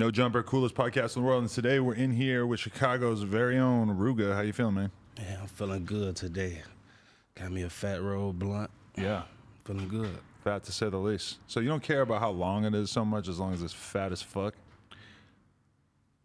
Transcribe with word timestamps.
No 0.00 0.10
jumper, 0.10 0.42
coolest 0.42 0.74
podcast 0.74 1.14
in 1.14 1.20
the 1.20 1.28
world. 1.28 1.42
And 1.42 1.50
today 1.50 1.78
we're 1.78 1.92
in 1.92 2.10
here 2.10 2.46
with 2.46 2.58
Chicago's 2.58 3.20
very 3.20 3.58
own 3.58 3.98
Ruga. 3.98 4.34
How 4.34 4.40
you 4.40 4.54
feeling, 4.54 4.74
man? 4.76 4.90
Yeah, 5.18 5.40
I'm 5.42 5.46
feeling 5.46 5.84
good 5.84 6.16
today. 6.16 6.62
Got 7.34 7.52
me 7.52 7.64
a 7.64 7.68
fat 7.68 8.00
roll 8.02 8.32
blunt. 8.32 8.70
Yeah, 8.96 9.24
Feeling 9.66 9.88
good. 9.88 10.16
fat 10.42 10.64
to 10.64 10.72
say 10.72 10.88
the 10.88 10.96
least. 10.96 11.36
So 11.48 11.60
you 11.60 11.68
don't 11.68 11.82
care 11.82 12.00
about 12.00 12.20
how 12.20 12.30
long 12.30 12.64
it 12.64 12.74
is 12.74 12.90
so 12.90 13.04
much, 13.04 13.28
as 13.28 13.38
long 13.38 13.52
as 13.52 13.60
it's 13.60 13.74
fat 13.74 14.10
as 14.10 14.22
fuck. 14.22 14.54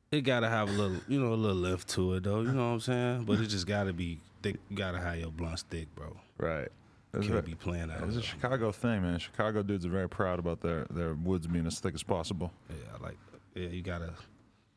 It 0.10 0.22
gotta 0.22 0.48
have 0.48 0.70
a 0.70 0.72
little, 0.72 1.02
you 1.10 1.20
know, 1.20 1.34
a 1.34 1.36
little 1.36 1.58
lift 1.58 1.90
to 1.90 2.14
it 2.14 2.24
though. 2.24 2.44
You 2.44 2.54
know 2.54 2.68
what 2.68 2.74
I'm 2.76 2.80
saying? 2.80 3.24
But 3.26 3.42
it 3.42 3.48
just 3.48 3.68
gotta 3.68 3.92
be 3.92 4.20
thick. 4.42 4.56
You 4.70 4.78
gotta 4.78 5.00
have 5.00 5.18
your 5.18 5.32
blunt 5.32 5.60
thick, 5.70 5.94
bro. 5.96 6.16
Right. 6.38 6.70
That's 7.12 7.26
Can't 7.26 7.36
right. 7.36 7.46
be 7.46 7.56
playing 7.56 7.90
that. 7.90 8.04
It's 8.04 8.16
a 8.16 8.22
Chicago 8.22 8.72
thing, 8.72 9.02
man. 9.02 9.20
Chicago 9.20 9.64
dudes 9.64 9.86
are 9.86 9.90
very 9.90 10.08
proud 10.10 10.40
about 10.40 10.62
their, 10.62 10.86
their 10.90 11.14
woods 11.14 11.46
being 11.48 11.66
as 11.68 11.78
thick 11.80 11.94
as 11.94 12.04
possible. 12.04 12.54
Yeah, 12.70 12.76
like 13.02 13.18
yeah, 13.56 13.68
you 13.70 13.82
gotta 13.82 14.14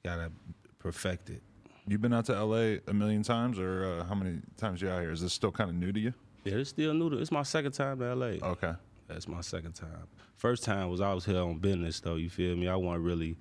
gotta 0.04 0.30
perfect 0.78 1.30
it. 1.30 1.42
You've 1.86 2.00
been 2.02 2.12
out 2.12 2.26
to 2.26 2.44
LA 2.44 2.76
a 2.86 2.92
million 2.94 3.22
times, 3.22 3.58
or 3.58 3.84
uh, 4.00 4.04
how 4.04 4.14
many 4.14 4.40
times 4.56 4.82
you 4.82 4.88
out 4.90 5.00
here? 5.00 5.10
Is 5.10 5.20
this 5.22 5.32
still 5.32 5.50
kind 5.52 5.70
of 5.70 5.76
new 5.76 5.90
to 5.92 6.00
you? 6.00 6.14
Yeah, 6.44 6.54
it's 6.56 6.70
still 6.70 6.92
new. 6.94 7.10
To, 7.10 7.18
it's 7.18 7.32
my 7.32 7.42
second 7.42 7.72
time 7.72 7.98
to 8.00 8.14
LA. 8.14 8.26
Okay. 8.42 8.72
That's 9.08 9.26
my 9.26 9.40
second 9.40 9.72
time. 9.72 10.06
First 10.36 10.64
time 10.64 10.90
was 10.90 11.00
I 11.00 11.12
was 11.14 11.24
here 11.24 11.40
on 11.40 11.58
business 11.58 12.00
though. 12.00 12.16
You 12.16 12.28
feel 12.30 12.56
me? 12.56 12.68
I 12.68 12.76
wasn't 12.76 13.04
really 13.04 13.36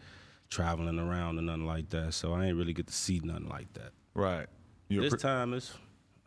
traveling 0.50 0.98
around 0.98 1.38
or 1.38 1.42
nothing 1.42 1.66
like 1.66 1.90
that, 1.90 2.14
so 2.14 2.34
I 2.34 2.46
ain't 2.46 2.58
really 2.58 2.74
get 2.74 2.88
to 2.88 2.94
see 2.94 3.20
nothing 3.24 3.50
like 3.50 3.72
that. 3.74 3.92
Right. 4.14 4.48
You, 4.88 5.02
This 5.02 5.14
appre- 5.14 5.20
time 5.22 5.54
is 5.54 5.74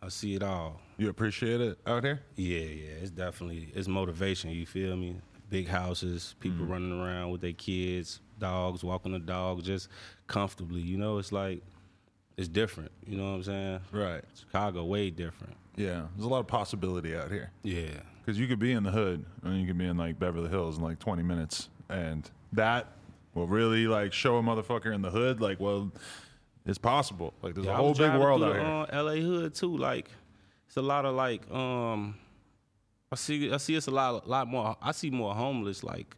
I 0.03 0.09
see 0.11 0.35
it 0.35 0.43
all. 0.43 0.79
you 0.99 1.09
appreciate 1.09 1.61
it 1.63 1.79
out 1.87 2.05
here? 2.05 2.21
Yeah, 2.37 2.59
yeah, 2.59 2.91
it's 3.01 3.11
definitely 3.11 3.71
it's 3.75 3.89
motivation. 3.89 4.51
You 4.51 4.67
feel 4.67 4.95
me? 4.97 5.17
Big 5.49 5.67
houses, 5.69 6.35
people 6.39 6.67
Mm. 6.67 6.71
running 6.71 7.01
around 7.01 7.31
with 7.31 7.41
their 7.41 7.55
kids, 7.55 8.21
dogs 8.41 8.83
walking 8.83 9.13
the 9.13 9.19
dog 9.21 9.63
just 9.63 9.89
comfortably. 10.27 10.81
You 10.81 10.97
know, 10.99 11.19
it's 11.19 11.31
like 11.33 11.63
it's 12.37 12.49
different. 12.49 12.91
You 13.07 13.17
know 13.17 13.25
what 13.31 13.37
I'm 13.37 13.43
saying? 13.45 13.81
Right. 13.93 14.25
Chicago, 14.39 14.85
way 14.85 15.11
different. 15.11 15.55
Yeah. 15.77 16.07
There's 16.17 16.25
a 16.27 16.29
lot 16.29 16.41
of 16.41 16.47
possibility 16.47 17.15
out 17.17 17.31
here. 17.31 17.51
Yeah, 17.63 17.89
Because 18.25 18.39
you 18.41 18.47
could 18.47 18.59
be 18.59 18.73
in 18.73 18.83
the 18.83 18.91
hood 18.91 19.25
and 19.45 19.61
you 19.61 19.67
could 19.67 19.79
be 19.79 19.87
in 19.87 19.97
like 19.97 20.19
Beverly 20.19 20.49
Hills 20.49 20.79
in 20.79 20.83
like 20.83 20.99
20 20.99 21.23
minutes. 21.23 21.69
And 21.89 22.29
that 22.53 22.89
will 23.35 23.47
really 23.47 23.87
like 23.87 24.13
show 24.13 24.37
a 24.39 24.43
motherfucker 24.43 24.93
in 24.95 25.03
the 25.03 25.11
hood, 25.11 25.41
like, 25.41 25.61
well, 25.61 25.91
it's 26.67 26.79
possible. 26.79 27.33
Like, 27.43 27.55
there's 27.55 27.67
Yeah, 27.67 27.73
a 27.73 27.75
I 27.75 27.79
whole 27.79 27.95
big 27.95 28.13
world 28.15 28.43
out 28.43 28.55
the, 28.55 28.59
here. 28.61 28.63
Uh, 28.69 28.87
L.A. 28.91 29.21
hood 29.21 29.55
too. 29.55 29.77
Like 29.77 30.11
it's 30.67 30.77
a 30.77 30.83
lot 30.83 31.05
of 31.05 31.15
like 31.15 31.51
um, 31.51 32.17
I 33.13 33.17
see 33.17 33.53
I 33.53 33.57
see 33.59 33.75
it's 33.75 33.87
a 33.87 33.91
lot 33.91 34.25
a 34.27 34.29
lot 34.29 34.47
more. 34.49 34.77
I 34.81 34.93
see 34.93 35.11
more 35.11 35.35
homeless 35.35 35.83
like 35.83 36.17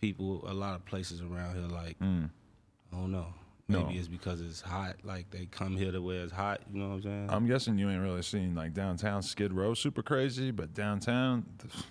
people. 0.00 0.44
A 0.48 0.54
lot 0.54 0.74
of 0.74 0.84
places 0.86 1.20
around 1.20 1.54
here. 1.56 1.66
Like 1.68 1.96
I 2.00 2.96
don't 2.96 3.12
know. 3.12 3.26
Maybe 3.70 3.82
Mm. 3.82 3.92
No. 3.92 3.98
it's 3.98 4.08
because 4.08 4.40
it's 4.40 4.62
hot. 4.62 4.96
Like 5.04 5.30
they 5.30 5.44
come 5.44 5.76
here 5.76 5.92
to 5.92 6.00
where 6.00 6.22
it's 6.22 6.32
hot. 6.32 6.62
You 6.72 6.80
know 6.80 6.88
what 6.88 6.94
I'm 6.94 7.02
saying? 7.02 7.26
I'm 7.28 7.46
guessing 7.46 7.76
you 7.76 7.90
ain't 7.90 8.00
really 8.00 8.22
seen 8.22 8.54
like 8.54 8.72
downtown 8.72 9.22
Skid 9.22 9.52
Row 9.52 9.74
super 9.74 10.02
crazy, 10.02 10.50
but 10.50 10.72
downtown, 10.72 11.44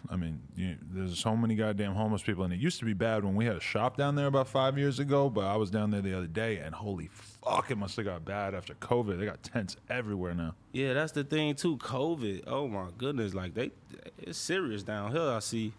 I 0.09 0.15
mean, 0.15 0.39
you, 0.55 0.75
there's 0.91 1.19
so 1.19 1.37
many 1.37 1.53
goddamn 1.53 1.93
homeless 1.93 2.23
people, 2.23 2.45
and 2.45 2.51
it 2.51 2.59
used 2.59 2.79
to 2.79 2.85
be 2.85 2.93
bad 2.93 3.23
when 3.23 3.35
we 3.35 3.45
had 3.45 3.55
a 3.57 3.59
shop 3.59 3.95
down 3.95 4.15
there 4.15 4.25
about 4.25 4.47
five 4.47 4.75
years 4.79 4.97
ago. 4.97 5.29
But 5.29 5.45
I 5.45 5.55
was 5.55 5.69
down 5.69 5.91
there 5.91 6.01
the 6.01 6.17
other 6.17 6.25
day, 6.25 6.57
and 6.57 6.73
holy 6.73 7.09
fuck, 7.11 7.69
it 7.69 7.77
must 7.77 7.95
have 7.97 8.05
got 8.05 8.25
bad 8.25 8.55
after 8.55 8.73
COVID. 8.73 9.19
They 9.19 9.25
got 9.25 9.43
tents 9.43 9.77
everywhere 9.87 10.33
now. 10.33 10.55
Yeah, 10.71 10.93
that's 10.95 11.11
the 11.11 11.23
thing 11.23 11.53
too. 11.53 11.77
COVID. 11.77 12.45
Oh 12.47 12.67
my 12.67 12.87
goodness, 12.97 13.35
like 13.35 13.53
they, 13.53 13.69
it's 14.17 14.39
serious 14.39 14.81
down 14.81 15.11
here. 15.11 15.21
I 15.29 15.37
see, 15.37 15.73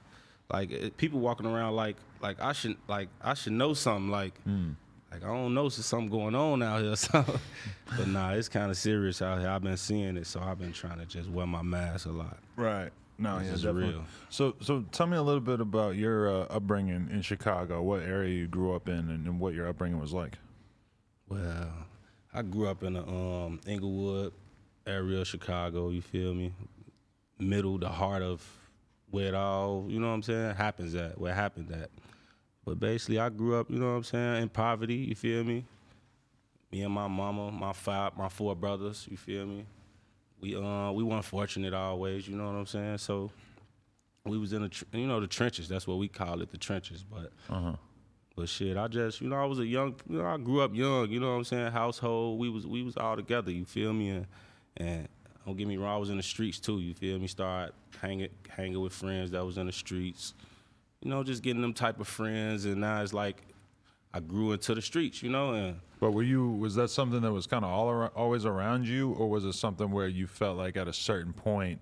like 0.53 0.71
it- 0.71 0.97
people 0.97 1.19
walking 1.19 1.45
around 1.47 1.75
like 1.75 1.97
like 2.21 2.41
I 2.41 2.53
should 2.53 2.77
like 2.89 3.09
I 3.23 3.35
should 3.35 3.53
know 3.55 3.75
something. 3.75 4.11
Like 4.11 4.35
like 5.11 5.23
I 5.25 5.27
don't 5.27 5.55
know, 5.55 5.63
there's 5.63 5.85
something 5.85 6.11
going 6.11 6.35
on 6.35 6.63
out 6.63 6.83
here. 6.83 6.95
So, 6.97 7.25
but 7.97 8.09
nah, 8.09 8.33
it's 8.33 8.49
kind 8.49 8.71
of 8.71 8.77
serious 8.77 9.23
out 9.23 9.39
here. 9.41 9.49
I've 9.49 9.63
been 9.63 9.77
seeing 9.77 10.17
it, 10.19 10.27
so 10.27 10.41
I've 10.41 10.59
been 10.59 10.73
trying 10.73 10.99
to 10.99 11.07
just 11.07 11.31
wear 11.31 11.47
my 11.47 11.63
mask 11.63 12.07
a 12.07 12.11
lot. 12.11 12.39
Right. 12.57 12.91
No, 13.21 13.39
This 13.39 13.49
yeah, 13.49 13.55
is 13.55 13.63
definitely. 13.63 13.91
real. 13.95 14.05
So, 14.29 14.55
so 14.61 14.85
tell 14.93 15.07
me 15.09 15.17
a 15.17 15.23
little 15.23 15.41
bit 15.41 15.61
about 15.61 15.97
your 15.97 16.29
uh, 16.29 16.47
upbringing 16.51 17.09
in 17.11 17.23
Chicago. 17.23 17.83
What 17.83 18.03
area 18.03 18.33
you 18.33 18.47
grew 18.47 18.75
up 18.77 18.89
in, 18.89 18.95
and, 18.95 19.27
and 19.27 19.41
what 19.41 19.55
your 19.55 19.67
upbringing 19.67 19.99
was 19.99 20.13
like. 20.13 20.37
Well, 21.29 21.69
I 22.33 22.43
grew 22.43 22.69
up 22.69 22.83
in 22.85 22.93
the 22.95 23.03
um, 23.03 23.61
Englewood 23.67 24.33
area 24.87 25.21
of 25.23 25.27
Chicago. 25.27 25.89
You 25.91 26.01
feel 26.03 26.33
me? 26.35 26.53
Middle, 27.41 27.79
the 27.79 27.89
heart 27.89 28.23
of 28.23 28.47
where 29.11 29.27
it 29.29 29.35
all, 29.35 29.87
you 29.89 29.99
know 30.01 30.09
what 30.09 30.15
I'm 30.15 30.23
saying, 30.23 30.55
happens 30.57 30.95
at, 30.95 31.19
where 31.19 31.33
it 31.33 31.37
happened 31.37 31.73
at. 31.73 31.91
But 32.69 32.81
basically, 32.81 33.19
I 33.19 33.31
grew 33.31 33.57
up, 33.59 33.71
you 33.71 33.79
know 33.79 33.87
what 33.87 33.97
I'm 33.97 34.05
saying, 34.05 34.43
in 34.43 34.49
poverty. 34.51 34.97
You 34.97 35.15
feel 35.15 35.43
me? 35.43 35.65
Me 36.71 36.83
and 36.83 36.93
my 36.93 37.09
mama, 37.09 37.51
my 37.51 37.73
five, 37.73 38.15
my 38.15 38.29
four 38.29 38.55
brothers. 38.55 39.07
You 39.11 39.17
feel 39.17 39.47
me? 39.47 39.65
We 40.39 40.55
uh 40.55 40.93
we 40.93 41.03
weren't 41.03 41.25
fortunate 41.25 41.73
always. 41.73 42.29
You 42.29 42.37
know 42.37 42.45
what 42.45 42.57
I'm 42.57 42.67
saying? 42.67 42.99
So 42.99 43.31
we 44.27 44.37
was 44.37 44.53
in 44.53 44.63
the 44.63 44.69
tr- 44.69 44.85
you 44.93 45.07
know 45.07 45.19
the 45.19 45.27
trenches. 45.27 45.67
That's 45.67 45.87
what 45.87 45.97
we 45.97 46.09
call 46.09 46.43
it, 46.43 46.51
the 46.51 46.59
trenches. 46.59 47.03
But 47.03 47.33
but 48.37 48.49
shit, 48.51 48.77
I 48.77 48.87
just, 48.87 49.23
you 49.23 49.29
know, 49.29 49.37
I 49.37 49.47
was 49.47 49.59
a 49.61 49.67
young, 49.67 49.97
you 50.09 50.19
know, 50.19 50.27
I 50.27 50.37
grew 50.37 50.61
up 50.61 50.75
young, 50.75 51.11
you 51.11 51.19
know 51.21 51.31
what 51.31 51.39
I'm 51.39 51.45
saying? 51.45 51.73
Household, 51.73 52.39
we 52.39 52.51
was 52.51 52.67
we 52.67 52.83
was 52.83 52.99
all 52.99 53.17
together, 53.17 53.51
you 53.51 53.65
feel 53.65 53.93
me? 53.95 54.11
And, 54.11 54.27
and 54.77 55.09
don't 55.47 55.57
get 55.57 55.67
me 55.67 55.79
wrong, 55.79 55.95
I 55.95 55.97
was 55.97 56.11
in 56.11 56.19
the 56.19 56.23
streets 56.23 56.61
too, 56.61 56.81
you 56.81 56.93
feel 56.93 57.19
me? 57.19 57.29
Start 57.29 57.75
hanging 58.01 58.29
hanging 58.49 58.79
with 58.79 58.93
friends 58.93 59.31
that 59.31 59.45
was 59.45 59.57
in 59.57 59.67
the 59.67 59.73
streets, 59.73 60.35
you 61.03 61.11
know, 61.11 61.23
just 61.23 61.43
getting 61.43 61.63
them 61.63 61.75
type 61.75 62.01
of 62.01 62.09
friends. 62.09 62.65
And 62.65 62.81
now 62.81 63.03
it's 63.03 63.13
like 63.13 63.43
I 64.13 64.21
grew 64.21 64.53
into 64.53 64.75
the 64.75 64.83
streets, 64.83 65.23
you 65.23 65.31
know, 65.31 65.53
and 65.53 65.81
But 66.01 66.13
were 66.13 66.23
you? 66.23 66.51
Was 66.51 66.75
that 66.77 66.91
something 66.91 67.21
that 67.21 67.33
was 67.33 67.47
kind 67.47 67.65
of 67.65 67.71
all 67.71 67.91
around, 67.91 68.13
always 68.15 68.45
around 68.45 68.87
you, 68.87 69.13
or 69.13 69.29
was 69.29 69.45
it 69.45 69.53
something 69.55 69.91
where 69.91 70.09
you 70.09 70.27
felt 70.27 70.57
like 70.57 70.77
at 70.77 70.89
a 70.89 70.93
certain 70.93 71.33
point 71.33 71.81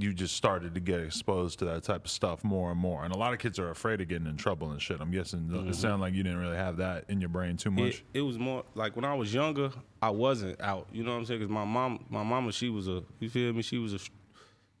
you 0.00 0.12
just 0.12 0.36
started 0.36 0.74
to 0.74 0.80
get 0.80 1.00
exposed 1.00 1.58
to 1.58 1.64
that 1.64 1.82
type 1.82 2.04
of 2.04 2.10
stuff 2.10 2.44
more 2.44 2.70
and 2.70 2.78
more? 2.78 3.04
And 3.04 3.14
a 3.14 3.18
lot 3.18 3.32
of 3.32 3.38
kids 3.38 3.58
are 3.58 3.70
afraid 3.70 4.00
of 4.00 4.08
getting 4.08 4.26
in 4.26 4.36
trouble 4.36 4.70
and 4.70 4.80
shit. 4.80 5.00
I'm 5.00 5.10
guessing 5.10 5.48
it 5.50 5.52
mm-hmm. 5.52 5.72
sounded 5.72 6.00
like 6.04 6.14
you 6.14 6.22
didn't 6.22 6.38
really 6.38 6.56
have 6.56 6.76
that 6.76 7.04
in 7.08 7.20
your 7.20 7.30
brain 7.30 7.56
too 7.56 7.70
much. 7.70 8.04
It, 8.12 8.18
it 8.18 8.22
was 8.22 8.38
more 8.38 8.64
like 8.74 8.94
when 8.94 9.04
I 9.04 9.14
was 9.14 9.32
younger, 9.32 9.70
I 10.02 10.10
wasn't 10.10 10.60
out. 10.60 10.88
You 10.92 11.04
know 11.04 11.12
what 11.12 11.18
I'm 11.18 11.24
saying? 11.24 11.40
Because 11.40 11.52
my 11.52 11.64
mom, 11.64 12.04
my 12.10 12.22
mama, 12.22 12.52
she 12.52 12.68
was 12.68 12.86
a, 12.86 13.02
you 13.18 13.30
feel 13.30 13.52
me? 13.52 13.62
She 13.62 13.78
was 13.78 13.94
a 13.94 13.98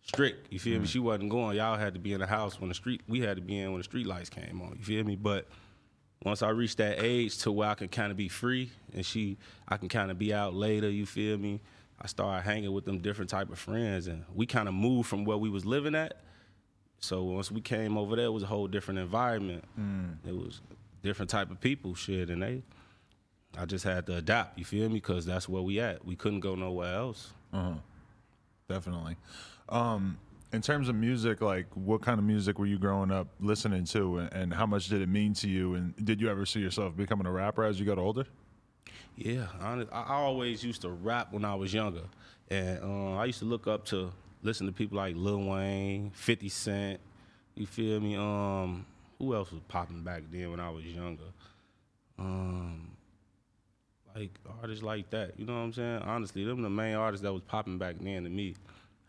strict. 0.08 0.52
You 0.52 0.58
feel 0.58 0.80
me? 0.80 0.86
She 0.86 0.98
wasn't 0.98 1.30
going. 1.30 1.56
Y'all 1.56 1.76
had 1.76 1.94
to 1.94 2.00
be 2.00 2.12
in 2.12 2.20
the 2.20 2.26
house 2.26 2.60
when 2.60 2.68
the 2.68 2.74
street. 2.74 3.02
We 3.08 3.20
had 3.20 3.36
to 3.36 3.42
be 3.42 3.58
in 3.58 3.70
when 3.70 3.78
the 3.78 3.84
street 3.84 4.06
lights 4.06 4.30
came 4.30 4.60
on. 4.62 4.76
You 4.78 4.84
feel 4.84 5.04
me? 5.04 5.16
But 5.16 5.46
once 6.24 6.42
I 6.42 6.48
reached 6.50 6.78
that 6.78 7.02
age 7.02 7.38
to 7.38 7.52
where 7.52 7.68
I 7.68 7.74
can 7.74 7.88
kind 7.88 8.10
of 8.10 8.16
be 8.16 8.28
free, 8.28 8.70
and 8.94 9.04
she, 9.04 9.36
I 9.68 9.76
can 9.76 9.88
kind 9.88 10.10
of 10.10 10.18
be 10.18 10.32
out 10.34 10.54
later. 10.54 10.90
You 10.90 11.06
feel 11.06 11.38
me? 11.38 11.60
I 12.00 12.06
started 12.06 12.42
hanging 12.42 12.72
with 12.72 12.84
them 12.84 12.98
different 12.98 13.30
type 13.30 13.50
of 13.50 13.58
friends, 13.58 14.06
and 14.06 14.24
we 14.34 14.46
kind 14.46 14.68
of 14.68 14.74
moved 14.74 15.08
from 15.08 15.24
where 15.24 15.36
we 15.36 15.50
was 15.50 15.64
living 15.64 15.94
at. 15.94 16.22
So 17.00 17.24
once 17.24 17.50
we 17.50 17.60
came 17.60 17.96
over 17.96 18.16
there, 18.16 18.26
it 18.26 18.32
was 18.32 18.42
a 18.42 18.46
whole 18.46 18.66
different 18.66 19.00
environment. 19.00 19.64
It 20.26 20.34
was 20.34 20.60
different 21.02 21.30
type 21.30 21.50
of 21.50 21.60
people, 21.60 21.94
shit, 21.94 22.30
and 22.30 22.42
they. 22.42 22.62
I 23.56 23.64
just 23.64 23.84
had 23.84 24.06
to 24.06 24.16
adapt. 24.16 24.58
You 24.58 24.64
feel 24.64 24.88
me? 24.88 24.94
Because 24.94 25.24
that's 25.26 25.48
where 25.48 25.62
we 25.62 25.80
at. 25.80 26.04
We 26.04 26.16
couldn't 26.16 26.40
go 26.40 26.54
nowhere 26.54 26.94
else. 26.94 27.32
Uh-huh. 27.52 27.74
Definitely. 28.68 29.16
Um, 29.68 30.18
in 30.52 30.62
terms 30.62 30.88
of 30.88 30.94
music, 30.94 31.40
like 31.40 31.66
what 31.74 32.00
kind 32.00 32.18
of 32.18 32.24
music 32.24 32.58
were 32.58 32.66
you 32.66 32.78
growing 32.78 33.10
up 33.10 33.28
listening 33.40 33.84
to, 33.84 34.18
and, 34.18 34.32
and 34.32 34.54
how 34.54 34.66
much 34.66 34.88
did 34.88 35.02
it 35.02 35.08
mean 35.08 35.34
to 35.34 35.48
you? 35.48 35.74
And 35.74 35.94
did 36.04 36.20
you 36.20 36.30
ever 36.30 36.46
see 36.46 36.60
yourself 36.60 36.96
becoming 36.96 37.26
a 37.26 37.32
rapper 37.32 37.64
as 37.64 37.78
you 37.78 37.84
got 37.84 37.98
older? 37.98 38.24
Yeah, 39.16 39.46
I 39.60 40.14
always 40.14 40.64
used 40.64 40.82
to 40.82 40.90
rap 40.90 41.32
when 41.32 41.44
I 41.44 41.54
was 41.54 41.74
younger, 41.74 42.04
and 42.48 42.78
uh, 42.82 43.16
I 43.16 43.26
used 43.26 43.40
to 43.40 43.44
look 43.44 43.66
up 43.66 43.84
to 43.86 44.10
listen 44.42 44.66
to 44.66 44.72
people 44.72 44.96
like 44.96 45.16
Lil 45.16 45.42
Wayne, 45.42 46.10
Fifty 46.14 46.48
Cent. 46.48 47.00
You 47.54 47.66
feel 47.66 48.00
me? 48.00 48.16
Um, 48.16 48.86
who 49.18 49.34
else 49.34 49.50
was 49.50 49.60
popping 49.68 50.02
back 50.02 50.22
then 50.30 50.50
when 50.50 50.60
I 50.60 50.70
was 50.70 50.84
younger? 50.84 51.24
Um, 52.18 52.92
like 54.14 54.30
artists 54.62 54.82
like 54.82 55.10
that. 55.10 55.38
You 55.38 55.44
know 55.44 55.54
what 55.54 55.60
I'm 55.60 55.72
saying? 55.72 56.02
Honestly, 56.02 56.44
them 56.44 56.62
the 56.62 56.70
main 56.70 56.94
artists 56.94 57.22
that 57.22 57.32
was 57.32 57.42
popping 57.42 57.78
back 57.78 57.96
then 58.00 58.24
to 58.24 58.30
me 58.30 58.54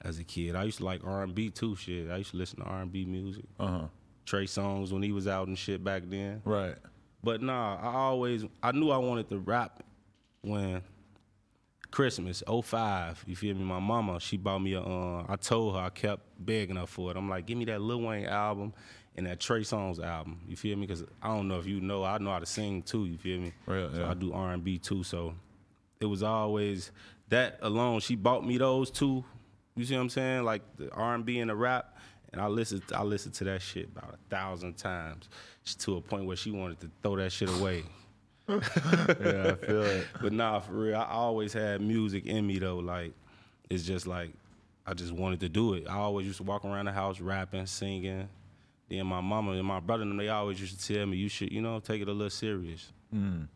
as 0.01 0.19
a 0.19 0.23
kid. 0.23 0.55
I 0.55 0.63
used 0.63 0.79
to 0.79 0.85
like 0.85 1.01
R&B 1.03 1.49
too. 1.49 1.75
Shit, 1.75 2.09
I 2.09 2.17
used 2.17 2.31
to 2.31 2.37
listen 2.37 2.59
to 2.59 2.65
R&B 2.65 3.05
music. 3.05 3.45
Uh 3.59 3.67
huh. 3.67 3.87
Trey 4.25 4.45
Songz 4.45 4.91
when 4.91 5.01
he 5.01 5.11
was 5.11 5.27
out 5.27 5.47
and 5.47 5.57
shit 5.57 5.83
back 5.83 6.03
then. 6.05 6.41
Right. 6.45 6.75
But 7.23 7.41
nah, 7.41 7.77
I 7.81 7.93
always 7.95 8.45
I 8.61 8.71
knew 8.71 8.91
I 8.91 8.97
wanted 8.97 9.29
to 9.29 9.39
rap 9.39 9.83
when 10.41 10.81
Christmas 11.91 12.43
05, 12.47 13.25
you 13.27 13.35
feel 13.35 13.55
me? 13.55 13.63
My 13.63 13.79
mama, 13.79 14.19
she 14.19 14.37
bought 14.37 14.59
me 14.59 14.73
a 14.73 14.81
uh, 14.81 15.25
I 15.27 15.35
told 15.35 15.75
her 15.75 15.81
I 15.81 15.89
kept 15.89 16.21
begging 16.39 16.75
her 16.75 16.85
for 16.85 17.11
it. 17.11 17.17
I'm 17.17 17.29
like, 17.29 17.45
give 17.45 17.57
me 17.57 17.65
that 17.65 17.81
Lil 17.81 18.01
Wayne 18.01 18.25
album 18.25 18.73
and 19.15 19.25
that 19.25 19.39
Trey 19.39 19.61
Songz 19.61 20.01
album. 20.01 20.39
You 20.47 20.55
feel 20.55 20.77
me? 20.77 20.87
Cuz 20.87 21.03
I 21.21 21.27
don't 21.35 21.47
know 21.47 21.59
if 21.59 21.65
you 21.65 21.81
know, 21.81 22.03
I 22.03 22.17
know 22.19 22.31
how 22.31 22.39
to 22.39 22.45
sing 22.45 22.83
too, 22.83 23.05
you 23.05 23.17
feel 23.17 23.39
me? 23.39 23.53
Right, 23.65 23.89
so 23.91 23.99
yeah. 23.99 24.11
I 24.11 24.13
do 24.13 24.31
R&B 24.31 24.77
too, 24.77 25.03
so 25.03 25.33
it 25.99 26.05
was 26.05 26.23
always 26.23 26.91
that 27.29 27.57
alone. 27.61 27.99
She 27.99 28.15
bought 28.15 28.45
me 28.45 28.57
those 28.57 28.91
two. 28.91 29.25
You 29.79 29.85
see 29.85 29.95
what 29.95 30.01
I'm 30.01 30.09
saying? 30.09 30.43
Like 30.43 30.61
the 30.77 30.91
R&B 30.91 31.39
and 31.39 31.49
the 31.49 31.55
rap. 31.55 31.97
And 32.33 32.41
I 32.41 32.47
listened, 32.47 32.83
I 32.93 33.01
listened 33.01 33.33
to 33.35 33.45
that 33.45 33.61
shit 33.61 33.85
about 33.85 34.13
a 34.13 34.17
thousand 34.29 34.77
times, 34.77 35.29
to 35.79 35.95
a 35.95 36.01
point 36.01 36.25
where 36.25 36.35
she 36.35 36.51
wanted 36.51 36.79
to 36.81 36.91
throw 37.01 37.15
that 37.15 37.31
shit 37.31 37.49
away. 37.49 37.83
Yeah, 38.49 38.55
I 38.57 39.65
feel 39.65 39.83
it. 39.83 40.07
But 40.19 40.33
nah, 40.33 40.59
for 40.59 40.73
real, 40.73 40.95
I 40.95 41.05
always 41.05 41.53
had 41.53 41.81
music 41.81 42.25
in 42.25 42.47
me 42.47 42.57
though. 42.57 42.77
Like, 42.77 43.13
it's 43.69 43.83
just 43.83 44.07
like 44.07 44.31
I 44.87 44.95
just 44.95 45.11
wanted 45.11 45.39
to 45.41 45.49
do 45.49 45.75
it. 45.75 45.85
I 45.87 45.97
always 45.97 46.25
used 46.25 46.37
to 46.37 46.43
walk 46.43 46.65
around 46.65 46.85
the 46.85 46.91
house 46.91 47.21
rapping, 47.21 47.67
singing. 47.67 48.27
Then 48.89 49.05
my 49.05 49.21
mama 49.21 49.51
and 49.51 49.63
my 49.63 49.79
brother, 49.79 50.01
and 50.01 50.11
them, 50.11 50.17
they 50.17 50.29
always 50.29 50.59
used 50.59 50.79
to 50.79 50.93
tell 50.93 51.05
me, 51.05 51.17
"You 51.17 51.29
should, 51.29 51.51
you 51.51 51.61
know, 51.61 51.79
take 51.79 52.01
it 52.01 52.07
a 52.07 52.11
little 52.11 52.31
serious." 52.31 52.91
Mm. 53.15 53.47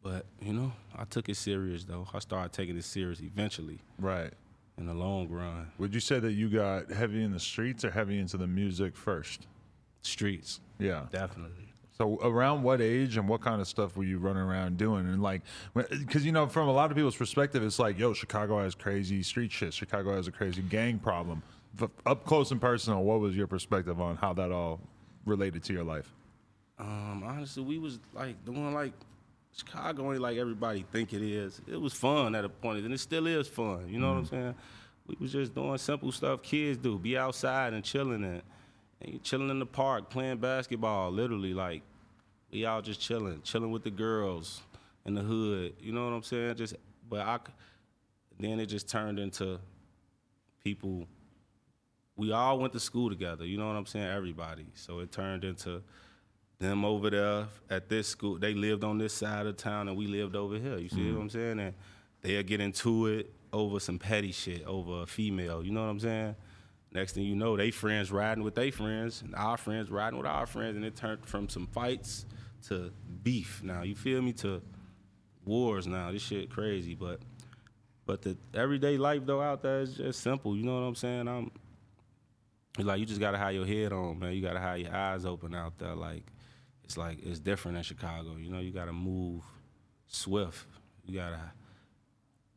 But 0.00 0.26
you 0.40 0.52
know, 0.52 0.70
I 0.96 1.04
took 1.06 1.28
it 1.28 1.36
serious 1.36 1.82
though. 1.82 2.06
I 2.14 2.20
started 2.20 2.52
taking 2.52 2.76
it 2.76 2.84
serious 2.84 3.20
eventually 3.20 3.80
Right. 3.98 4.32
In 4.78 4.86
the 4.86 4.94
long 4.94 5.28
run. 5.28 5.70
Would 5.78 5.94
you 5.94 6.00
say 6.00 6.18
that 6.18 6.32
you 6.32 6.48
got 6.48 6.90
heavy 6.90 7.22
in 7.22 7.32
the 7.32 7.40
streets 7.40 7.84
or 7.84 7.90
heavy 7.90 8.18
into 8.18 8.36
the 8.36 8.46
music 8.46 8.96
first? 8.96 9.46
Streets, 10.02 10.60
Yeah. 10.78 11.06
definitely. 11.10 11.68
So 11.96 12.18
around 12.22 12.64
what 12.64 12.80
age 12.80 13.16
and 13.16 13.28
what 13.28 13.40
kind 13.40 13.60
of 13.60 13.68
stuff 13.68 13.96
were 13.96 14.02
you 14.02 14.18
running 14.18 14.42
around 14.42 14.76
doing? 14.78 15.06
And 15.08 15.22
like, 15.22 15.42
because 15.74 16.26
you 16.26 16.32
know, 16.32 16.48
from 16.48 16.66
a 16.66 16.72
lot 16.72 16.90
of 16.90 16.96
people's 16.96 17.14
perspective, 17.14 17.62
it's 17.62 17.78
like, 17.78 17.98
yo, 17.98 18.12
Chicago 18.12 18.60
has 18.60 18.74
crazy 18.74 19.22
street 19.22 19.52
shit. 19.52 19.72
Chicago 19.72 20.14
has 20.16 20.26
a 20.26 20.32
crazy 20.32 20.60
gang 20.62 20.98
problem. 20.98 21.40
F- 21.80 21.90
up 22.04 22.24
close 22.24 22.50
and 22.50 22.60
personal, 22.60 23.04
what 23.04 23.20
was 23.20 23.36
your 23.36 23.46
perspective 23.46 24.00
on 24.00 24.16
how 24.16 24.32
that 24.32 24.50
all 24.50 24.80
related 25.24 25.62
to 25.64 25.72
your 25.72 25.84
life? 25.84 26.12
Um, 26.80 27.22
honestly, 27.24 27.62
we 27.62 27.78
was 27.78 28.00
like 28.12 28.44
doing 28.44 28.74
like 28.74 28.92
Chicago 29.56 30.12
ain't 30.12 30.20
like 30.20 30.36
everybody 30.36 30.84
think 30.90 31.12
it 31.12 31.22
is. 31.22 31.60
It 31.66 31.80
was 31.80 31.92
fun 31.92 32.34
at 32.34 32.44
a 32.44 32.48
point, 32.48 32.84
and 32.84 32.92
it 32.92 32.98
still 32.98 33.26
is 33.26 33.46
fun. 33.46 33.88
You 33.88 33.98
know 33.98 34.08
what 34.08 34.18
I'm 34.18 34.26
mm. 34.26 34.30
saying? 34.30 34.54
We 35.06 35.16
was 35.20 35.32
just 35.32 35.54
doing 35.54 35.76
simple 35.78 36.10
stuff 36.12 36.42
kids 36.42 36.78
do, 36.78 36.98
be 36.98 37.16
outside 37.16 37.72
and 37.72 37.84
chilling 37.84 38.24
and, 38.24 38.42
and 39.00 39.22
chilling 39.22 39.50
in 39.50 39.58
the 39.58 39.66
park, 39.66 40.10
playing 40.10 40.38
basketball. 40.38 41.10
Literally, 41.12 41.54
like 41.54 41.82
we 42.50 42.64
all 42.64 42.82
just 42.82 43.00
chilling, 43.00 43.42
chilling 43.42 43.70
with 43.70 43.84
the 43.84 43.90
girls 43.90 44.62
in 45.04 45.14
the 45.14 45.22
hood. 45.22 45.74
You 45.78 45.92
know 45.92 46.04
what 46.04 46.14
I'm 46.14 46.22
saying? 46.22 46.56
Just, 46.56 46.74
but 47.08 47.20
I, 47.20 47.38
then 48.40 48.58
it 48.58 48.66
just 48.66 48.88
turned 48.88 49.18
into 49.18 49.60
people 50.64 51.06
we 52.16 52.32
all 52.32 52.58
went 52.58 52.72
to 52.72 52.80
school 52.80 53.10
together. 53.10 53.44
You 53.44 53.58
know 53.58 53.66
what 53.66 53.76
I'm 53.76 53.86
saying? 53.86 54.06
Everybody. 54.06 54.66
So 54.74 55.00
it 55.00 55.10
turned 55.10 55.44
into 55.44 55.82
them 56.58 56.84
over 56.84 57.10
there 57.10 57.48
at 57.70 57.88
this 57.88 58.08
school. 58.08 58.38
They 58.38 58.54
lived 58.54 58.84
on 58.84 58.98
this 58.98 59.12
side 59.12 59.46
of 59.46 59.56
town, 59.56 59.88
and 59.88 59.96
we 59.96 60.06
lived 60.06 60.36
over 60.36 60.58
here. 60.58 60.78
You 60.78 60.88
see 60.88 60.96
mm. 60.96 61.14
what 61.14 61.22
I'm 61.22 61.30
saying? 61.30 61.60
And 61.60 61.74
they'll 62.22 62.42
get 62.42 62.60
into 62.60 63.06
it 63.06 63.32
over 63.52 63.80
some 63.80 63.98
petty 63.98 64.32
shit, 64.32 64.64
over 64.66 65.02
a 65.02 65.06
female. 65.06 65.64
You 65.64 65.72
know 65.72 65.82
what 65.82 65.90
I'm 65.90 66.00
saying? 66.00 66.36
Next 66.92 67.12
thing 67.12 67.24
you 67.24 67.34
know, 67.34 67.56
they 67.56 67.70
friends 67.70 68.12
riding 68.12 68.44
with 68.44 68.54
their 68.54 68.70
friends, 68.70 69.22
and 69.22 69.34
our 69.34 69.56
friends 69.56 69.90
riding 69.90 70.16
with 70.16 70.26
our 70.26 70.46
friends, 70.46 70.76
and 70.76 70.84
it 70.84 70.94
turned 70.94 71.26
from 71.26 71.48
some 71.48 71.66
fights 71.66 72.24
to 72.68 72.92
beef. 73.22 73.62
Now 73.62 73.82
you 73.82 73.96
feel 73.96 74.22
me? 74.22 74.32
To 74.34 74.62
wars. 75.44 75.86
Now 75.86 76.12
this 76.12 76.22
shit 76.22 76.50
crazy, 76.50 76.94
but 76.94 77.20
but 78.06 78.22
the 78.22 78.36
everyday 78.54 78.96
life 78.96 79.22
though 79.24 79.40
out 79.40 79.62
there 79.62 79.80
is 79.80 79.94
just 79.94 80.20
simple. 80.20 80.56
You 80.56 80.64
know 80.64 80.74
what 80.74 80.86
I'm 80.86 80.94
saying? 80.94 81.28
I'm 81.28 81.50
like 82.78 83.00
you 83.00 83.06
just 83.06 83.20
gotta 83.20 83.38
have 83.38 83.54
your 83.54 83.66
head 83.66 83.92
on, 83.92 84.18
man. 84.18 84.32
You 84.32 84.42
gotta 84.42 84.60
have 84.60 84.78
your 84.78 84.94
eyes 84.94 85.24
open 85.24 85.54
out 85.54 85.78
there. 85.78 85.94
Like 85.94 86.24
it's 86.84 86.96
like 86.96 87.18
it's 87.24 87.40
different 87.40 87.76
in 87.76 87.82
Chicago. 87.82 88.36
You 88.36 88.50
know, 88.50 88.60
you 88.60 88.70
gotta 88.70 88.92
move 88.92 89.42
swift. 90.06 90.66
You 91.04 91.18
gotta 91.18 91.52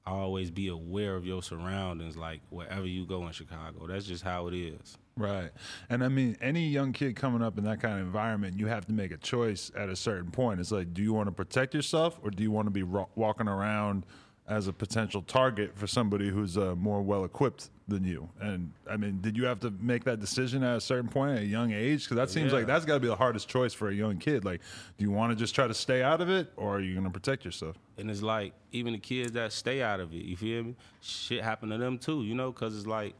always 0.05 0.51
be 0.51 0.69
aware 0.69 1.15
of 1.15 1.25
your 1.25 1.43
surroundings, 1.43 2.15
like 2.15 2.41
wherever 2.49 2.85
you 2.85 3.05
go 3.05 3.25
in 3.27 3.33
Chicago. 3.33 3.87
That's 3.87 4.05
just 4.05 4.23
how 4.23 4.47
it 4.47 4.53
is. 4.53 4.97
Right. 5.17 5.49
And 5.89 6.03
I 6.03 6.07
mean, 6.09 6.37
any 6.41 6.67
young 6.67 6.93
kid 6.93 7.15
coming 7.15 7.41
up 7.41 7.57
in 7.57 7.63
that 7.65 7.81
kind 7.81 7.99
of 7.99 8.05
environment, 8.05 8.57
you 8.57 8.67
have 8.67 8.85
to 8.85 8.93
make 8.93 9.11
a 9.11 9.17
choice 9.17 9.71
at 9.75 9.89
a 9.89 9.95
certain 9.95 10.31
point. 10.31 10.59
It's 10.59 10.71
like, 10.71 10.93
do 10.93 11.01
you 11.01 11.11
want 11.13 11.27
to 11.27 11.31
protect 11.31 11.73
yourself 11.73 12.19
or 12.23 12.29
do 12.29 12.43
you 12.43 12.51
want 12.51 12.67
to 12.67 12.71
be 12.71 12.83
ro- 12.83 13.09
walking 13.15 13.47
around 13.47 14.05
as 14.47 14.67
a 14.67 14.73
potential 14.73 15.21
target 15.21 15.77
for 15.77 15.87
somebody 15.87 16.29
who's 16.29 16.57
uh, 16.57 16.73
more 16.75 17.01
well 17.01 17.25
equipped 17.25 17.69
than 17.87 18.03
you? 18.03 18.29
And 18.39 18.71
I 18.89 18.97
mean, 18.97 19.19
did 19.21 19.35
you 19.35 19.45
have 19.45 19.59
to 19.61 19.73
make 19.81 20.03
that 20.05 20.19
decision 20.19 20.63
at 20.63 20.77
a 20.77 20.81
certain 20.81 21.09
point 21.09 21.37
at 21.37 21.43
a 21.43 21.45
young 21.45 21.71
age? 21.71 22.03
Because 22.03 22.17
that 22.17 22.29
seems 22.29 22.53
like 22.53 22.65
that's 22.65 22.85
got 22.85 22.95
to 22.95 22.99
be 22.99 23.07
the 23.07 23.15
hardest 23.15 23.49
choice 23.49 23.73
for 23.73 23.89
a 23.89 23.93
young 23.93 24.17
kid. 24.17 24.45
Like, 24.45 24.61
do 24.97 25.03
you 25.03 25.11
want 25.11 25.31
to 25.31 25.35
just 25.35 25.53
try 25.53 25.67
to 25.67 25.73
stay 25.73 26.01
out 26.01 26.21
of 26.21 26.29
it 26.29 26.51
or 26.55 26.77
are 26.77 26.81
you 26.81 26.93
going 26.93 27.05
to 27.05 27.11
protect 27.11 27.45
yourself? 27.45 27.75
And 27.97 28.09
it's 28.09 28.21
like 28.21 28.53
even 28.71 28.93
the 28.93 28.99
kids 28.99 29.33
that 29.33 29.51
stay 29.51 29.81
out 29.81 29.99
of 29.99 30.13
it, 30.13 30.23
you 30.23 30.37
feel 30.37 30.63
me? 30.63 30.75
Shit 31.01 31.43
happen 31.43 31.69
to 31.69 31.77
them 31.77 31.97
too, 31.97 32.23
you 32.23 32.35
know, 32.35 32.51
because 32.51 32.77
it's 32.77 32.87
like 32.87 33.15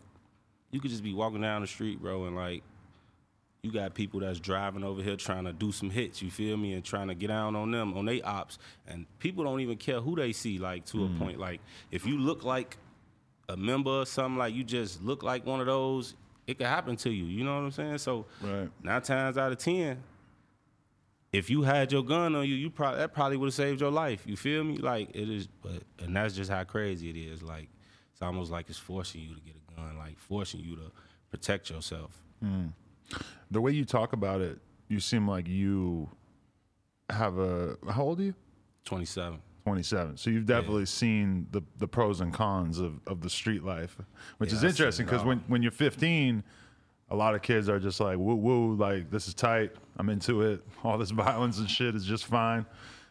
you 0.72 0.80
could 0.80 0.92
just 0.92 1.04
be 1.04 1.14
walking 1.14 1.42
down 1.42 1.62
the 1.62 1.68
street, 1.68 2.02
bro, 2.02 2.26
and 2.26 2.36
like 2.36 2.64
you 3.62 3.72
got 3.72 3.94
people 3.94 4.20
that's 4.20 4.40
driving 4.40 4.84
over 4.84 5.02
here 5.02 5.16
trying 5.16 5.46
to 5.46 5.54
do 5.54 5.72
some 5.72 5.90
hits, 5.90 6.22
you 6.22 6.30
feel 6.30 6.58
me, 6.58 6.74
and 6.74 6.84
trying 6.84 7.08
to 7.08 7.16
get 7.16 7.28
down 7.28 7.56
on 7.56 7.72
them, 7.72 7.98
on 7.98 8.06
they 8.06 8.22
ops. 8.22 8.60
And 8.88 9.06
people 9.20 9.44
don't 9.44 9.60
even 9.60 9.78
care 9.78 10.00
who 10.00 10.16
they 10.16 10.32
see, 10.32 10.58
like 10.58 10.86
to 10.88 11.06
a 11.06 11.08
mm. 11.08 11.20
point. 11.20 11.40
Like 11.40 11.62
if 11.92 12.06
you 12.06 12.18
look 12.18 12.44
like 12.44 12.78
a 13.50 13.58
member 13.58 14.02
or 14.02 14.06
something, 14.06 14.38
like 14.38 14.54
you 14.54 14.64
just 14.64 15.04
look 15.04 15.24
like 15.24 15.46
one 15.46 15.60
of 15.60 15.66
those, 15.66 16.16
it 16.46 16.58
could 16.58 16.68
happen 16.68 16.96
to 16.98 17.10
you. 17.10 17.26
You 17.26 17.44
know 17.44 17.56
what 17.56 17.64
I'm 17.64 17.72
saying? 17.72 17.98
So 17.98 18.26
Right. 18.42 18.70
nine 18.84 19.02
times 19.02 19.38
out 19.38 19.52
of 19.52 19.58
ten, 19.58 20.02
if 21.34 21.50
you 21.50 21.64
had 21.64 21.92
your 21.92 22.04
gun 22.04 22.36
on 22.36 22.48
you, 22.48 22.56
you 22.56 22.70
probably 22.70 23.00
that 23.00 23.14
probably 23.14 23.38
would 23.38 23.48
have 23.48 23.54
saved 23.54 23.82
your 23.82 23.92
life. 23.92 24.24
You 24.26 24.38
feel 24.38 24.64
me? 24.64 24.78
Like 24.78 25.10
it 25.14 25.30
is, 25.30 25.48
but 25.48 25.84
and 26.00 26.16
that's 26.16 26.36
just 26.36 26.50
how 26.50 26.64
crazy 26.64 27.10
it 27.10 27.18
is. 27.18 27.42
Like 27.42 27.70
it's 28.14 28.22
almost 28.22 28.52
like 28.52 28.70
it's 28.70 28.80
forcing 28.80 29.22
you 29.22 29.36
to 29.36 29.42
get 29.42 29.56
a 29.56 29.76
gun, 29.76 29.98
like 29.98 30.18
forcing 30.18 30.62
you 30.62 30.76
to 30.76 30.92
protect 31.30 31.70
yourself. 31.70 32.22
Mm. 32.44 32.72
The 33.52 33.62
way 33.62 33.72
you 33.72 33.86
talk 33.86 34.14
about 34.14 34.42
it, 34.42 34.60
you 34.90 35.00
seem 35.00 35.28
like 35.28 35.48
you 35.48 36.10
have 37.10 37.38
a. 37.38 37.78
How 37.90 38.04
old 38.04 38.20
are 38.20 38.24
you? 38.24 38.36
Twenty 38.86 39.06
seven. 39.06 39.40
27. 39.64 40.16
So 40.16 40.30
you've 40.30 40.46
definitely 40.46 40.86
seen 40.86 41.46
the, 41.52 41.62
the 41.78 41.90
pros 41.90 42.22
and 42.22 42.34
cons 42.34 42.80
of, 42.80 43.02
of 43.06 43.20
the 43.20 43.30
street 43.30 43.66
life, 43.66 43.98
which 44.38 44.52
Yeah, 44.52 44.60
is 44.60 44.64
interesting 44.64 45.06
because 45.06 45.26
when, 45.26 45.40
when 45.48 45.62
you're 45.62 45.74
15, 45.74 46.42
a 47.10 47.16
lot 47.18 47.36
of 47.36 47.42
kids 47.42 47.68
are 47.68 47.78
just 47.78 48.00
like, 48.00 48.18
woo 48.18 48.36
woo, 48.36 48.76
like 48.76 49.12
this 49.12 49.28
is 49.28 49.34
tight. 49.34 49.72
I'm 49.98 50.08
into 50.08 50.42
it. 50.42 50.64
All 50.86 50.98
this 50.98 51.12
violence 51.12 51.60
and 51.60 51.70
shit 51.70 51.96
is 51.96 52.06
just 52.06 52.28
fine. 52.28 52.66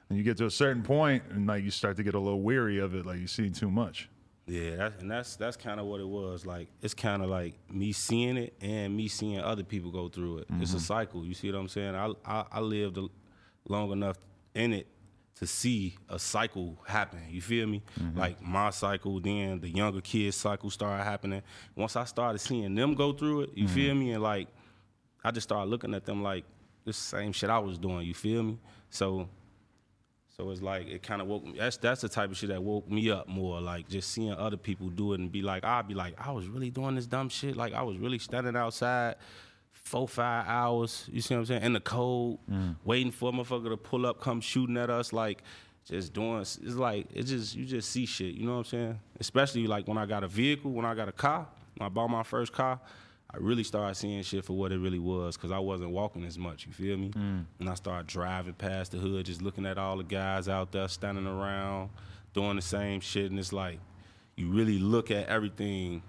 And 0.09 0.17
you 0.17 0.25
get 0.25 0.39
to 0.39 0.47
a 0.47 0.51
certain 0.51 0.83
point 0.83 1.25
and 1.29 1.47
like 1.47 1.63
you 1.63 1.71
start 1.71 1.99
to 1.99 2.03
get 2.03 2.15
a 2.15 2.19
little 2.19 2.41
weary 2.41 2.79
of 2.79 2.95
it, 2.95 3.05
like 3.05 3.19
you've 3.19 3.29
seen 3.29 3.53
too 3.53 3.71
much. 3.71 4.09
Yeah, 4.47 4.77
that, 4.77 5.01
and 5.01 5.11
that's 5.11 5.35
that's 5.37 5.57
kind 5.57 5.81
of 5.81 5.87
what 5.87 6.01
it 6.01 6.07
was. 6.07 6.47
Like 6.47 6.69
it's 6.81 6.95
kind 6.95 7.23
of 7.23 7.29
like 7.29 7.55
me 7.69 7.93
seeing 7.93 8.37
it 8.37 8.55
and 8.61 8.97
me 8.97 9.09
seeing 9.09 9.41
other 9.41 9.65
people 9.65 9.91
go 9.91 10.09
through 10.09 10.39
it. 10.39 10.47
It's 10.61 10.73
a 10.73 10.77
mm-hmm. 10.77 10.85
cycle. 10.85 11.25
You 11.25 11.35
see 11.35 11.51
what 11.51 11.59
I'm 11.59 11.69
saying? 11.69 11.97
I 11.97 12.13
I, 12.25 12.45
I 12.53 12.61
lived 12.61 12.99
long 13.69 13.91
enough 13.91 14.19
in 14.55 14.73
it 14.73 14.87
to 15.37 15.47
see 15.47 15.97
a 16.09 16.19
cycle 16.19 16.79
happen. 16.87 17.21
You 17.29 17.43
feel 17.43 17.67
me? 17.67 17.83
Mm-hmm. 18.01 18.19
Like 18.19 18.41
my 18.41 18.71
cycle, 18.71 19.21
then 19.21 19.61
the 19.61 19.69
younger 19.69 20.01
kids' 20.01 20.37
cycle 20.37 20.71
started 20.71 21.05
happening. 21.05 21.43
Once 21.75 21.97
I 21.97 22.05
started 22.05 22.39
seeing 22.39 22.75
them 22.75 22.95
go 22.95 23.13
through 23.13 23.43
it, 23.43 23.51
you 23.55 23.67
feel 23.69 23.91
mm-hmm. 23.91 24.01
me? 24.01 24.11
And 24.13 24.23
like 24.23 24.49
I 25.25 25.33
just 25.33 25.49
started 25.49 25.69
looking 25.69 25.93
at 25.93 26.05
them 26.05 26.23
like 26.23 26.45
this 26.85 26.97
same 26.97 27.33
shit 27.33 27.51
I 27.51 27.59
was 27.59 27.79
doing. 27.79 28.07
You 28.07 28.15
feel 28.15 28.45
me? 28.45 28.59
So 28.91 29.29
So 30.39 30.51
it's 30.51 30.61
like 30.61 30.87
it 30.87 31.03
kind 31.03 31.23
of 31.23 31.29
woke 31.29 31.45
me. 31.45 31.55
That's 31.57 31.79
that's 31.79 32.03
the 32.03 32.11
type 32.11 32.31
of 32.31 32.37
shit 32.37 32.51
that 32.51 32.63
woke 32.63 32.91
me 32.91 33.11
up 33.11 33.27
more. 33.27 33.59
Like 33.59 33.89
just 33.89 34.11
seeing 34.11 34.33
other 34.33 34.59
people 34.59 34.91
do 34.91 35.15
it 35.15 35.21
and 35.21 35.33
be 35.33 35.41
like, 35.41 35.65
I'd 35.65 35.89
be 35.89 35.95
like, 35.95 36.13
I 36.19 36.31
was 36.31 36.47
really 36.47 36.69
doing 36.69 36.95
this 36.95 37.07
dumb 37.07 37.31
shit. 37.31 37.57
Like 37.57 37.73
I 37.73 37.83
was 37.83 37.97
really 37.97 38.19
standing 38.19 38.55
outside 38.55 39.15
four 39.73 40.07
five 40.07 40.47
hours. 40.47 41.09
You 41.11 41.23
see 41.23 41.35
what 41.35 41.41
I'm 41.41 41.47
saying? 41.47 41.63
In 41.63 41.73
the 41.73 41.81
cold, 41.81 42.41
mm. 42.51 42.77
waiting 42.85 43.13
for 43.13 43.31
a 43.31 43.33
motherfucker 43.33 43.71
to 43.71 43.79
pull 43.79 44.05
up, 44.05 44.21
come 44.21 44.43
shooting 44.43 44.77
at 44.77 44.91
us. 44.91 45.11
Like 45.11 45.43
just 45.87 46.13
doing. 46.13 46.41
It's 46.41 46.59
like 46.59 47.07
it 47.15 47.23
just 47.23 47.55
you 47.55 47.65
just 47.65 47.91
see 47.91 48.05
shit. 48.05 48.35
You 48.35 48.45
know 48.45 48.53
what 48.53 48.59
I'm 48.59 48.65
saying? 48.65 49.01
Especially 49.19 49.67
like 49.67 49.89
when 49.89 49.97
I 49.97 50.05
got 50.05 50.23
a 50.23 50.29
vehicle, 50.29 50.71
when 50.71 50.85
I 50.85 50.95
got 50.95 51.09
a 51.09 51.13
car, 51.13 51.47
when 51.79 51.87
I 51.87 51.89
bought 51.89 52.09
my 52.09 52.23
first 52.23 52.53
car. 52.53 52.79
I 53.37 53.39
really 53.43 53.65
started 53.65 53.95
seeing 53.97 54.23
shit 54.23 54.45
for 54.45 54.55
what 54.55 54.73
it 54.73 54.79
really 54.79 54.99
was 54.99 55.37
because 55.37 55.53
I 55.53 55.59
wasn't 55.59 55.91
walking 55.91 56.25
as 56.25 56.39
much. 56.39 56.67
You 56.67 56.73
feel 56.73 56.97
me? 56.97 57.11
Mm. 57.11 57.45
And 57.61 57.69
I 57.69 57.75
started 57.75 58.07
driving 58.07 58.55
past 58.55 58.93
the 58.93 58.99
hood, 58.99 59.27
just 59.27 59.43
looking 59.43 59.67
at 59.67 59.77
all 59.77 59.99
the 59.99 60.05
guys 60.05 60.49
out 60.49 60.73
there 60.73 60.89
standing 60.89 61.27
around, 61.27 61.91
doing 62.33 62.57
the 62.57 62.63
same 62.63 63.01
shit, 63.01 63.31
and 63.31 63.39
it's 63.39 63.53
like 63.53 63.79
you 64.37 64.49
really 64.49 64.79
look 64.79 65.11
at 65.11 65.27
everything. 65.27 66.03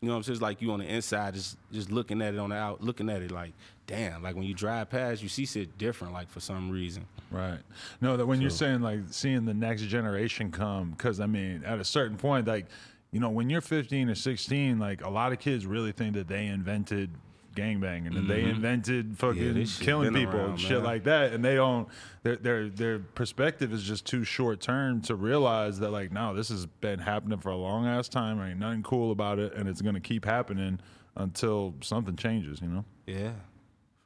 You 0.00 0.06
know 0.06 0.12
what 0.12 0.18
I'm 0.18 0.22
saying? 0.22 0.34
It's 0.34 0.42
like 0.42 0.62
you 0.62 0.70
on 0.70 0.78
the 0.78 0.86
inside, 0.86 1.34
just 1.34 1.56
just 1.72 1.90
looking 1.90 2.22
at 2.22 2.34
it 2.34 2.38
on 2.38 2.50
the 2.50 2.56
out, 2.56 2.80
looking 2.80 3.10
at 3.10 3.22
it 3.22 3.32
like, 3.32 3.54
damn. 3.88 4.22
Like 4.22 4.36
when 4.36 4.44
you 4.44 4.54
drive 4.54 4.88
past, 4.88 5.20
you 5.20 5.28
see 5.28 5.46
shit 5.46 5.76
different. 5.78 6.12
Like 6.12 6.30
for 6.30 6.38
some 6.38 6.70
reason. 6.70 7.06
Right. 7.32 7.58
No, 8.00 8.16
that 8.16 8.24
when 8.24 8.40
you're 8.40 8.50
saying 8.50 8.82
like 8.82 9.00
seeing 9.10 9.44
the 9.44 9.54
next 9.54 9.82
generation 9.82 10.52
come, 10.52 10.92
because 10.92 11.18
I 11.18 11.26
mean, 11.26 11.64
at 11.64 11.80
a 11.80 11.84
certain 11.84 12.16
point, 12.16 12.46
like, 12.46 12.66
you 13.10 13.20
know, 13.20 13.30
when 13.30 13.48
you're 13.50 13.60
15 13.60 14.10
or 14.10 14.14
16, 14.14 14.78
like 14.78 15.04
a 15.04 15.10
lot 15.10 15.32
of 15.32 15.38
kids 15.38 15.66
really 15.66 15.92
think 15.92 16.14
that 16.14 16.28
they 16.28 16.46
invented 16.46 17.10
gangbanging 17.58 18.16
and 18.16 18.28
they 18.28 18.44
invented 18.44 19.18
fucking 19.18 19.64
shit 19.64 19.84
killing 19.84 20.14
people 20.14 20.36
around, 20.36 20.50
and 20.50 20.60
shit 20.60 20.78
man. 20.78 20.84
like 20.84 21.04
that, 21.04 21.32
and 21.32 21.44
they 21.44 21.56
don't. 21.56 21.88
Their 22.22 22.36
their 22.36 22.68
their 22.68 22.98
perspective 22.98 23.72
is 23.72 23.82
just 23.82 24.06
too 24.06 24.24
short 24.24 24.60
term 24.60 25.00
to 25.02 25.16
realize 25.16 25.78
that 25.80 25.90
like, 25.90 26.12
no, 26.12 26.34
this 26.34 26.48
has 26.50 26.66
been 26.66 26.98
happening 26.98 27.38
for 27.38 27.50
a 27.50 27.56
long 27.56 27.86
ass 27.86 28.08
time. 28.08 28.40
Ain't 28.40 28.60
nothing 28.60 28.82
cool 28.82 29.10
about 29.10 29.38
it, 29.38 29.54
and 29.54 29.68
it's 29.68 29.82
gonna 29.82 30.00
keep 30.00 30.24
happening 30.24 30.78
until 31.16 31.74
something 31.80 32.16
changes. 32.16 32.60
You 32.60 32.68
know. 32.68 32.84
Yeah, 33.06 33.32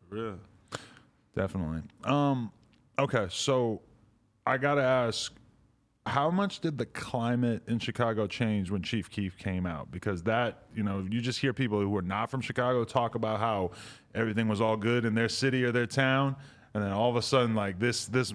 for 0.08 0.14
real. 0.14 0.38
Definitely. 1.36 1.82
Um, 2.04 2.52
okay, 2.98 3.26
so 3.30 3.80
I 4.46 4.56
gotta 4.58 4.82
ask, 4.82 5.32
how 6.06 6.30
much 6.30 6.60
did 6.60 6.78
the 6.78 6.86
climate 6.86 7.62
in 7.68 7.78
Chicago 7.78 8.26
change 8.26 8.70
when 8.70 8.82
Chief 8.82 9.08
Keef 9.08 9.38
came 9.38 9.66
out? 9.66 9.90
Because 9.90 10.24
that, 10.24 10.64
you 10.74 10.82
know, 10.82 11.06
you 11.08 11.20
just 11.20 11.38
hear 11.38 11.52
people 11.52 11.80
who 11.80 11.96
are 11.96 12.02
not 12.02 12.30
from 12.30 12.40
Chicago 12.40 12.84
talk 12.84 13.14
about 13.14 13.38
how 13.38 13.70
everything 14.14 14.48
was 14.48 14.60
all 14.60 14.76
good 14.76 15.04
in 15.04 15.14
their 15.14 15.28
city 15.28 15.62
or 15.62 15.70
their 15.70 15.86
town, 15.86 16.34
and 16.74 16.82
then 16.82 16.90
all 16.90 17.08
of 17.08 17.16
a 17.16 17.22
sudden, 17.22 17.54
like 17.54 17.78
this 17.78 18.06
this 18.06 18.34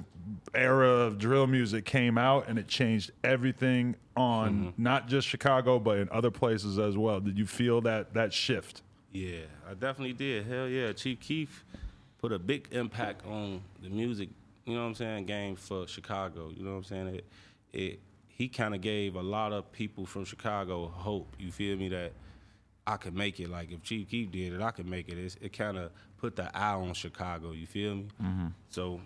era 0.54 0.88
of 0.88 1.18
drill 1.18 1.48
music 1.48 1.86
came 1.86 2.18
out 2.18 2.48
and 2.48 2.60
it 2.60 2.68
changed 2.68 3.12
everything 3.24 3.96
on 4.16 4.54
mm-hmm. 4.54 4.84
not 4.84 5.08
just 5.08 5.26
Chicago 5.26 5.80
but 5.80 5.98
in 5.98 6.10
other 6.12 6.32
places 6.32 6.80
as 6.80 6.98
well. 6.98 7.20
Did 7.20 7.38
you 7.38 7.46
feel 7.46 7.82
that 7.82 8.14
that 8.14 8.34
shift? 8.34 8.82
Yeah, 9.12 9.40
I 9.70 9.74
definitely 9.74 10.14
did. 10.14 10.46
Hell 10.46 10.68
yeah, 10.68 10.92
Chief 10.94 11.20
Keef 11.20 11.66
put 12.20 12.32
a 12.32 12.40
big 12.40 12.68
impact 12.72 13.26
on 13.26 13.62
the 13.82 13.90
music. 13.90 14.30
You 14.66 14.76
know 14.76 14.82
what 14.82 14.88
I'm 14.88 14.96
saying? 14.96 15.26
Game 15.26 15.56
for 15.56 15.88
Chicago. 15.88 16.50
You 16.56 16.64
know 16.64 16.72
what 16.72 16.78
I'm 16.78 16.84
saying? 16.84 17.08
It, 17.08 17.26
it 17.78 18.00
he 18.28 18.48
kind 18.48 18.76
of 18.76 18.82
gave 18.82 19.16
a 19.16 19.22
lot 19.22 19.52
of 19.52 19.72
people 19.72 20.06
from 20.06 20.24
Chicago 20.24 20.88
hope. 20.88 21.36
You 21.40 21.52
feel 21.52 21.76
me? 21.76 21.90
That 21.90 22.14
I 22.86 22.98
could 22.98 23.16
make 23.16 23.40
it. 23.40 23.50
Like 23.50 23.72
if 23.72 23.82
Chief 23.82 24.10
Keef 24.10 24.32
did 24.32 24.54
it, 24.54 24.62
I 24.62 24.72
could 24.72 24.88
make 24.88 25.10
it. 25.10 25.18
It's, 25.18 25.38
it 25.42 25.54
kind 25.54 25.78
of 25.78 25.92
put 26.18 26.36
the 26.36 26.56
eye 26.56 26.74
on 26.74 26.94
Chicago. 26.94 27.52
You 27.52 27.66
feel 27.66 27.96
me? 27.96 28.08
So 28.70 29.02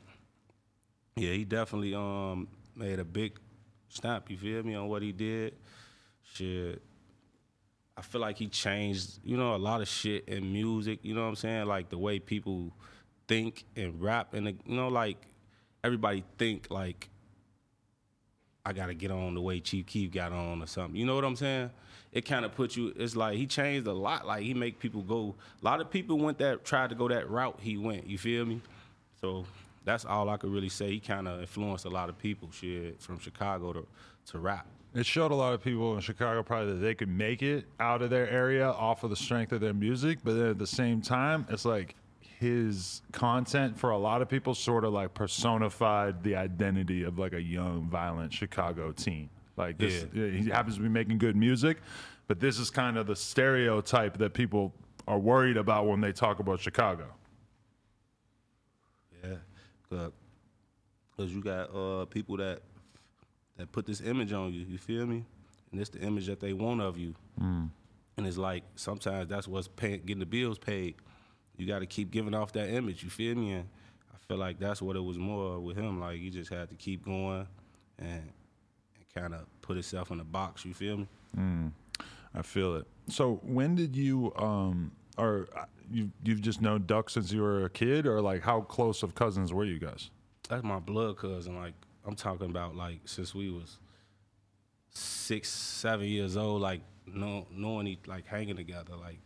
yeah, 1.15 1.31
he 1.31 1.45
definitely 1.45 1.95
um 1.95 2.47
made 2.75 2.99
a 2.99 3.05
big 3.05 3.39
stamp. 3.89 4.29
You 4.29 4.37
feel 4.37 4.63
me 4.63 4.75
on 4.75 4.87
what 4.87 5.01
he 5.01 5.11
did? 5.11 5.55
Shit. 6.23 6.81
I 7.97 8.01
feel 8.01 8.21
like 8.21 8.37
he 8.37 8.47
changed, 8.47 9.19
you 9.23 9.37
know, 9.37 9.53
a 9.55 9.57
lot 9.57 9.81
of 9.81 9.87
shit 9.87 10.27
in 10.27 10.51
music. 10.51 10.99
You 11.03 11.13
know 11.13 11.21
what 11.21 11.27
I'm 11.27 11.35
saying? 11.35 11.65
Like 11.67 11.89
the 11.89 11.97
way 11.97 12.19
people 12.19 12.71
think 13.27 13.65
and 13.75 14.01
rap, 14.01 14.33
and 14.33 14.47
you 14.47 14.75
know, 14.75 14.87
like 14.87 15.17
everybody 15.83 16.23
think 16.37 16.67
like 16.69 17.09
I 18.65 18.73
gotta 18.73 18.93
get 18.93 19.11
on 19.11 19.33
the 19.33 19.41
way 19.41 19.59
Chief 19.59 19.85
Keef 19.85 20.11
got 20.11 20.31
on 20.31 20.61
or 20.61 20.67
something. 20.67 20.95
You 20.95 21.05
know 21.05 21.15
what 21.15 21.25
I'm 21.25 21.35
saying? 21.35 21.71
It 22.11 22.25
kind 22.25 22.45
of 22.45 22.53
put 22.53 22.75
you. 22.75 22.93
It's 22.95 23.15
like 23.15 23.37
he 23.37 23.47
changed 23.47 23.87
a 23.87 23.93
lot. 23.93 24.27
Like 24.27 24.43
he 24.43 24.53
make 24.53 24.79
people 24.79 25.01
go. 25.01 25.35
A 25.61 25.65
lot 25.65 25.81
of 25.81 25.89
people 25.89 26.19
went 26.19 26.37
that 26.39 26.65
tried 26.65 26.89
to 26.89 26.95
go 26.95 27.07
that 27.07 27.29
route 27.29 27.57
he 27.61 27.77
went. 27.77 28.07
You 28.07 28.17
feel 28.17 28.45
me? 28.45 28.61
So 29.19 29.45
that's 29.85 30.05
all 30.05 30.29
I 30.29 30.37
could 30.37 30.51
really 30.51 30.69
say. 30.69 30.91
He 30.91 30.99
kind 30.99 31.27
of 31.27 31.41
influenced 31.41 31.85
a 31.85 31.89
lot 31.89 32.09
of 32.09 32.17
people. 32.17 32.49
Shit 32.51 33.01
from 33.01 33.19
Chicago 33.19 33.73
to 33.73 33.87
to 34.27 34.39
rap. 34.39 34.67
It 34.93 35.05
showed 35.05 35.31
a 35.31 35.35
lot 35.35 35.53
of 35.53 35.63
people 35.63 35.95
in 35.95 36.01
Chicago 36.01 36.43
probably 36.43 36.73
that 36.73 36.79
they 36.79 36.93
could 36.93 37.07
make 37.07 37.41
it 37.41 37.65
out 37.79 38.01
of 38.01 38.09
their 38.09 38.29
area 38.29 38.69
off 38.69 39.03
of 39.03 39.09
the 39.09 39.15
strength 39.15 39.53
of 39.53 39.61
their 39.61 39.73
music, 39.73 40.19
but 40.23 40.33
then 40.33 40.47
at 40.47 40.57
the 40.59 40.67
same 40.67 41.01
time, 41.01 41.45
it's 41.49 41.63
like 41.63 41.95
his 42.41 43.03
content 43.11 43.77
for 43.77 43.91
a 43.91 43.97
lot 43.99 44.23
of 44.23 44.27
people 44.27 44.55
sort 44.55 44.83
of 44.83 44.91
like 44.91 45.13
personified 45.13 46.23
the 46.23 46.35
identity 46.35 47.03
of 47.03 47.19
like 47.19 47.33
a 47.33 47.41
young, 47.41 47.87
violent 47.87 48.33
Chicago 48.33 48.91
teen. 48.91 49.29
Like 49.57 49.77
this, 49.77 50.07
he 50.11 50.49
happens 50.49 50.77
to 50.77 50.81
be 50.81 50.89
making 50.89 51.19
good 51.19 51.35
music, 51.35 51.77
but 52.27 52.39
this 52.39 52.57
is 52.57 52.71
kind 52.71 52.97
of 52.97 53.05
the 53.05 53.15
stereotype 53.15 54.17
that 54.17 54.33
people 54.33 54.73
are 55.07 55.19
worried 55.19 55.55
about 55.55 55.85
when 55.85 56.01
they 56.01 56.11
talk 56.11 56.39
about 56.39 56.59
Chicago. 56.59 57.05
Yeah, 59.23 59.35
because 59.87 61.31
you 61.31 61.43
got 61.43 61.75
uh, 61.75 62.05
people 62.05 62.37
that 62.37 62.63
that 63.57 63.71
put 63.71 63.85
this 63.85 64.01
image 64.01 64.33
on 64.33 64.51
you. 64.51 64.61
You 64.61 64.79
feel 64.79 65.05
me? 65.05 65.25
And 65.71 65.79
it's 65.79 65.91
the 65.91 65.99
image 65.99 66.25
that 66.25 66.39
they 66.39 66.53
want 66.53 66.81
of 66.81 66.97
you. 66.97 67.13
And 68.17 68.25
it's 68.25 68.37
like 68.37 68.63
sometimes 68.75 69.29
that's 69.29 69.47
what's 69.47 69.67
paying, 69.67 70.01
getting 70.01 70.19
the 70.19 70.25
bills 70.25 70.57
paid. 70.57 70.95
You 71.61 71.67
got 71.67 71.79
to 71.79 71.85
keep 71.85 72.11
giving 72.11 72.33
off 72.33 72.51
that 72.53 72.69
image. 72.69 73.03
You 73.03 73.09
feel 73.09 73.35
me? 73.35 73.51
And 73.51 73.69
I 74.13 74.17
feel 74.27 74.37
like 74.37 74.59
that's 74.59 74.81
what 74.81 74.95
it 74.95 75.03
was 75.03 75.17
more 75.17 75.59
with 75.59 75.77
him. 75.77 75.99
Like 75.99 76.19
he 76.19 76.29
just 76.29 76.51
had 76.51 76.69
to 76.69 76.75
keep 76.75 77.05
going 77.05 77.47
and 77.99 78.09
and 78.09 79.13
kind 79.15 79.33
of 79.33 79.45
put 79.61 79.75
himself 79.75 80.11
in 80.11 80.19
a 80.19 80.23
box. 80.23 80.65
You 80.65 80.73
feel 80.73 80.97
me? 80.97 81.71
I 82.33 82.41
feel 82.41 82.75
it. 82.75 82.87
So 83.09 83.39
when 83.43 83.75
did 83.75 83.95
you 83.95 84.33
um 84.35 84.91
or 85.17 85.47
uh, 85.55 85.65
you 85.91 86.11
you've 86.23 86.41
just 86.41 86.61
known 86.61 86.85
Duck 86.85 87.09
since 87.09 87.31
you 87.31 87.41
were 87.41 87.65
a 87.65 87.69
kid 87.69 88.07
or 88.07 88.21
like 88.21 88.41
how 88.41 88.61
close 88.61 89.03
of 89.03 89.13
cousins 89.13 89.53
were 89.53 89.65
you 89.65 89.79
guys? 89.79 90.09
that's 90.49 90.63
my 90.63 90.79
blood 90.79 91.17
cousin. 91.17 91.55
Like 91.55 91.73
I'm 92.05 92.15
talking 92.15 92.49
about 92.49 92.75
like 92.75 92.99
since 93.05 93.33
we 93.33 93.49
was 93.49 93.79
six, 94.89 95.49
seven 95.49 96.05
years 96.07 96.35
old, 96.35 96.61
like 96.61 96.81
know, 97.07 97.47
knowing 97.51 97.87
each, 97.87 98.05
like 98.05 98.25
hanging 98.25 98.57
together, 98.57 98.95
like 98.95 99.19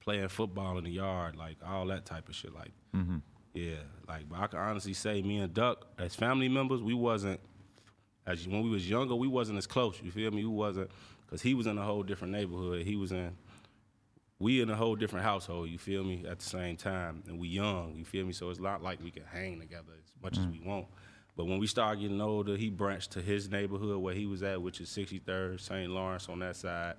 playing 0.00 0.28
football 0.28 0.78
in 0.78 0.84
the 0.84 0.90
yard, 0.90 1.36
like 1.36 1.56
all 1.64 1.86
that 1.86 2.06
type 2.06 2.28
of 2.28 2.34
shit. 2.34 2.54
Like, 2.54 2.72
mm-hmm. 2.94 3.18
yeah, 3.54 3.76
like 4.08 4.28
but 4.28 4.38
I 4.38 4.46
can 4.46 4.58
honestly 4.58 4.94
say, 4.94 5.22
me 5.22 5.38
and 5.38 5.52
Duck 5.52 5.86
as 5.98 6.14
family 6.14 6.48
members, 6.48 6.82
we 6.82 6.94
wasn't 6.94 7.40
as 8.26 8.46
when 8.46 8.62
we 8.62 8.70
was 8.70 8.88
younger, 8.88 9.14
we 9.14 9.28
wasn't 9.28 9.58
as 9.58 9.66
close. 9.66 10.00
You 10.02 10.10
feel 10.10 10.30
me? 10.30 10.44
We 10.44 10.54
wasn't 10.54 10.90
because 11.24 11.42
he 11.42 11.54
was 11.54 11.66
in 11.66 11.78
a 11.78 11.82
whole 11.82 12.02
different 12.02 12.32
neighborhood. 12.32 12.84
He 12.84 12.96
was 12.96 13.12
in 13.12 13.36
we 14.40 14.62
in 14.62 14.70
a 14.70 14.76
whole 14.76 14.96
different 14.96 15.24
household, 15.24 15.68
you 15.68 15.78
feel 15.78 16.02
me, 16.02 16.24
at 16.26 16.38
the 16.38 16.44
same 16.44 16.76
time. 16.76 17.22
And 17.28 17.38
we 17.38 17.48
young, 17.48 17.94
you 17.94 18.06
feel 18.06 18.24
me? 18.24 18.32
So 18.32 18.48
it's 18.48 18.58
not 18.58 18.82
like 18.82 19.02
we 19.04 19.10
can 19.10 19.24
hang 19.24 19.60
together 19.60 19.92
as 20.02 20.12
much 20.22 20.38
as 20.38 20.44
mm-hmm. 20.44 20.64
we 20.64 20.66
want. 20.66 20.86
But 21.36 21.44
when 21.44 21.58
we 21.58 21.66
started 21.66 22.00
getting 22.00 22.20
older, 22.20 22.56
he 22.56 22.70
branched 22.70 23.12
to 23.12 23.20
his 23.20 23.50
neighborhood 23.50 23.98
where 23.98 24.14
he 24.14 24.26
was 24.26 24.42
at, 24.42 24.60
which 24.60 24.80
is 24.80 24.88
63rd, 24.88 25.60
St. 25.60 25.90
Lawrence 25.90 26.28
on 26.28 26.38
that 26.40 26.56
side. 26.56 26.94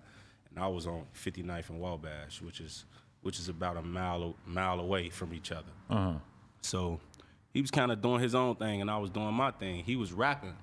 And 0.55 0.63
I 0.63 0.67
was 0.67 0.85
on 0.87 1.03
59th 1.15 1.69
and 1.69 1.79
Wabash, 1.79 2.41
which 2.41 2.59
is 2.59 2.85
which 3.21 3.37
is 3.39 3.49
about 3.49 3.77
a 3.77 3.81
mile 3.81 4.35
mile 4.45 4.79
away 4.79 5.09
from 5.09 5.33
each 5.33 5.51
other. 5.51 5.71
So 6.61 6.99
he 7.53 7.61
was 7.61 7.71
kind 7.71 7.91
of 7.91 8.01
doing 8.01 8.21
his 8.21 8.33
own 8.35 8.55
thing, 8.55 8.81
and 8.81 8.89
I 8.89 8.97
was 8.97 9.09
doing 9.09 9.33
my 9.33 9.51
thing. 9.51 9.83
He 9.83 9.95
was 9.95 10.11
rapping, 10.13 10.55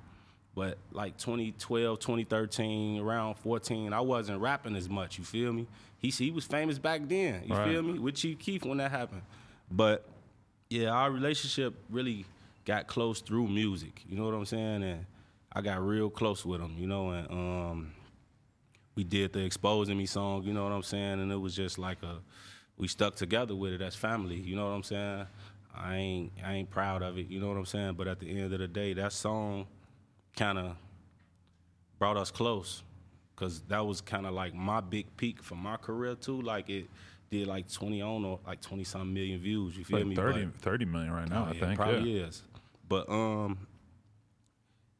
but 0.54 0.78
like 0.92 1.16
2012, 1.18 1.98
2013, 2.00 3.00
around 3.00 3.34
14, 3.36 3.92
I 3.92 4.00
wasn't 4.00 4.40
rapping 4.40 4.74
as 4.76 4.88
much. 4.88 5.18
You 5.18 5.24
feel 5.24 5.52
me? 5.52 5.66
He 5.98 6.08
he 6.10 6.30
was 6.30 6.44
famous 6.44 6.78
back 6.78 7.02
then. 7.06 7.42
You 7.46 7.54
Right. 7.54 7.68
feel 7.72 7.82
me? 7.82 7.98
With 7.98 8.14
Chief 8.16 8.38
Keef 8.38 8.64
when 8.64 8.78
that 8.78 8.90
happened. 8.90 9.22
But 9.70 10.06
yeah, 10.70 10.90
our 10.90 11.10
relationship 11.10 11.74
really 11.90 12.24
got 12.64 12.86
close 12.86 13.20
through 13.20 13.48
music. 13.48 14.02
You 14.08 14.16
know 14.16 14.24
what 14.24 14.34
I'm 14.34 14.44
saying? 14.46 14.82
And 14.82 15.06
I 15.52 15.60
got 15.62 15.80
real 15.84 16.10
close 16.10 16.44
with 16.44 16.60
him. 16.60 16.74
You 16.78 16.86
know, 16.86 17.10
and 17.10 17.30
um, 17.30 17.92
we 18.98 19.04
did 19.04 19.32
the 19.32 19.38
exposing 19.44 19.96
me 19.96 20.06
song. 20.06 20.42
You 20.42 20.52
know 20.52 20.64
what 20.64 20.72
I'm 20.72 20.82
saying? 20.82 21.20
And 21.20 21.30
it 21.30 21.36
was 21.36 21.54
just 21.54 21.78
like 21.78 22.02
a 22.02 22.16
we 22.76 22.88
stuck 22.88 23.14
together 23.14 23.54
with 23.54 23.72
it 23.72 23.80
as 23.80 23.94
family. 23.94 24.34
You 24.34 24.56
know 24.56 24.64
what 24.64 24.72
I'm 24.72 24.82
saying? 24.82 25.24
I 25.72 25.94
ain't 25.94 26.32
I 26.44 26.54
ain't 26.54 26.68
proud 26.68 27.02
of 27.02 27.16
it. 27.16 27.28
You 27.28 27.38
know 27.38 27.46
what 27.46 27.56
I'm 27.56 27.64
saying? 27.64 27.94
But 27.94 28.08
at 28.08 28.18
the 28.18 28.28
end 28.28 28.52
of 28.52 28.58
the 28.58 28.66
day, 28.66 28.94
that 28.94 29.12
song 29.12 29.68
kind 30.36 30.58
of 30.58 30.74
brought 32.00 32.16
us 32.16 32.32
close 32.32 32.82
because 33.36 33.60
that 33.68 33.86
was 33.86 34.00
kind 34.00 34.26
of 34.26 34.34
like 34.34 34.52
my 34.52 34.80
big 34.80 35.16
peak 35.16 35.44
for 35.44 35.54
my 35.54 35.76
career 35.76 36.16
too. 36.16 36.42
Like 36.42 36.68
it 36.68 36.88
did 37.30 37.46
like 37.46 37.70
20 37.70 38.02
on 38.02 38.24
or 38.24 38.40
like 38.48 38.60
20 38.60 38.82
something 38.82 39.14
million 39.14 39.38
views. 39.40 39.76
You 39.76 39.84
feel 39.84 39.98
Like 39.98 40.08
me? 40.08 40.16
30, 40.16 40.44
But- 40.46 40.60
30 40.60 40.84
million 40.86 41.12
right 41.12 41.28
now, 41.30 41.44
I 41.44 41.52
yeah, 41.52 41.60
think. 41.60 41.76
probably 41.78 42.18
yeah. 42.18 42.24
is. 42.26 42.42
But 42.88 43.08
um, 43.08 43.58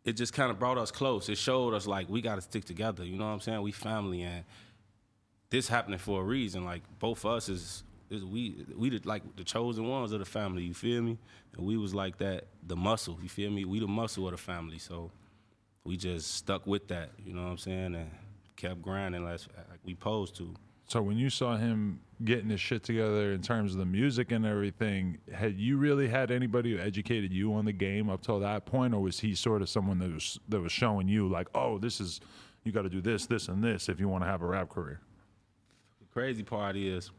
it 0.09 0.15
just 0.15 0.33
kind 0.33 0.51
of 0.51 0.59
brought 0.59 0.79
us 0.79 0.91
close. 0.91 1.29
It 1.29 1.37
showed 1.37 1.75
us 1.75 1.87
like 1.87 2.09
we 2.09 2.23
got 2.23 2.37
to 2.37 2.41
stick 2.41 2.65
together. 2.65 3.05
You 3.05 3.19
know 3.19 3.27
what 3.27 3.33
I'm 3.33 3.41
saying? 3.41 3.61
We 3.61 3.73
family, 3.73 4.23
and 4.23 4.43
this 5.51 5.69
happening 5.69 5.99
for 5.99 6.23
a 6.23 6.25
reason. 6.25 6.65
Like 6.65 6.83
both 6.99 7.25
of 7.25 7.33
us 7.33 7.51
is, 7.51 7.83
is 8.09 8.25
we 8.25 8.65
we 8.75 8.89
the, 8.89 9.01
like 9.05 9.23
the 9.37 9.45
chosen 9.45 9.87
ones 9.87 10.13
of 10.13 10.21
the 10.21 10.25
family. 10.25 10.63
You 10.63 10.73
feel 10.73 11.03
me? 11.03 11.19
And 11.55 11.67
we 11.67 11.77
was 11.77 11.95
like 11.95 12.17
that, 12.19 12.47
the 12.67 12.75
muscle. 12.77 13.19
You 13.23 13.29
feel 13.29 13.51
me? 13.51 13.67
We 13.67 13.81
the 13.81 13.87
muscle 13.87 14.25
of 14.27 14.33
the 14.33 14.39
family. 14.39 14.79
So 14.79 15.11
we 15.85 15.99
just 15.99 16.35
stuck 16.35 16.67
with 16.67 16.89
that. 16.89 17.11
You 17.23 17.35
know 17.35 17.43
what 17.43 17.51
I'm 17.51 17.59
saying? 17.59 17.95
And 17.95 18.11
kept 18.57 18.81
grinding 18.81 19.25
like, 19.25 19.41
like 19.71 19.81
we 19.85 19.95
posed 19.95 20.37
to. 20.37 20.55
So 20.89 21.03
when 21.03 21.19
you 21.19 21.29
saw 21.29 21.57
him 21.57 22.01
getting 22.25 22.49
his 22.49 22.61
shit 22.61 22.83
together 22.83 23.33
in 23.33 23.43
terms 23.43 23.73
of 23.73 23.79
the 23.79 23.85
music 23.85 24.33
and 24.33 24.45
everything, 24.47 25.19
had 25.33 25.59
you 25.59 25.77
really 25.77 26.09
had 26.09 26.31
anybody 26.31 26.73
who 26.73 26.79
educated 26.79 27.31
you 27.31 27.53
on 27.55 27.67
the 27.67 27.73
game 27.73 28.09
up 28.09 28.23
till 28.23 28.41
that 28.41 28.65
point, 28.65 28.95
or 28.95 29.01
was 29.01 29.21
he 29.21 29.35
sort 29.35 29.61
of 29.61 29.69
someone 29.69 29.99
that 29.99 30.13
was 30.13 30.41
that 30.49 30.61
was 30.61 30.73
showing 30.73 31.07
you 31.07 31.29
like, 31.29 31.47
oh, 31.55 31.79
this 31.79 32.01
is 32.01 32.21
you 32.65 32.73
got 32.73 32.83
to 32.83 32.89
do 32.89 33.03
this, 33.03 33.27
this, 33.27 33.49
and 33.49 33.63
this 33.63 33.91
if 33.91 34.01
you 34.01 34.09
want 34.09 34.25
to 34.25 34.29
have 34.29 34.41
a 34.41 34.47
rap 34.47 34.71
career? 34.71 34.99
The 36.01 36.07
crazy 36.07 36.43
part 36.43 36.75
is, 36.75 37.11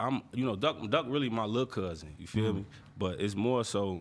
I'm 0.00 0.22
you 0.32 0.46
know 0.46 0.56
Duck 0.56 0.78
Duck 0.88 1.04
really 1.08 1.28
my 1.28 1.44
little 1.44 1.66
cousin. 1.66 2.14
You 2.18 2.26
feel 2.26 2.44
mm-hmm. 2.46 2.56
me? 2.58 2.66
But 2.96 3.20
it's 3.20 3.34
more 3.34 3.64
so. 3.64 4.00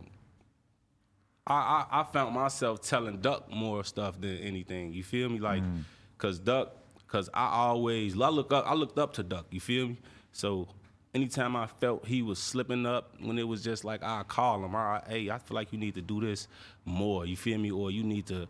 I, 1.45 1.85
I 1.91 1.99
I 1.99 2.03
found 2.05 2.33
myself 2.33 2.81
telling 2.81 3.19
Duck 3.19 3.51
more 3.51 3.83
stuff 3.83 4.19
than 4.21 4.37
anything. 4.37 4.93
You 4.93 5.03
feel 5.03 5.27
me? 5.27 5.39
Like, 5.39 5.61
mm. 5.61 5.83
cause 6.17 6.39
Duck, 6.39 6.73
cause 7.11 7.29
I 7.33 7.47
always 7.47 8.19
I 8.19 8.29
look 8.29 8.53
up 8.53 8.65
I 8.67 8.73
looked 8.73 8.97
up 8.97 9.13
to 9.13 9.23
Duck. 9.23 9.47
You 9.51 9.59
feel 9.59 9.89
me? 9.89 9.97
So 10.31 10.67
anytime 11.13 11.55
I 11.55 11.67
felt 11.67 12.05
he 12.05 12.21
was 12.21 12.39
slipping 12.39 12.85
up, 12.85 13.15
when 13.19 13.37
it 13.37 13.47
was 13.47 13.63
just 13.63 13.83
like 13.83 14.03
I 14.03 14.23
call 14.23 14.63
him, 14.63 14.75
all 14.75 14.83
right, 14.83 15.03
hey, 15.07 15.29
I 15.29 15.37
feel 15.37 15.55
like 15.55 15.73
you 15.73 15.79
need 15.79 15.95
to 15.95 16.01
do 16.01 16.21
this 16.21 16.47
more. 16.85 17.25
You 17.25 17.35
feel 17.35 17.57
me? 17.57 17.71
Or 17.71 17.91
you 17.91 18.03
need 18.03 18.27
to 18.27 18.47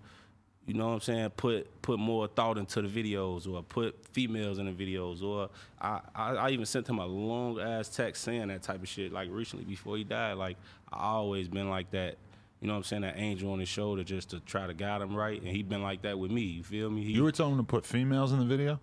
you 0.70 0.76
know 0.76 0.90
what 0.90 0.94
I'm 0.94 1.02
saying? 1.02 1.30
Put 1.32 1.82
put 1.82 1.98
more 1.98 2.28
thought 2.28 2.60
into 2.60 2.84
the 2.84 2.88
videos, 2.88 3.52
or 3.52 3.64
put 3.64 4.06
females 4.14 4.60
in 4.60 4.68
the 4.68 4.72
videos, 4.72 5.24
or 5.24 5.50
I, 5.82 6.00
I, 6.14 6.36
I 6.36 6.50
even 6.52 6.68
sent 6.68 6.88
him 6.88 7.00
a 7.00 7.08
long 7.08 7.60
ass 7.60 7.90
text 7.90 8.24
saying 8.24 8.50
that 8.50 8.62
type 8.62 8.84
of 8.84 8.88
shit. 8.88 9.12
Like 9.12 9.30
recently 9.32 9.66
before 9.66 9.98
he 9.98 10.04
died, 10.04 10.34
like 10.34 10.58
I 10.94 11.08
always 11.08 11.48
been 11.48 11.72
like 11.72 11.90
that. 11.90 12.18
You 12.62 12.68
know 12.68 12.74
what 12.74 12.80
I'm 12.80 12.84
saying? 12.84 13.02
That 13.04 13.16
angel 13.18 13.52
on 13.54 13.60
his 13.60 13.70
shoulder 13.70 14.04
just 14.04 14.32
to 14.32 14.42
try 14.42 14.68
to 14.68 14.74
guide 14.74 15.02
him 15.02 15.16
right, 15.16 15.40
and 15.40 15.48
he 15.50 15.64
been 15.64 15.82
like 15.82 16.02
that 16.02 16.20
with 16.20 16.30
me. 16.30 16.42
You 16.42 16.64
feel 16.64 16.90
me? 16.90 17.04
He, 17.04 17.14
You 17.14 17.24
were 17.24 17.32
telling 17.32 17.54
him 17.54 17.60
to 17.60 17.64
put 17.64 17.86
females 17.86 18.34
in 18.34 18.40
the 18.40 18.46
video. 18.46 18.80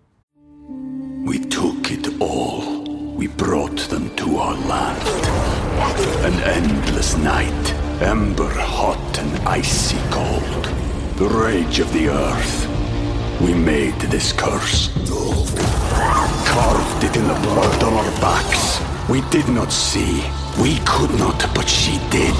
We 1.27 1.39
took 1.39 1.91
it 1.91 2.19
all. 2.19 2.83
We 3.15 3.27
brought 3.27 3.77
them 3.89 4.15
to 4.15 4.37
our 4.37 4.55
land. 4.67 5.07
An 6.25 6.33
endless 6.43 7.15
night, 7.17 7.73
ember 8.01 8.49
hot 8.49 9.19
and 9.19 9.47
icy 9.47 9.97
cold. 10.09 10.65
The 11.17 11.27
rage 11.27 11.79
of 11.79 11.91
the 11.93 12.09
earth. 12.09 12.67
We 13.41 13.53
made 13.53 13.93
this 13.99 14.33
curse. 14.33 14.89
Carved 16.47 17.03
it 17.03 17.15
in 17.15 17.27
the 17.27 17.39
blood 17.41 17.83
on 17.83 17.93
our 17.93 18.11
backs. 18.21 18.81
We 19.09 19.21
did 19.29 19.47
not 19.49 19.71
see. 19.71 20.23
We 20.61 20.79
could 20.85 21.11
not, 21.19 21.39
but 21.53 21.67
she 21.69 21.97
did. 22.09 22.33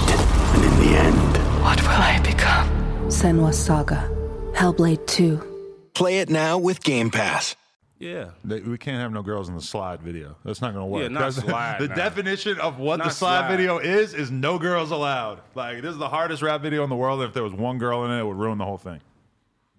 And 0.56 0.64
in 0.64 0.80
the 0.80 0.98
end, 0.98 1.38
What 1.62 1.82
will 1.82 1.90
I 1.90 2.20
become? 2.24 2.68
Senua's 3.10 3.58
Saga. 3.60 4.10
Hellblade 4.54 5.06
2. 5.08 5.90
Play 5.94 6.20
it 6.20 6.30
now 6.30 6.58
with 6.58 6.84
Game 6.84 7.10
Pass. 7.12 7.56
yeah. 8.00 8.32
We 8.44 8.78
can't 8.78 8.98
have 9.02 9.12
no 9.12 9.22
girls 9.22 9.50
in 9.50 9.56
the 9.56 9.62
slide 9.62 10.02
video. 10.02 10.36
That's 10.44 10.62
not 10.62 10.74
going 10.74 10.84
to 10.84 10.88
work. 10.88 11.02
Yeah, 11.04 11.08
not 11.10 11.34
slide, 11.34 11.78
the 11.80 11.88
nah. 11.90 11.96
definition 11.96 12.60
of 12.60 12.80
what 12.80 12.98
the 13.00 13.10
slide, 13.10 13.42
slide. 13.48 13.52
video 13.56 13.78
is 13.80 14.14
is 14.14 14.30
no 14.32 14.58
girls 14.60 14.92
allowed. 14.92 15.42
Like 15.56 15.82
this 15.82 15.92
is 15.92 15.98
the 15.98 16.10
hardest 16.10 16.42
rap 16.42 16.62
video 16.62 16.84
in 16.84 16.90
the 16.90 16.96
world. 16.96 17.22
If 17.22 17.34
there 17.34 17.44
was 17.44 17.54
one 17.54 17.78
girl 17.78 18.04
in 18.06 18.12
it, 18.12 18.20
it 18.20 18.26
would 18.26 18.38
ruin 18.38 18.58
the 18.58 18.66
whole 18.66 18.78
thing. 18.78 19.00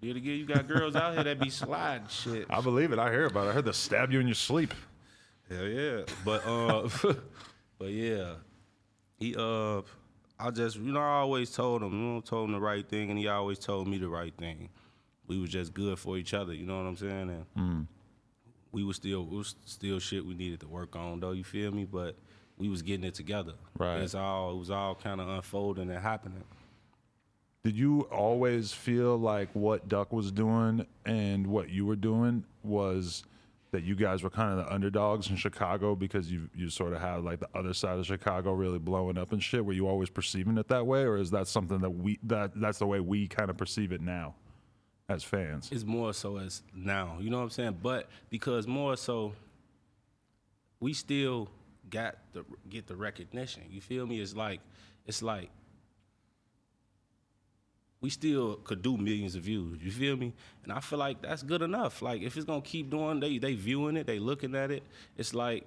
Did 0.01 0.17
again, 0.17 0.37
you 0.39 0.47
got 0.47 0.69
girls 0.69 0.95
out 0.97 1.15
here 1.15 1.25
that 1.25 1.41
be 1.41 1.51
sliding 1.51 2.07
shit. 2.09 2.47
I 2.51 2.61
believe 2.61 2.93
it. 2.93 2.99
I 3.01 3.11
hear 3.11 3.27
about 3.27 3.47
it. 3.47 3.51
I 3.51 3.53
heard 3.55 3.65
they 3.65 3.73
stab 3.73 4.13
you 4.13 4.21
in 4.21 4.27
your 4.29 4.35
sleep. 4.35 4.75
Hell 5.49 5.65
yeah. 5.67 6.03
But 6.25 6.47
uh 6.47 6.89
but 7.79 7.91
yeah. 7.91 8.35
He 9.19 9.35
uh 9.37 9.83
I 10.39 10.51
just 10.51 10.77
you 10.77 10.93
know, 10.93 11.01
I 11.01 11.21
always 11.21 11.51
told 11.51 11.83
him, 11.83 11.93
you 11.93 11.99
know, 11.99 12.21
told 12.21 12.49
him 12.49 12.53
the 12.55 12.61
right 12.61 12.89
thing 12.89 13.11
and 13.11 13.19
he 13.19 13.29
always 13.29 13.59
told 13.59 13.89
me 13.89 13.99
the 13.99 14.09
right 14.09 14.35
thing. 14.37 14.69
We 15.27 15.39
was 15.39 15.51
just 15.51 15.75
good 15.75 15.99
for 15.99 16.17
each 16.17 16.33
other, 16.33 16.55
you 16.55 16.65
know 16.65 16.79
what 16.79 16.87
I'm 16.87 16.97
saying? 16.97 17.45
And 17.57 17.87
we 18.73 18.85
was 18.85 18.97
still 18.97 19.23
it 19.23 19.31
was 19.31 19.55
still 19.65 19.99
shit 19.99 20.25
we 20.25 20.35
needed 20.35 20.61
to 20.61 20.69
work 20.69 20.97
on 20.97 21.21
though, 21.21 21.33
you 21.33 21.45
feel 21.45 21.73
me? 21.73 21.85
But 21.85 22.17
we 22.57 22.69
was 22.69 22.83
getting 22.83 23.05
it 23.05 23.15
together. 23.15 23.55
Right. 23.79 24.01
It's 24.01 24.15
all 24.15 24.53
it 24.53 24.59
was 24.59 24.71
all 24.71 24.95
kind 24.95 25.21
of 25.21 25.29
unfolding 25.29 25.91
and 25.91 25.99
happening. 26.03 26.45
Did 27.65 27.77
you 27.77 28.03
always 28.03 28.73
feel 28.73 29.19
like 29.19 29.51
what 29.53 29.89
Duck 29.89 30.13
was 30.13 30.31
doing 30.31 30.87
and 31.05 31.47
what 31.47 31.69
you 31.69 31.85
were 31.85 31.97
doing 31.97 32.45
was 32.63 33.25
that 33.71 33.85
you 33.85 33.95
guys 33.95 34.23
were 34.23 34.31
kind 34.31 34.59
of 34.59 34.65
the 34.65 34.73
underdogs 34.73 35.29
in 35.29 35.37
Chicago 35.37 35.95
because 35.95 36.31
you 36.33 36.49
you 36.55 36.71
sort 36.71 36.93
of 36.93 37.01
had 37.01 37.23
like 37.23 37.41
the 37.41 37.49
other 37.55 37.75
side 37.75 37.99
of 37.99 38.07
Chicago 38.07 38.53
really 38.53 38.79
blowing 38.79 39.19
up 39.19 39.33
and 39.33 39.43
shit? 39.43 39.65
Were 39.65 39.73
you 39.73 39.89
always 39.89 40.11
perceiving 40.11 40.57
it 40.59 40.69
that 40.69 40.87
way, 40.87 41.03
or 41.03 41.17
is 41.17 41.31
that 41.31 41.49
something 41.49 41.79
that 41.81 41.91
we 41.91 42.19
that 42.25 42.53
that's 42.57 42.79
the 42.79 42.87
way 42.87 43.01
we 43.01 43.29
kind 43.29 43.51
of 43.51 43.57
perceive 43.57 43.93
it 43.93 44.01
now 44.01 44.35
as 45.09 45.23
fans? 45.23 45.69
It's 45.71 45.85
more 45.85 46.13
so 46.13 46.39
as 46.39 46.63
now, 46.75 47.19
you 47.21 47.31
know 47.31 47.39
what 47.39 47.45
I'm 47.45 47.51
saying? 47.51 47.79
But 47.83 48.09
because 48.31 48.67
more 48.67 48.97
so, 48.97 49.35
we 50.81 50.93
still 50.93 51.49
got 51.91 52.17
the 52.33 52.45
get 52.69 52.87
the 52.87 52.97
recognition. 52.97 53.65
You 53.71 53.81
feel 53.81 54.07
me? 54.07 54.21
It's 54.21 54.35
like 54.35 54.61
it's 55.07 55.23
like 55.23 55.51
we 58.01 58.11
still 58.11 58.57
could 58.57 58.83
do 58.83 58.97
millions 58.97 59.35
of 59.35 59.43
views. 59.43 59.81
You 59.83 59.91
feel 59.91 60.17
me? 60.17 60.33
And 60.63 60.73
I 60.73 60.81
feel 60.81 60.99
like 60.99 61.23
that's 61.23 61.43
good 61.43 61.63
enough. 61.63 62.03
Like 62.03 62.23
if 62.23 62.37
it's 62.37 62.47
gonna 62.47 62.61
keep 62.61 62.91
doing, 62.91 63.21
they 63.21 63.39
they 63.39 63.55
viewing 63.55 63.97
it, 63.97 64.07
they 64.07 64.19
looking 64.19 64.55
at 64.55 64.71
it. 64.71 64.83
It's 65.17 65.35
like 65.35 65.67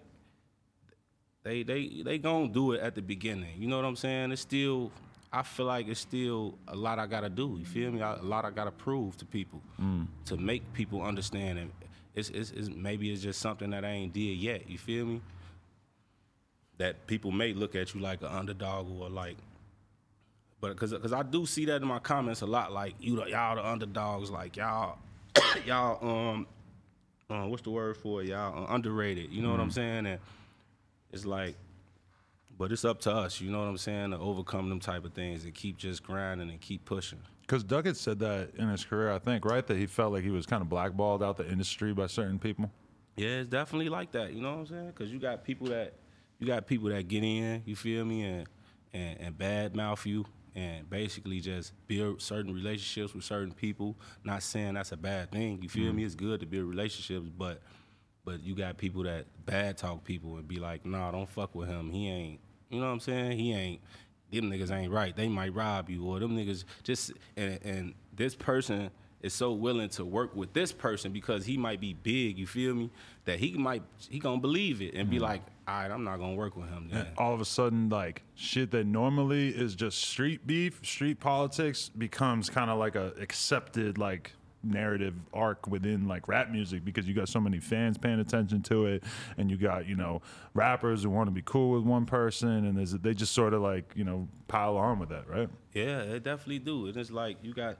they 1.44 1.63
they 1.63 2.02
they 2.04 2.17
gonna 2.17 2.48
do 2.48 2.74
it 2.74 2.82
at 2.82 2.96
the 2.96 3.02
beginning. 3.02 3.62
You 3.62 3.67
know 3.67 3.78
what 3.78 3.86
I'm 3.86 3.96
saying? 3.96 4.32
It's 4.32 4.41
still 4.41 4.91
I 5.34 5.44
feel 5.44 5.65
like 5.65 5.88
it's 5.88 6.00
still 6.00 6.58
a 6.67 6.76
lot 6.76 7.00
I 7.00 7.08
gotta 7.08 7.30
do. 7.30 7.56
You 7.58 7.65
feel 7.65 7.91
me? 7.91 8.02
I, 8.02 8.15
a 8.15 8.22
lot 8.22 8.44
I 8.44 8.50
gotta 8.50 8.72
prove 8.72 9.17
to 9.17 9.26
people 9.26 9.62
mm. 9.82 10.06
to 10.26 10.38
make 10.38 10.74
people 10.74 11.02
understand. 11.02 11.58
And 11.58 11.72
it's, 12.13 12.30
it's, 12.30 12.52
it's 12.52 12.70
maybe 12.70 13.12
it's 13.12 13.22
just 13.22 13.39
something 13.39 13.70
that 13.70 13.86
I 13.86 13.89
ain't 13.89 14.13
did 14.13 14.38
yet. 14.38 14.70
You 14.70 14.78
feel 14.78 15.06
me? 15.06 15.22
That 16.78 17.08
people 17.08 17.32
may 17.32 17.54
look 17.54 17.76
at 17.76 17.94
you 17.94 18.02
like 18.02 18.22
an 18.22 18.28
underdog 18.28 18.89
or 18.89 19.10
like. 19.10 19.38
But 20.62 20.78
cause, 20.78 20.93
cause 21.02 21.12
I 21.12 21.24
do 21.24 21.47
see 21.47 21.65
that 21.65 21.82
in 21.82 21.88
my 21.88 21.97
comments 22.00 22.41
a 22.41 22.45
lot, 22.45 22.71
like 22.71 22.93
you, 23.00 23.15
the- 23.15 23.30
y'all 23.32 23.56
the 23.56 23.67
underdogs, 23.67 24.30
like 24.30 24.56
y'all, 24.56 25.00
y'all, 25.65 26.08
um, 26.08 26.47
uh, 27.30 27.47
what's 27.47 27.63
the 27.63 27.71
word 27.71 27.97
for 27.97 28.21
it? 28.21 28.28
Y'all 28.28 28.63
uh, 28.65 28.74
underrated. 28.74 29.32
You 29.32 29.41
know 29.41 29.50
what 29.52 29.60
I'm 29.60 29.71
saying? 29.71 30.06
And 30.06 30.19
it's 31.12 31.26
like, 31.26 31.56
but 32.58 32.71
it's 32.71 32.86
up 32.86 33.02
to 33.02 33.12
us. 33.12 33.41
You 33.41 33.50
know 33.52 33.60
what 33.60 33.65
I'm 33.65 33.78
saying? 33.78 34.12
To 34.12 34.19
overcome 34.19 34.69
them 34.69 34.80
type 34.80 35.04
of 35.04 35.13
things 35.13 35.45
and 35.45 35.54
keep 35.54 35.78
just 35.78 36.04
grinding 36.04 36.50
and 36.52 36.62
keep 36.62 36.86
pushing. 36.86 37.19
Because 37.41 37.65
had 37.69 37.97
said 37.97 38.19
that 38.19 38.52
in 38.58 38.69
his 38.69 38.86
career, 38.86 39.12
I 39.12 39.17
think, 39.19 39.43
right? 39.45 39.65
That 39.65 39.78
he 39.78 39.88
felt 39.88 40.13
like 40.13 40.24
he 40.24 40.30
was 40.30 40.45
kind 40.45 40.62
of 40.62 40.69
blackballed 40.69 41.24
out 41.24 41.38
the 41.38 41.50
industry 41.50 41.91
by 41.91 42.08
certain 42.08 42.38
people. 42.38 42.69
Yeah, 43.17 43.39
it's 43.39 43.50
definitely 43.50 43.89
like 43.89 44.12
that. 44.12 44.32
You 44.34 44.41
know 44.41 44.52
what 44.52 44.60
I'm 44.60 44.67
saying? 44.67 44.88
Because 44.88 45.12
you 45.12 45.19
got 45.19 45.43
people 45.43 45.67
that 45.67 45.93
you 46.39 46.47
got 46.47 46.65
people 46.67 46.89
that 46.89 47.08
get 47.08 47.24
in. 47.24 47.63
You 47.65 47.76
feel 47.76 48.06
me? 48.06 48.24
And 48.24 48.47
and, 48.93 49.19
and 49.19 49.38
bad 49.38 49.76
mouth 49.76 50.06
you 50.06 50.26
and 50.56 50.90
basically 50.90 51.40
just 51.40 51.74
build 51.88 52.22
certain 52.22 52.54
relationships 52.54 53.14
with 53.14 53.24
certain 53.24 53.54
people. 53.54 53.98
Not 54.24 54.44
saying 54.44 54.74
that's 54.74 54.92
a 54.92 54.98
bad 54.98 55.32
thing. 55.32 55.62
You 55.62 55.70
feel 55.70 55.86
me? 55.86 56.02
Mm-hmm. 56.02 56.06
It's 56.06 56.16
good 56.16 56.40
to 56.42 56.46
build 56.46 56.66
relationships, 56.66 57.30
but 57.38 57.62
but 58.24 58.44
you 58.44 58.56
got 58.56 58.78
people 58.78 59.04
that 59.04 59.26
bad 59.46 59.78
talk 59.78 60.04
people 60.04 60.38
and 60.38 60.48
be 60.48 60.58
like, 60.58 60.86
nah, 60.86 61.12
don't 61.12 61.30
fuck 61.30 61.56
with 61.56 61.68
him. 61.68 61.90
He 61.90 62.08
ain't. 62.08 62.40
You 62.70 62.80
know 62.80 62.86
what 62.86 62.94
I'm 62.94 63.00
saying? 63.00 63.38
He 63.38 63.54
ain't. 63.54 63.82
Them 64.32 64.50
niggas 64.50 64.72
ain't 64.72 64.92
right. 64.92 65.16
They 65.16 65.28
might 65.28 65.54
rob 65.54 65.90
you, 65.90 66.06
or 66.06 66.20
them 66.20 66.38
niggas 66.38 66.64
just. 66.84 67.12
And, 67.36 67.60
and 67.64 67.94
this 68.16 68.36
person 68.36 68.92
is 69.22 69.34
so 69.34 69.52
willing 69.54 69.90
to 69.90 70.06
work 70.06 70.36
with 70.36 70.54
this 70.54 70.72
person 70.72 71.12
because 71.12 71.46
he 71.46 71.58
might 71.58 71.80
be 71.80 71.94
big. 71.94 72.38
You 72.38 72.48
feel 72.48 72.74
me? 72.74 72.90
That 73.26 73.40
he 73.40 73.54
might 73.54 73.84
he 74.10 74.20
gonna 74.20 74.42
believe 74.42 74.82
it 74.82 74.94
and 74.96 75.10
be 75.10 75.18
mm. 75.18 75.22
like, 75.22 75.42
all 75.68 75.76
right, 75.76 75.92
I'm 75.92 76.04
not 76.04 76.18
gonna 76.18 76.36
work 76.36 76.56
with 76.56 76.70
him. 76.70 76.90
Then. 76.92 77.06
And 77.06 77.18
all 77.18 77.34
of 77.34 77.42
a 77.42 77.46
sudden, 77.46 77.90
like 77.90 78.24
shit 78.36 78.72
that 78.72 78.86
normally 78.86 79.50
is 79.50 79.76
just 79.76 80.00
street 80.00 80.46
beef, 80.46 80.80
street 80.84 81.20
politics 81.20 81.90
becomes 81.90 82.50
kind 82.50 82.70
of 82.70 82.78
like 82.80 82.96
a 82.96 83.14
accepted 83.20 83.98
like 83.98 84.34
narrative 84.64 85.16
arc 85.34 85.66
within 85.66 86.08
like 86.08 86.28
rap 86.28 86.52
music 86.52 86.86
because 86.86 87.08
you 87.08 87.16
got 87.16 87.28
so 87.28 87.40
many 87.40 87.60
fans 87.60 87.98
paying 87.98 88.20
attention 88.20 88.62
to 88.62 88.86
it 88.86 89.04
and 89.38 89.50
you 89.50 89.58
got 89.58 89.88
you 89.88 89.96
know 89.96 90.22
rappers 90.54 91.02
who 91.02 91.10
want 91.10 91.26
to 91.26 91.32
be 91.32 91.42
cool 91.44 91.72
with 91.72 91.84
one 91.84 92.06
person 92.06 92.66
and 92.66 92.78
there's, 92.78 92.92
they 92.92 93.12
just 93.12 93.34
sort 93.34 93.56
of 93.56 93.62
like 93.64 93.92
you 93.96 94.04
know 94.04 94.28
pile 94.48 94.78
on 94.78 95.00
with 95.00 95.10
that 95.10 95.28
right 95.28 95.50
Yeah, 95.74 96.02
it 96.02 96.24
definitely 96.24 96.60
do. 96.60 96.88
And 96.88 96.98
it's 96.98 97.12
like 97.12 97.38
you 97.42 97.54
got, 97.54 97.78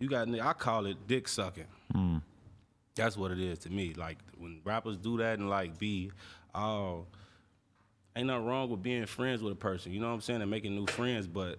you 0.00 0.08
got. 0.08 0.28
I 0.28 0.52
call 0.54 0.86
it 0.86 1.06
dick 1.06 1.28
sucking. 1.28 1.66
That's 2.96 3.16
what 3.16 3.30
it 3.30 3.38
is 3.38 3.60
to 3.60 3.70
me. 3.70 3.94
Like 3.94 4.18
when 4.36 4.60
rappers 4.64 4.96
do 4.96 5.18
that 5.18 5.38
and 5.38 5.48
like 5.48 5.78
be, 5.78 6.10
oh, 6.54 7.06
ain't 8.16 8.26
nothing 8.26 8.46
wrong 8.46 8.68
with 8.68 8.82
being 8.82 9.06
friends 9.06 9.42
with 9.42 9.52
a 9.52 9.56
person. 9.56 9.92
You 9.92 10.00
know 10.00 10.08
what 10.08 10.14
I'm 10.14 10.20
saying? 10.20 10.42
And 10.42 10.50
making 10.50 10.74
new 10.74 10.86
friends, 10.86 11.26
but 11.28 11.58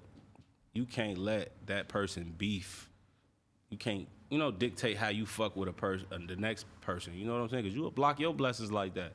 you 0.73 0.85
can't 0.85 1.17
let 1.17 1.53
that 1.67 1.87
person 1.87 2.33
beef. 2.37 2.89
You 3.69 3.77
can't, 3.77 4.07
you 4.29 4.37
know, 4.37 4.51
dictate 4.51 4.97
how 4.97 5.07
you 5.07 5.25
fuck 5.25 5.55
with 5.55 5.69
a 5.69 5.73
person, 5.73 6.07
uh, 6.11 6.17
the 6.27 6.35
next 6.35 6.65
person. 6.81 7.13
You 7.13 7.25
know 7.25 7.33
what 7.33 7.41
I'm 7.41 7.49
saying? 7.49 7.63
Because 7.63 7.75
you 7.75 7.83
will 7.83 7.91
block 7.91 8.19
your 8.19 8.33
blessings 8.33 8.71
like 8.71 8.93
that. 8.95 9.13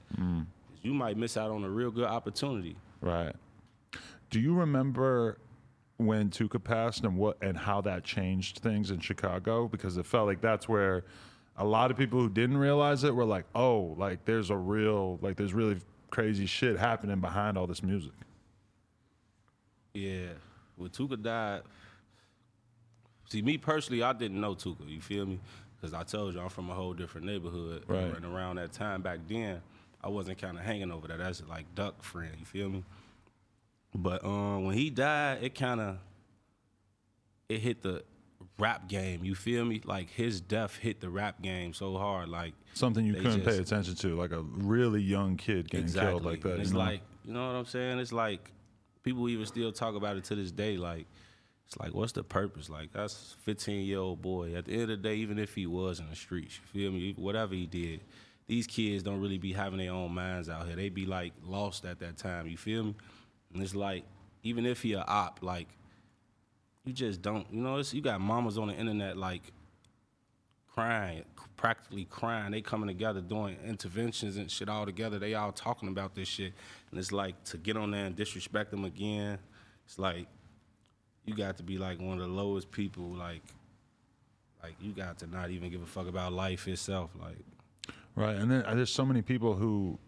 You 0.82 0.94
might 0.94 1.16
miss 1.16 1.36
out 1.36 1.50
on 1.50 1.64
a 1.64 1.68
real 1.68 1.90
good 1.90 2.06
opportunity. 2.06 2.76
Right. 3.00 3.34
Do 4.30 4.40
you 4.40 4.54
remember 4.54 5.38
when 5.98 6.30
Tooka 6.30 6.62
passed 6.62 7.04
and 7.04 7.16
what 7.16 7.38
and 7.42 7.56
how 7.56 7.80
that 7.82 8.04
changed 8.04 8.58
things 8.58 8.90
in 8.90 9.00
Chicago? 9.00 9.68
Because 9.68 9.96
it 9.96 10.06
felt 10.06 10.26
like 10.26 10.40
that's 10.40 10.68
where 10.68 11.04
a 11.56 11.64
lot 11.64 11.90
of 11.90 11.96
people 11.96 12.20
who 12.20 12.28
didn't 12.28 12.58
realize 12.58 13.04
it 13.04 13.14
were 13.14 13.24
like, 13.24 13.44
oh, 13.54 13.94
like 13.98 14.24
there's 14.24 14.50
a 14.50 14.56
real 14.56 15.18
like 15.22 15.36
there's 15.36 15.54
really 15.54 15.78
crazy 16.10 16.46
shit 16.46 16.78
happening 16.78 17.20
behind 17.20 17.56
all 17.56 17.66
this 17.66 17.82
music. 17.82 18.12
Yeah. 19.94 20.32
When 20.76 20.90
Tooka 20.90 21.22
died, 21.22 21.62
see 23.28 23.40
me 23.40 23.56
personally, 23.56 24.02
I 24.02 24.12
didn't 24.12 24.40
know 24.40 24.54
Tooka. 24.54 24.88
You 24.88 25.00
feel 25.00 25.24
me? 25.26 25.40
Because 25.76 25.94
I 25.94 26.02
told 26.02 26.34
you 26.34 26.40
I'm 26.40 26.48
from 26.48 26.70
a 26.70 26.74
whole 26.74 26.92
different 26.92 27.26
neighborhood. 27.26 27.84
Right. 27.86 28.14
And 28.14 28.24
around 28.24 28.56
that 28.56 28.72
time 28.72 29.00
back 29.00 29.20
then, 29.28 29.62
I 30.02 30.08
wasn't 30.08 30.38
kind 30.38 30.58
of 30.58 30.64
hanging 30.64 30.90
over 30.90 31.08
that. 31.08 31.18
That's 31.18 31.42
like 31.48 31.74
duck 31.74 32.02
friend. 32.02 32.34
You 32.38 32.44
feel 32.44 32.68
me? 32.68 32.84
But 33.96 34.24
um, 34.24 34.64
when 34.64 34.76
he 34.76 34.90
died, 34.90 35.38
it 35.42 35.54
kind 35.54 35.80
of 35.80 35.98
it 37.48 37.60
hit 37.60 37.82
the 37.82 38.04
rap 38.58 38.88
game. 38.88 39.24
You 39.24 39.34
feel 39.34 39.64
me? 39.64 39.80
Like 39.84 40.10
his 40.10 40.40
death 40.40 40.76
hit 40.76 41.00
the 41.00 41.10
rap 41.10 41.42
game 41.42 41.72
so 41.72 41.96
hard. 41.96 42.28
Like 42.28 42.54
Something 42.74 43.04
you 43.04 43.14
couldn't 43.14 43.44
pay 43.44 43.58
attention 43.58 43.94
to, 43.96 44.16
like 44.16 44.32
a 44.32 44.42
really 44.42 45.02
young 45.02 45.36
kid 45.36 45.70
getting 45.70 45.92
killed 45.92 46.24
like 46.24 46.42
that. 46.42 46.50
And 46.50 46.58
you 46.58 46.62
it's 46.62 46.72
know? 46.72 46.78
like, 46.78 47.00
you 47.24 47.32
know 47.32 47.46
what 47.46 47.56
I'm 47.56 47.66
saying? 47.66 47.98
It's 47.98 48.12
like 48.12 48.52
people 49.02 49.28
even 49.28 49.46
still 49.46 49.72
talk 49.72 49.94
about 49.94 50.16
it 50.16 50.24
to 50.24 50.34
this 50.34 50.50
day. 50.52 50.76
Like, 50.76 51.06
it's 51.66 51.76
like, 51.78 51.94
what's 51.94 52.12
the 52.12 52.22
purpose? 52.22 52.68
Like, 52.68 52.92
that's 52.92 53.34
15 53.40 53.84
year 53.86 53.98
old 53.98 54.22
boy. 54.22 54.54
At 54.54 54.66
the 54.66 54.72
end 54.72 54.82
of 54.82 54.88
the 54.88 54.96
day, 54.96 55.16
even 55.16 55.38
if 55.38 55.54
he 55.54 55.66
was 55.66 56.00
in 56.00 56.08
the 56.10 56.16
streets, 56.16 56.58
you 56.58 56.80
feel 56.80 56.92
me? 56.92 57.14
Whatever 57.16 57.54
he 57.54 57.66
did, 57.66 58.00
these 58.46 58.66
kids 58.66 59.02
don't 59.02 59.20
really 59.20 59.38
be 59.38 59.52
having 59.52 59.78
their 59.78 59.92
own 59.92 60.12
minds 60.12 60.48
out 60.48 60.66
here. 60.66 60.76
They 60.76 60.88
be 60.88 61.06
like 61.06 61.32
lost 61.42 61.84
at 61.84 61.98
that 62.00 62.16
time. 62.16 62.46
You 62.46 62.56
feel 62.56 62.84
me? 62.84 62.94
And 63.56 63.64
it's 63.64 63.74
like, 63.74 64.04
even 64.42 64.66
if 64.66 64.82
he 64.82 64.92
a 64.92 65.00
op, 65.00 65.40
like, 65.42 65.68
you 66.84 66.92
just 66.92 67.22
don't. 67.22 67.46
You 67.50 67.62
know, 67.62 67.78
it's, 67.78 67.94
you 67.94 68.02
got 68.02 68.20
mamas 68.20 68.58
on 68.58 68.68
the 68.68 68.74
internet 68.74 69.16
like 69.16 69.52
crying, 70.74 71.24
practically 71.56 72.04
crying. 72.04 72.52
They 72.52 72.60
coming 72.60 72.86
together 72.86 73.22
doing 73.22 73.56
interventions 73.64 74.36
and 74.36 74.50
shit 74.50 74.68
all 74.68 74.84
together. 74.84 75.18
They 75.18 75.32
all 75.34 75.52
talking 75.52 75.88
about 75.88 76.14
this 76.14 76.28
shit, 76.28 76.52
and 76.90 77.00
it's 77.00 77.12
like 77.12 77.42
to 77.44 77.56
get 77.56 77.78
on 77.78 77.90
there 77.90 78.04
and 78.04 78.14
disrespect 78.14 78.70
them 78.70 78.84
again. 78.84 79.38
It's 79.86 79.98
like 79.98 80.26
you 81.24 81.34
got 81.34 81.56
to 81.56 81.62
be 81.62 81.78
like 81.78 81.98
one 81.98 82.20
of 82.20 82.28
the 82.28 82.32
lowest 82.32 82.70
people. 82.70 83.04
Like, 83.04 83.42
like 84.62 84.74
you 84.80 84.92
got 84.92 85.18
to 85.20 85.26
not 85.26 85.50
even 85.50 85.70
give 85.70 85.82
a 85.82 85.86
fuck 85.86 86.08
about 86.08 86.34
life 86.34 86.68
itself. 86.68 87.10
Like, 87.18 87.38
Right, 88.14 88.36
and 88.36 88.50
then 88.50 88.64
uh, 88.64 88.74
there's 88.74 88.92
so 88.92 89.04
many 89.04 89.20
people 89.20 89.54
who 89.54 89.98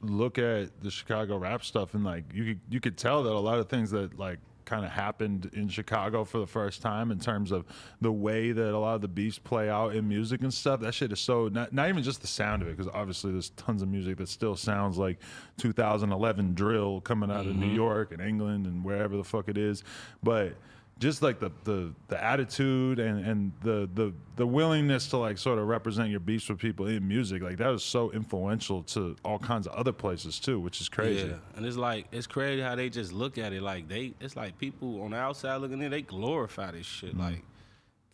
look 0.00 0.38
at 0.38 0.80
the 0.80 0.90
Chicago 0.90 1.36
rap 1.36 1.64
stuff 1.64 1.94
and 1.94 2.04
like 2.04 2.24
you 2.32 2.44
could 2.44 2.60
you 2.70 2.80
could 2.80 2.96
tell 2.96 3.22
that 3.22 3.32
a 3.32 3.38
lot 3.38 3.58
of 3.58 3.68
things 3.68 3.90
that 3.90 4.18
like 4.18 4.38
kind 4.68 4.84
of 4.84 4.90
happened 4.90 5.50
in 5.54 5.66
Chicago 5.66 6.24
for 6.24 6.38
the 6.38 6.46
first 6.46 6.82
time 6.82 7.10
in 7.10 7.18
terms 7.18 7.52
of 7.52 7.64
the 8.02 8.12
way 8.12 8.52
that 8.52 8.74
a 8.74 8.78
lot 8.78 8.94
of 8.94 9.00
the 9.00 9.08
beats 9.08 9.38
play 9.38 9.70
out 9.70 9.94
in 9.94 10.06
music 10.06 10.42
and 10.42 10.52
stuff. 10.52 10.80
That 10.80 10.92
shit 10.92 11.10
is 11.10 11.20
so 11.20 11.48
not, 11.48 11.72
not 11.72 11.88
even 11.88 12.02
just 12.02 12.20
the 12.20 12.26
sound 12.26 12.60
of 12.60 12.68
it 12.68 12.76
because 12.76 12.92
obviously 12.92 13.32
there's 13.32 13.48
tons 13.50 13.80
of 13.80 13.88
music 13.88 14.18
that 14.18 14.28
still 14.28 14.56
sounds 14.56 14.98
like 14.98 15.20
2011 15.56 16.52
drill 16.52 17.00
coming 17.00 17.30
out 17.30 17.46
of 17.46 17.56
New 17.56 17.64
mm-hmm. 17.66 17.76
York 17.76 18.12
and 18.12 18.20
England 18.20 18.66
and 18.66 18.84
wherever 18.84 19.16
the 19.16 19.24
fuck 19.24 19.48
it 19.48 19.56
is, 19.56 19.84
but 20.22 20.52
just 20.98 21.22
like 21.22 21.38
the 21.38 21.50
the, 21.64 21.92
the 22.08 22.22
attitude 22.22 22.98
and, 22.98 23.24
and 23.24 23.52
the, 23.62 23.88
the 23.94 24.12
the 24.36 24.46
willingness 24.46 25.08
to 25.08 25.16
like 25.16 25.38
sort 25.38 25.58
of 25.58 25.66
represent 25.68 26.10
your 26.10 26.20
beats 26.20 26.48
with 26.48 26.58
people 26.58 26.86
in 26.86 27.06
music 27.06 27.42
like 27.42 27.56
that 27.58 27.68
was 27.68 27.84
so 27.84 28.10
influential 28.12 28.82
to 28.82 29.16
all 29.24 29.38
kinds 29.38 29.66
of 29.66 29.72
other 29.74 29.92
places 29.92 30.38
too 30.38 30.58
which 30.58 30.80
is 30.80 30.88
crazy 30.88 31.28
Yeah, 31.28 31.36
and 31.56 31.64
it's 31.64 31.76
like 31.76 32.06
it's 32.12 32.26
crazy 32.26 32.62
how 32.62 32.74
they 32.74 32.88
just 32.88 33.12
look 33.12 33.38
at 33.38 33.52
it 33.52 33.62
like 33.62 33.88
they. 33.88 34.14
It's 34.20 34.36
like 34.36 34.58
people 34.58 35.02
on 35.02 35.12
the 35.12 35.16
outside 35.16 35.56
looking 35.56 35.80
in, 35.82 35.90
they 35.90 36.02
glorify 36.02 36.72
this 36.72 36.86
shit. 36.86 37.10
Mm-hmm. 37.10 37.20
Like 37.20 37.44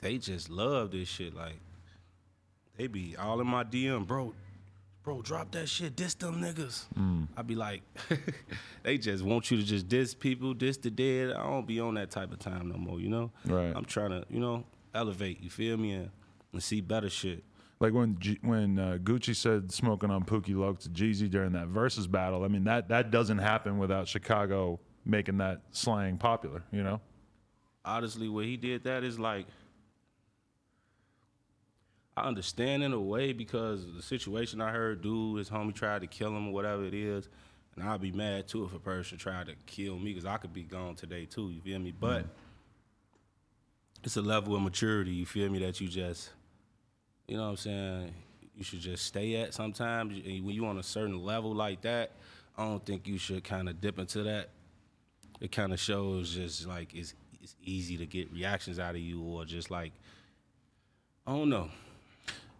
they 0.00 0.18
just 0.18 0.50
love 0.50 0.90
this 0.90 1.08
shit. 1.08 1.34
Like 1.34 1.58
they 2.76 2.86
be 2.86 3.16
all 3.16 3.40
in 3.40 3.46
my 3.46 3.64
DM, 3.64 4.06
bro. 4.06 4.34
Bro, 5.04 5.20
drop 5.22 5.50
that 5.52 5.68
shit. 5.68 5.94
Diss 5.96 6.14
them 6.14 6.40
niggas. 6.40 6.84
I'd 7.36 7.46
be 7.46 7.54
like, 7.54 7.82
they 8.82 8.96
just 8.96 9.22
want 9.22 9.50
you 9.50 9.58
to 9.58 9.62
just 9.62 9.86
diss 9.86 10.14
people, 10.14 10.54
diss 10.54 10.78
the 10.78 10.90
dead. 10.90 11.32
I 11.32 11.42
don't 11.42 11.66
be 11.66 11.78
on 11.78 11.94
that 11.94 12.10
type 12.10 12.32
of 12.32 12.38
time 12.38 12.68
no 12.70 12.76
more. 12.78 12.98
You 12.98 13.10
know. 13.10 13.30
Right. 13.44 13.72
I'm 13.76 13.84
trying 13.84 14.10
to, 14.10 14.24
you 14.30 14.40
know, 14.40 14.64
elevate. 14.94 15.42
You 15.42 15.50
feel 15.50 15.76
me? 15.76 15.92
And, 15.92 16.10
and 16.54 16.62
see 16.62 16.80
better 16.80 17.10
shit. 17.10 17.44
like 17.80 17.92
when 17.92 18.16
G- 18.18 18.38
when 18.40 18.78
uh, 18.78 18.96
Gucci 19.02 19.36
said 19.36 19.70
smoking 19.72 20.10
on 20.10 20.24
Pookie 20.24 20.56
Loc 20.56 20.78
to 20.80 20.88
Jeezy 20.88 21.28
during 21.28 21.52
that 21.52 21.66
Verzuz 21.66 22.08
battle 22.10 22.44
I 22.44 22.48
mean 22.48 22.64
that 22.64 22.88
that 22.90 23.10
doesn't 23.10 23.38
happen 23.38 23.76
without 23.78 24.06
Chicago 24.06 24.78
making 25.04 25.38
that 25.38 25.62
slang 25.72 26.16
popular 26.16 26.62
you 26.70 26.84
know 26.84 27.00
honestly, 27.84 28.28
when 28.28 28.46
he 28.46 28.56
did 28.56 28.84
that 28.84 29.02
is 29.04 29.18
like, 29.18 29.46
I 32.16 32.22
understand 32.22 32.82
in 32.82 32.92
a 32.92 33.00
way 33.00 33.32
because 33.32 33.86
the 33.94 34.02
situation 34.02 34.60
I 34.60 34.70
heard, 34.70 35.02
dude, 35.02 35.38
his 35.38 35.50
homie 35.50 35.74
tried 35.74 36.02
to 36.02 36.06
kill 36.06 36.36
him 36.36 36.48
or 36.48 36.52
whatever 36.52 36.84
it 36.84 36.94
is, 36.94 37.28
and 37.74 37.84
I'd 37.84 38.00
be 38.00 38.12
mad 38.12 38.46
too 38.46 38.64
if 38.64 38.74
a 38.74 38.78
person 38.78 39.18
tried 39.18 39.46
to 39.46 39.54
kill 39.66 39.98
me 39.98 40.12
because 40.12 40.24
I 40.24 40.36
could 40.36 40.52
be 40.52 40.62
gone 40.62 40.94
today 40.94 41.24
too. 41.26 41.50
You 41.50 41.60
feel 41.60 41.78
me? 41.78 41.92
But 41.98 42.22
mm-hmm. 42.22 42.28
it's 44.04 44.16
a 44.16 44.22
level 44.22 44.54
of 44.54 44.62
maturity. 44.62 45.10
You 45.10 45.26
feel 45.26 45.50
me? 45.50 45.58
That 45.58 45.80
you 45.80 45.88
just, 45.88 46.30
you 47.26 47.36
know 47.36 47.44
what 47.44 47.50
I'm 47.50 47.56
saying? 47.56 48.14
You 48.54 48.62
should 48.62 48.80
just 48.80 49.04
stay 49.04 49.36
at 49.36 49.54
sometimes. 49.54 50.16
And 50.24 50.44
when 50.44 50.54
you're 50.54 50.66
on 50.66 50.78
a 50.78 50.84
certain 50.84 51.20
level 51.24 51.52
like 51.52 51.82
that, 51.82 52.12
I 52.56 52.64
don't 52.64 52.86
think 52.86 53.08
you 53.08 53.18
should 53.18 53.42
kind 53.42 53.68
of 53.68 53.80
dip 53.80 53.98
into 53.98 54.22
that 54.22 54.50
it 55.40 55.52
kind 55.52 55.72
of 55.72 55.80
shows 55.80 56.34
just 56.34 56.66
like 56.66 56.94
it's 56.94 57.14
it's 57.42 57.54
easy 57.62 57.98
to 57.98 58.06
get 58.06 58.32
reactions 58.32 58.78
out 58.78 58.94
of 58.94 59.00
you 59.00 59.22
or 59.22 59.44
just 59.44 59.70
like 59.70 59.92
I 61.26 61.32
don't 61.32 61.50
know. 61.50 61.70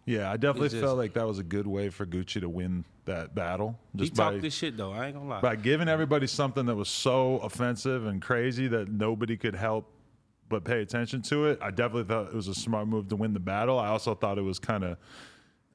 Yeah 0.05 0.31
I 0.31 0.37
definitely 0.37 0.69
just- 0.69 0.81
felt 0.81 0.97
like 0.97 1.13
that 1.13 1.27
was 1.27 1.39
a 1.39 1.43
good 1.43 1.67
way 1.67 1.89
for 1.89 2.05
Gucci 2.05 2.41
to 2.41 2.49
win 2.49 2.85
that 3.05 3.35
battle 3.35 3.77
He 3.93 3.99
just 3.99 4.15
by 4.15 4.31
talked 4.31 4.41
this 4.41 4.55
shit 4.55 4.77
though. 4.77 4.91
I 4.91 5.07
ain't 5.07 5.15
gonna 5.15 5.29
lie. 5.29 5.41
by 5.41 5.55
giving 5.55 5.87
everybody 5.87 6.27
something 6.27 6.65
that 6.65 6.75
was 6.75 6.89
so 6.89 7.37
offensive 7.37 8.05
and 8.05 8.21
crazy 8.21 8.67
that 8.67 8.89
nobody 8.89 9.37
could 9.37 9.55
help 9.55 9.91
but 10.47 10.63
pay 10.63 10.81
attention 10.81 11.21
to 11.23 11.47
it. 11.47 11.59
I 11.61 11.71
definitely 11.71 12.03
thought 12.03 12.27
it 12.27 12.35
was 12.35 12.47
a 12.47 12.55
smart 12.55 12.87
move 12.87 13.09
to 13.09 13.15
win 13.15 13.33
the 13.33 13.39
battle. 13.39 13.79
I 13.79 13.87
also 13.87 14.13
thought 14.13 14.37
it 14.37 14.43
was 14.43 14.59
kind 14.59 14.83
of 14.83 14.97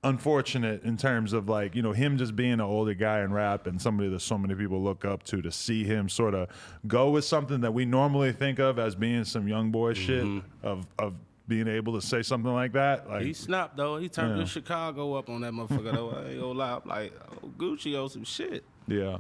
unfortunate 0.03 0.83
in 0.85 0.97
terms 0.97 1.35
of 1.35 1.49
like 1.49 1.75
you 1.75 1.83
know 1.83 1.93
him 1.93 2.17
just 2.17 2.35
being 2.35 2.55
an 2.55 2.61
older 2.61 2.95
guy 2.95 3.21
in 3.21 3.33
rap 3.33 3.67
and 3.67 3.81
somebody 3.81 4.09
that 4.09 4.21
so 4.21 4.39
many 4.39 4.55
people 4.55 4.83
look 4.83 5.05
up 5.05 5.23
to 5.23 5.43
to 5.43 5.53
see 5.53 5.85
him 5.85 6.09
sort 6.09 6.35
of 6.35 6.49
go 6.87 7.11
with 7.11 7.25
something 7.25 7.61
that 7.61 7.75
we 7.75 7.85
normally 7.85 8.33
think 8.33 8.59
of 8.59 8.79
as 8.79 8.95
being 8.95 9.25
some 9.25 9.47
young 9.47 9.71
boy 9.71 9.93
shit 9.93 10.25
mm-hmm. 10.25 10.67
of 10.67 10.87
of 10.99 11.15
being 11.51 11.67
able 11.67 11.93
to 11.95 12.01
say 12.01 12.23
something 12.23 12.55
like 12.55 12.73
that 12.73 13.11
like 13.11 13.23
he 13.23 13.33
snapped 13.33 13.77
though. 13.77 13.97
He 13.99 14.09
turned 14.09 14.37
Yeah. 14.39 14.45
the 14.45 14.49
Chicago 14.49 15.15
up 15.15 15.29
on 15.29 15.41
that 15.41 15.53
motherfucker 15.53 15.93
though. 15.93 16.11
I 16.11 16.31
ain't 16.31 16.41
gonna 16.41 16.53
lie. 16.53 16.75
I'm 16.77 16.89
like, 16.89 17.13
oh, 17.43 17.49
Gucci 17.59 17.97
owes 17.97 18.13
some 18.13 18.23
shit. 18.23 18.65
yeah 18.87 19.19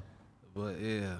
But 0.54 0.78
yeah. 0.80 1.16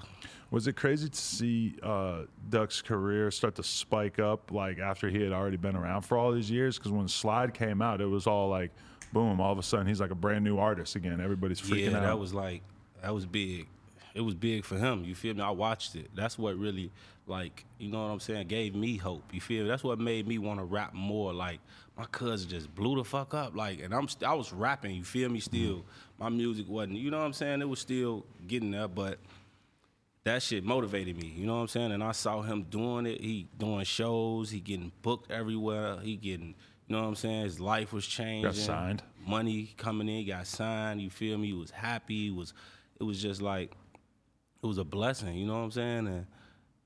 Was 0.51 0.67
it 0.67 0.77
crazy 0.77 1.09
to 1.09 1.17
see 1.17 1.75
uh, 1.83 2.23
Duck's 2.49 2.81
career 2.81 3.29
start 3.29 3.55
to 3.55 3.63
spike 3.63 4.19
up 4.19 4.51
like 4.51 4.79
after 4.79 5.09
he 5.09 5.21
had 5.21 5.33
already 5.33 5.57
been 5.57 5.75
around 5.75 6.03
for 6.03 6.17
all 6.17 6.31
these 6.31 6.49
years? 6.49 6.77
Because 6.77 6.93
when 6.93 7.09
Slide 7.09 7.53
came 7.53 7.81
out, 7.81 7.99
it 7.99 8.05
was 8.05 8.25
all 8.25 8.47
like, 8.49 8.71
boom! 9.13 9.39
All 9.41 9.51
of 9.51 9.57
a 9.59 9.63
sudden, 9.63 9.87
he's 9.87 9.99
like 10.01 10.11
a 10.11 10.15
brand 10.15 10.43
new 10.45 10.57
artist 10.57 10.95
again. 10.95 11.19
Everybody's 11.21 11.59
freaking 11.61 11.91
yeah, 11.91 11.97
out. 11.97 12.01
Yeah, 12.03 12.07
that 12.07 12.19
was 12.19 12.33
like 12.33 12.63
that 13.01 13.13
was 13.13 13.25
big. 13.25 13.67
It 14.13 14.21
was 14.21 14.33
big 14.35 14.65
for 14.65 14.77
him. 14.77 15.03
You 15.05 15.15
feel 15.15 15.33
me? 15.33 15.41
I 15.41 15.51
watched 15.51 15.95
it. 15.95 16.09
That's 16.15 16.37
what 16.37 16.57
really 16.57 16.91
like 17.31 17.65
you 17.79 17.89
know 17.89 18.03
what 18.03 18.11
I'm 18.11 18.19
saying 18.19 18.47
gave 18.47 18.75
me 18.75 18.97
hope. 18.97 19.23
You 19.33 19.41
feel 19.41 19.63
me? 19.63 19.69
That's 19.69 19.83
what 19.83 19.97
made 19.99 20.27
me 20.27 20.37
want 20.37 20.59
to 20.59 20.65
rap 20.65 20.93
more. 20.93 21.33
Like 21.33 21.59
my 21.97 22.05
cousin 22.05 22.49
just 22.49 22.73
blew 22.75 22.97
the 22.97 23.03
fuck 23.03 23.33
up. 23.33 23.55
Like 23.55 23.81
and 23.81 23.95
I'm 23.95 24.07
st- 24.07 24.29
I 24.29 24.33
was 24.33 24.53
rapping. 24.53 24.93
You 24.93 25.03
feel 25.03 25.29
me? 25.29 25.39
Still, 25.39 25.83
my 26.19 26.29
music 26.29 26.67
wasn't. 26.67 26.97
You 26.97 27.09
know 27.09 27.17
what 27.17 27.25
I'm 27.25 27.33
saying? 27.33 27.61
It 27.61 27.69
was 27.69 27.79
still 27.79 28.25
getting 28.47 28.71
there, 28.71 28.87
but 28.87 29.17
that 30.23 30.43
shit 30.43 30.63
motivated 30.63 31.15
me. 31.17 31.33
You 31.35 31.47
know 31.47 31.55
what 31.55 31.61
I'm 31.61 31.67
saying? 31.69 31.91
And 31.93 32.03
I 32.03 32.11
saw 32.11 32.41
him 32.41 32.63
doing 32.63 33.05
it. 33.05 33.21
He 33.21 33.47
doing 33.57 33.85
shows. 33.85 34.51
He 34.51 34.59
getting 34.59 34.91
booked 35.01 35.31
everywhere. 35.31 35.97
He 36.01 36.15
getting, 36.15 36.53
you 36.87 36.95
know 36.95 37.01
what 37.01 37.07
I'm 37.07 37.15
saying? 37.15 37.43
His 37.43 37.59
life 37.59 37.91
was 37.91 38.05
changing. 38.05 38.43
Got 38.43 38.55
signed. 38.55 39.03
Money 39.25 39.73
coming 39.77 40.07
in. 40.09 40.27
Got 40.27 40.45
signed. 40.45 41.01
You 41.01 41.09
feel 41.09 41.37
me? 41.37 41.47
He 41.47 41.53
was 41.53 41.71
happy. 41.71 42.25
He 42.25 42.31
was. 42.31 42.53
It 42.99 43.03
was 43.03 43.19
just 43.19 43.41
like, 43.41 43.71
it 44.61 44.67
was 44.67 44.77
a 44.77 44.83
blessing. 44.83 45.35
You 45.35 45.47
know 45.47 45.53
what 45.53 45.63
I'm 45.63 45.71
saying? 45.71 46.07
And 46.07 46.27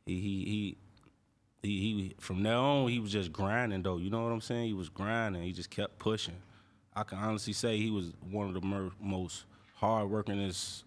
he 0.05 0.13
he 0.13 0.45
he. 0.45 0.77
He, 1.63 1.69
he 1.79 2.15
from 2.19 2.43
there 2.43 2.57
on 2.57 2.87
he 2.89 2.99
was 2.99 3.11
just 3.11 3.33
grinding 3.33 3.81
though 3.81 3.97
you 3.97 4.11
know 4.11 4.23
what 4.23 4.31
I'm 4.31 4.39
saying 4.39 4.67
he 4.67 4.73
was 4.73 4.87
grinding 4.87 5.41
he 5.41 5.51
just 5.51 5.71
kept 5.71 5.97
pushing 5.97 6.35
I 6.95 7.03
can 7.03 7.17
honestly 7.17 7.53
say 7.53 7.77
he 7.77 7.89
was 7.89 8.13
one 8.21 8.47
of 8.47 8.53
the 8.53 8.61
mer- 8.61 8.91
most 9.01 9.45
hard 9.75 10.09
workingest 10.09 10.83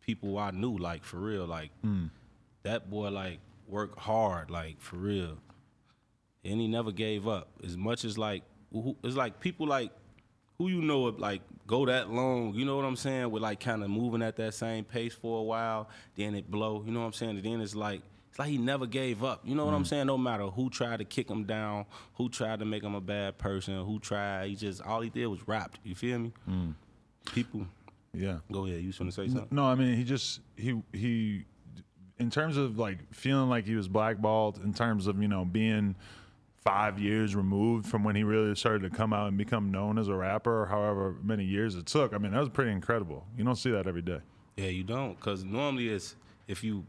people 0.00 0.38
I 0.38 0.50
knew, 0.50 0.76
like 0.78 1.04
for 1.04 1.18
real. 1.18 1.46
Like 1.46 1.70
hmm. 1.82 2.06
that 2.62 2.90
boy, 2.90 3.10
like 3.10 3.38
worked 3.68 3.98
hard, 3.98 4.50
like 4.50 4.80
for 4.80 4.96
real. 4.96 5.38
and 6.44 6.60
he 6.60 6.68
never 6.68 6.90
gave 6.90 7.28
up. 7.28 7.48
As 7.62 7.76
much 7.76 8.04
as 8.04 8.16
like, 8.16 8.42
it's 9.04 9.16
like 9.16 9.40
people 9.40 9.66
like 9.66 9.92
who 10.56 10.68
you 10.68 10.80
know 10.80 11.02
like 11.02 11.42
go 11.66 11.84
that 11.84 12.10
long. 12.10 12.54
You 12.54 12.64
know 12.64 12.76
what 12.76 12.86
I'm 12.86 12.96
saying? 12.96 13.30
With 13.30 13.42
like 13.42 13.60
kind 13.60 13.84
of 13.84 13.90
moving 13.90 14.22
at 14.22 14.36
that 14.36 14.54
same 14.54 14.84
pace 14.84 15.14
for 15.14 15.40
a 15.40 15.42
while, 15.42 15.90
then 16.16 16.34
it 16.34 16.50
blow. 16.50 16.82
You 16.84 16.92
know 16.92 17.00
what 17.00 17.06
I'm 17.06 17.12
saying? 17.12 17.36
And 17.36 17.44
then 17.44 17.60
it's 17.60 17.74
like 17.74 18.00
it's 18.30 18.38
like 18.38 18.48
he 18.48 18.58
never 18.58 18.86
gave 18.86 19.24
up. 19.24 19.40
You 19.44 19.54
know 19.56 19.64
what 19.64 19.74
I'm 19.74 19.82
mm. 19.82 19.88
saying? 19.88 20.06
No 20.06 20.16
matter 20.16 20.44
who 20.46 20.70
tried 20.70 21.00
to 21.00 21.04
kick 21.04 21.28
him 21.28 21.44
down, 21.44 21.84
who 22.14 22.28
tried 22.28 22.60
to 22.60 22.64
make 22.64 22.82
him 22.82 22.94
a 22.94 23.00
bad 23.00 23.38
person, 23.38 23.84
who 23.84 23.98
tried, 23.98 24.48
he 24.48 24.54
just 24.54 24.80
all 24.82 25.00
he 25.00 25.10
did 25.10 25.26
was 25.26 25.46
rapped. 25.48 25.80
You 25.82 25.94
feel 25.96 26.18
me? 26.20 26.32
Mm. 26.48 26.74
People, 27.26 27.66
Yeah. 28.14 28.38
go 28.50 28.66
ahead. 28.66 28.80
You 28.80 28.86
was 28.88 28.98
gonna 28.98 29.12
say 29.12 29.26
something? 29.26 29.48
No, 29.50 29.64
I 29.64 29.74
mean 29.74 29.96
he 29.96 30.04
just 30.04 30.40
he 30.56 30.80
he 30.92 31.44
in 32.20 32.30
terms 32.30 32.56
of 32.56 32.78
like 32.78 33.12
feeling 33.12 33.48
like 33.48 33.66
he 33.66 33.74
was 33.74 33.88
blackballed 33.88 34.60
in 34.62 34.72
terms 34.72 35.08
of 35.08 35.20
you 35.20 35.28
know 35.28 35.44
being 35.44 35.96
five 36.62 36.98
years 37.00 37.34
removed 37.34 37.86
from 37.86 38.04
when 38.04 38.14
he 38.14 38.22
really 38.22 38.54
started 38.54 38.82
to 38.82 38.94
come 38.94 39.12
out 39.12 39.26
and 39.28 39.38
become 39.38 39.70
known 39.70 39.98
as 39.98 40.08
a 40.08 40.14
rapper 40.14 40.62
or 40.62 40.66
however 40.66 41.16
many 41.22 41.42
years 41.42 41.74
it 41.74 41.86
took 41.86 42.12
i 42.12 42.18
mean 42.18 42.32
that 42.32 42.38
was 42.38 42.50
pretty 42.50 42.70
incredible 42.70 43.24
you 43.34 43.42
don't 43.42 43.56
see 43.56 43.70
that 43.70 43.86
every 43.86 44.02
day 44.02 44.18
Yeah, 44.58 44.66
you 44.66 44.84
don't, 44.84 45.18
cause 45.18 45.42
normally 45.42 45.88
it's 45.88 46.16
if 46.46 46.62
you 46.62 46.84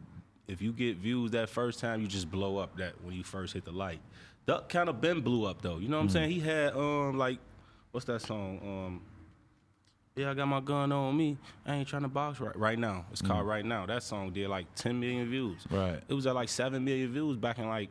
if 0.51 0.61
you 0.61 0.73
get 0.73 0.97
views 0.97 1.31
that 1.31 1.49
first 1.49 1.79
time, 1.79 2.01
you 2.01 2.07
just 2.07 2.29
blow 2.29 2.57
up 2.57 2.75
that 2.77 2.93
when 3.03 3.15
you 3.15 3.23
first 3.23 3.53
hit 3.53 3.63
the 3.63 3.71
light. 3.71 4.01
Duck 4.45 4.67
kind 4.69 4.89
of 4.89 4.99
been 4.99 5.21
blew 5.21 5.45
up 5.45 5.61
though. 5.61 5.77
You 5.77 5.87
know 5.87 5.97
what 5.97 6.03
I'm 6.03 6.09
saying? 6.09 6.31
He 6.31 6.39
had 6.39 6.75
um 6.75 7.17
like 7.17 7.39
what's 7.91 8.05
that 8.07 8.21
song? 8.21 8.59
Um 8.61 9.01
Yeah, 10.15 10.31
I 10.31 10.33
got 10.33 10.47
my 10.47 10.59
gun 10.59 10.91
on 10.91 11.15
me. 11.15 11.37
I 11.65 11.75
ain't 11.75 11.87
trying 11.87 12.01
to 12.01 12.09
box 12.09 12.39
right 12.41 12.55
right 12.57 12.77
now. 12.77 13.05
It's 13.11 13.21
called 13.21 13.47
Right 13.47 13.65
Now. 13.65 13.85
That 13.85 14.03
song 14.03 14.31
did 14.31 14.49
like 14.49 14.65
10 14.75 14.99
million 14.99 15.29
views. 15.29 15.65
Right. 15.69 16.01
It 16.07 16.13
was 16.13 16.27
at 16.27 16.35
like 16.35 16.49
7 16.49 16.83
million 16.83 17.11
views 17.13 17.37
back 17.37 17.57
in 17.59 17.67
like 17.67 17.89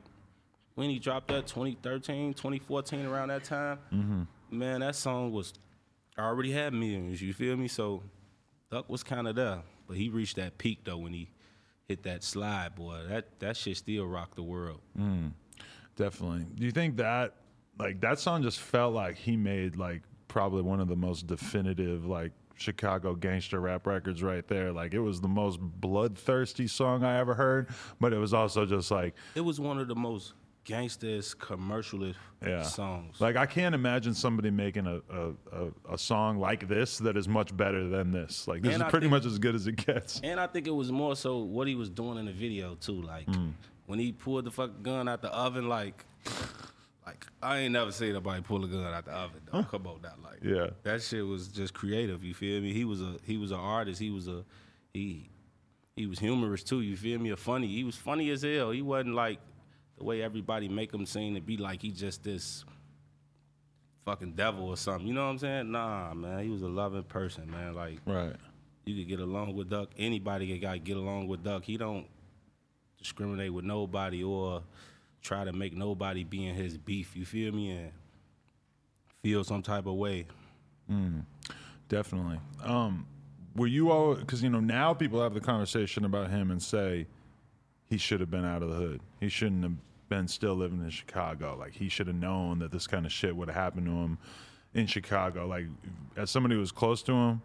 when 0.75 0.90
he 0.90 0.99
dropped 0.99 1.29
that 1.29 1.46
2013, 1.46 2.35
2014 2.35 3.07
around 3.07 3.29
that 3.29 3.44
time. 3.44 3.79
Mm-hmm. 3.92 4.23
Man, 4.59 4.81
that 4.81 4.96
song 4.96 5.33
was 5.33 5.55
I 6.18 6.23
already 6.23 6.53
had 6.53 6.75
millions, 6.75 7.23
you 7.23 7.33
feel 7.33 7.57
me? 7.57 7.68
So 7.68 8.03
Duck 8.70 8.90
was 8.90 9.03
kind 9.03 9.27
of 9.29 9.37
there, 9.37 9.62
but 9.88 9.96
he 9.96 10.11
reached 10.11 10.37
that 10.37 10.59
peak 10.59 10.81
though 10.85 10.99
when 10.99 11.12
he 11.14 11.31
hit 11.90 12.05
that 12.05 12.22
slide, 12.22 12.74
boy. 12.76 13.03
That 13.09 13.40
that 13.40 13.57
shit 13.57 13.76
still 13.76 14.07
rocked 14.07 14.37
the 14.37 14.42
world. 14.44 14.81
Mm, 14.98 15.33
definitely 15.96 16.46
do 16.55 16.64
you 16.64 16.70
think 16.70 16.96
that 16.96 17.35
like 17.79 18.00
that 18.00 18.18
song 18.18 18.42
just 18.42 18.59
felt 18.61 18.94
like 18.94 19.16
he 19.16 19.37
made 19.37 19.76
like 19.76 20.03
probably 20.29 20.62
one 20.62 20.81
of 20.81 20.88
the 20.88 20.96
most 20.96 21.26
definitive 21.26 22.07
like 22.07 22.33
chicago 22.57 23.14
gangster 23.14 23.59
rap 23.61 23.87
records 23.87 24.22
right 24.22 24.46
there 24.46 24.70
like 24.72 24.94
it 24.94 25.00
was 25.00 25.20
the 25.20 25.29
most 25.29 25.59
bloodthirsty 25.61 26.66
song 26.66 27.03
i 27.03 27.18
ever 27.18 27.35
heard 27.35 27.68
but 28.00 28.12
it 28.12 28.18
was 28.18 28.33
also 28.35 28.64
just 28.66 28.90
like 28.90 29.14
It 29.35 29.40
was 29.40 29.59
one 29.59 29.79
of 29.79 29.88
the 29.88 29.94
most 29.94 30.35
gangsters 30.70 31.35
commercialist 31.35 32.14
yeah. 32.46 32.62
songs. 32.62 33.20
Like 33.20 33.37
I 33.37 33.46
can't 33.46 33.74
imagine 33.74 34.14
somebody 34.14 34.50
making 34.50 34.87
a, 34.87 35.00
a, 35.12 35.30
a, 35.52 35.94
a 35.94 35.98
song 35.98 36.38
like 36.38 36.68
this 36.68 36.98
that 36.98 37.16
is 37.16 37.28
much 37.28 37.56
better 37.56 37.88
than 37.88 38.12
this. 38.12 38.46
Like 38.48 38.62
this 38.62 38.74
And 38.74 38.83
is 38.83 38.87
I 38.87 38.90
pretty 38.90 39.04
think- 39.04 39.11
much 39.11 39.26
as 39.26 39.38
good 39.38 39.54
as 39.54 39.66
it 39.66 39.85
gets. 39.87 40.20
and 40.22 40.38
I 40.40 40.46
think 40.46 40.66
it 40.66 40.74
was 40.74 40.90
more 40.92 41.16
so 41.16 41.38
what 41.38 41.66
he 41.66 41.74
was 41.74 41.90
doing 41.90 42.18
in 42.18 42.26
the 42.26 42.33
video 42.33 42.74
too. 42.76 43.02
Like 43.02 43.26
Mm. 43.26 43.52
when 43.87 43.98
he 43.98 44.12
pulled 44.12 44.44
the 44.44 44.50
fucking 44.50 44.83
gun 44.83 45.09
out 45.09 45.22
the 45.22 45.30
oven, 45.30 45.68
like 45.68 46.04
like 47.06 47.26
I 47.42 47.59
ain't 47.59 47.72
never 47.72 47.90
seen 47.90 48.12
nobody 48.12 48.42
pull 48.42 48.64
a 48.64 48.68
gun 48.68 48.85
out 48.85 49.04
the 49.04 49.12
oven. 49.12 49.40
Though. 49.50 49.62
Come 49.64 49.87
on, 49.87 50.02
that 50.02 50.16
like 50.22 50.38
Yeah. 50.42 50.70
that 50.85 51.02
shit 51.02 51.26
was 51.26 51.48
just 51.48 51.74
creative. 51.74 52.22
You 52.22 52.35
feel 52.35 52.61
me? 52.61 52.72
He 52.72 52.85
was 52.85 53.00
a 53.02 53.16
he 53.24 53.37
was 53.37 53.50
an 53.50 53.59
artist. 53.59 54.00
He 54.00 54.11
was 54.11 54.28
a 54.28 54.44
he 54.94 55.30
he 55.96 56.06
was 56.06 56.18
humorous 56.18 56.62
too. 56.62 56.80
You 56.83 56.96
feel 56.96 57.18
me? 57.18 57.30
A 57.30 57.37
funny. 57.37 57.66
He 57.66 57.85
was 57.85 57.96
funny 57.96 58.30
as 58.30 58.42
hell. 58.42 58.70
He 58.70 58.80
wasn't 58.83 59.14
like 59.14 59.38
the 60.00 60.04
way 60.06 60.22
everybody 60.22 60.66
make 60.68 60.92
him 60.92 61.04
seem 61.06 61.34
to 61.34 61.40
be 61.42 61.58
like 61.58 61.82
he 61.82 61.90
just 61.90 62.24
this 62.24 62.64
fucking 64.06 64.32
devil 64.32 64.66
or 64.68 64.76
something. 64.78 65.06
You 65.06 65.12
know 65.12 65.24
what 65.26 65.32
I'm 65.32 65.38
saying? 65.38 65.70
Nah, 65.70 66.14
man. 66.14 66.42
He 66.42 66.48
was 66.48 66.62
a 66.62 66.68
loving 66.68 67.02
person, 67.04 67.50
man. 67.50 67.74
Like 67.74 67.98
Right. 68.06 68.34
you 68.86 68.96
could 68.96 69.08
get 69.08 69.20
along 69.20 69.54
with 69.54 69.68
Duck. 69.68 69.90
Anybody 69.98 70.48
can 70.48 70.58
got 70.58 70.82
get 70.84 70.96
along 70.96 71.28
with 71.28 71.44
Duck. 71.44 71.64
He 71.64 71.76
don't 71.76 72.06
discriminate 72.98 73.52
with 73.52 73.66
nobody 73.66 74.24
or 74.24 74.62
try 75.20 75.44
to 75.44 75.52
make 75.52 75.76
nobody 75.76 76.24
be 76.24 76.46
in 76.46 76.54
his 76.54 76.78
beef. 76.78 77.14
You 77.14 77.26
feel 77.26 77.52
me? 77.52 77.70
And 77.70 77.92
feel 79.22 79.44
some 79.44 79.62
type 79.62 79.84
of 79.86 79.94
way. 79.94 80.26
Definitely. 81.88 82.40
Um, 82.64 83.06
were 83.54 83.66
you 83.66 83.90
all 83.90 84.14
because 84.14 84.42
you 84.42 84.48
know 84.48 84.60
now 84.60 84.94
people 84.94 85.22
have 85.22 85.34
the 85.34 85.40
conversation 85.40 86.04
about 86.06 86.30
him 86.30 86.50
and 86.50 86.62
say 86.62 87.06
he 87.90 87.98
should 87.98 88.20
have 88.20 88.30
been 88.30 88.44
out 88.46 88.62
of 88.62 88.70
the 88.70 88.76
hood. 88.76 89.00
He 89.20 89.28
shouldn't 89.28 89.62
have 89.62 89.72
been 90.11 90.29
still 90.29 90.55
living 90.55 90.81
in 90.81 90.90
Chicago. 90.90 91.57
Like 91.59 91.73
he 91.73 91.88
should 91.88 92.09
have 92.09 92.16
known 92.16 92.59
that 92.59 92.70
this 92.70 92.87
kind 92.87 93.07
of 93.07 93.12
shit 93.12 93.35
would 93.35 93.49
have 93.49 93.57
happened 93.57 93.87
to 93.87 93.92
him 93.92 94.18
in 94.75 94.87
Chicago. 94.87 95.46
Like 95.46 95.64
as 96.18 96.31
somebody 96.31 96.57
who 96.57 96.61
was 96.61 96.73
close 96.73 97.03
to 97.05 97.12
him, 97.12 97.40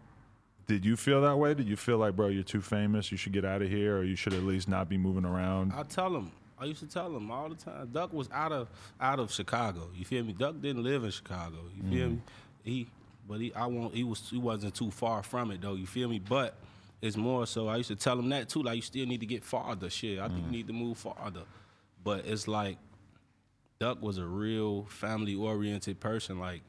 did 0.66 0.84
you 0.84 0.96
feel 0.96 1.22
that 1.22 1.38
way? 1.38 1.54
Did 1.54 1.68
you 1.68 1.76
feel 1.76 1.96
like, 1.96 2.16
bro, 2.16 2.26
you're 2.26 2.42
too 2.42 2.60
famous, 2.60 3.10
you 3.10 3.16
should 3.16 3.32
get 3.32 3.44
out 3.44 3.62
of 3.62 3.70
here, 3.70 3.98
or 3.98 4.04
you 4.04 4.16
should 4.16 4.34
at 4.34 4.42
least 4.42 4.68
not 4.68 4.88
be 4.88 4.98
moving 4.98 5.24
around? 5.24 5.72
I 5.72 5.84
tell 5.84 6.14
him. 6.14 6.32
I 6.58 6.64
used 6.64 6.80
to 6.80 6.86
tell 6.86 7.14
him 7.14 7.30
all 7.30 7.48
the 7.48 7.54
time. 7.54 7.88
Duck 7.92 8.12
was 8.12 8.28
out 8.32 8.50
of 8.52 8.68
out 9.00 9.20
of 9.20 9.32
Chicago. 9.32 9.88
You 9.94 10.04
feel 10.04 10.24
me? 10.24 10.32
Duck 10.32 10.60
didn't 10.60 10.82
live 10.82 11.04
in 11.04 11.10
Chicago. 11.10 11.56
You 11.74 11.82
feel 11.82 12.06
mm-hmm. 12.08 12.14
me? 12.14 12.22
He, 12.64 12.86
but 13.28 13.40
he, 13.40 13.54
I 13.54 13.66
won't. 13.66 13.94
He 13.94 14.04
was. 14.04 14.28
He 14.28 14.38
wasn't 14.38 14.74
too 14.74 14.90
far 14.90 15.22
from 15.22 15.50
it 15.50 15.60
though. 15.60 15.74
You 15.74 15.86
feel 15.86 16.08
me? 16.08 16.18
But 16.18 16.56
it's 17.02 17.16
more 17.16 17.46
so. 17.46 17.68
I 17.68 17.76
used 17.76 17.90
to 17.90 17.96
tell 17.96 18.18
him 18.18 18.28
that 18.30 18.48
too. 18.48 18.62
Like 18.62 18.76
you 18.76 18.82
still 18.82 19.06
need 19.06 19.20
to 19.20 19.26
get 19.26 19.44
farther. 19.44 19.90
Shit, 19.90 20.18
I 20.18 20.28
think 20.28 20.40
mm. 20.40 20.46
you 20.46 20.50
need 20.50 20.66
to 20.66 20.72
move 20.72 20.98
farther. 20.98 21.42
But 22.06 22.24
it's 22.24 22.46
like 22.46 22.78
Duck 23.80 24.00
was 24.00 24.18
a 24.18 24.24
real 24.24 24.84
family 24.84 25.34
oriented 25.34 25.98
person. 25.98 26.38
Like 26.38 26.62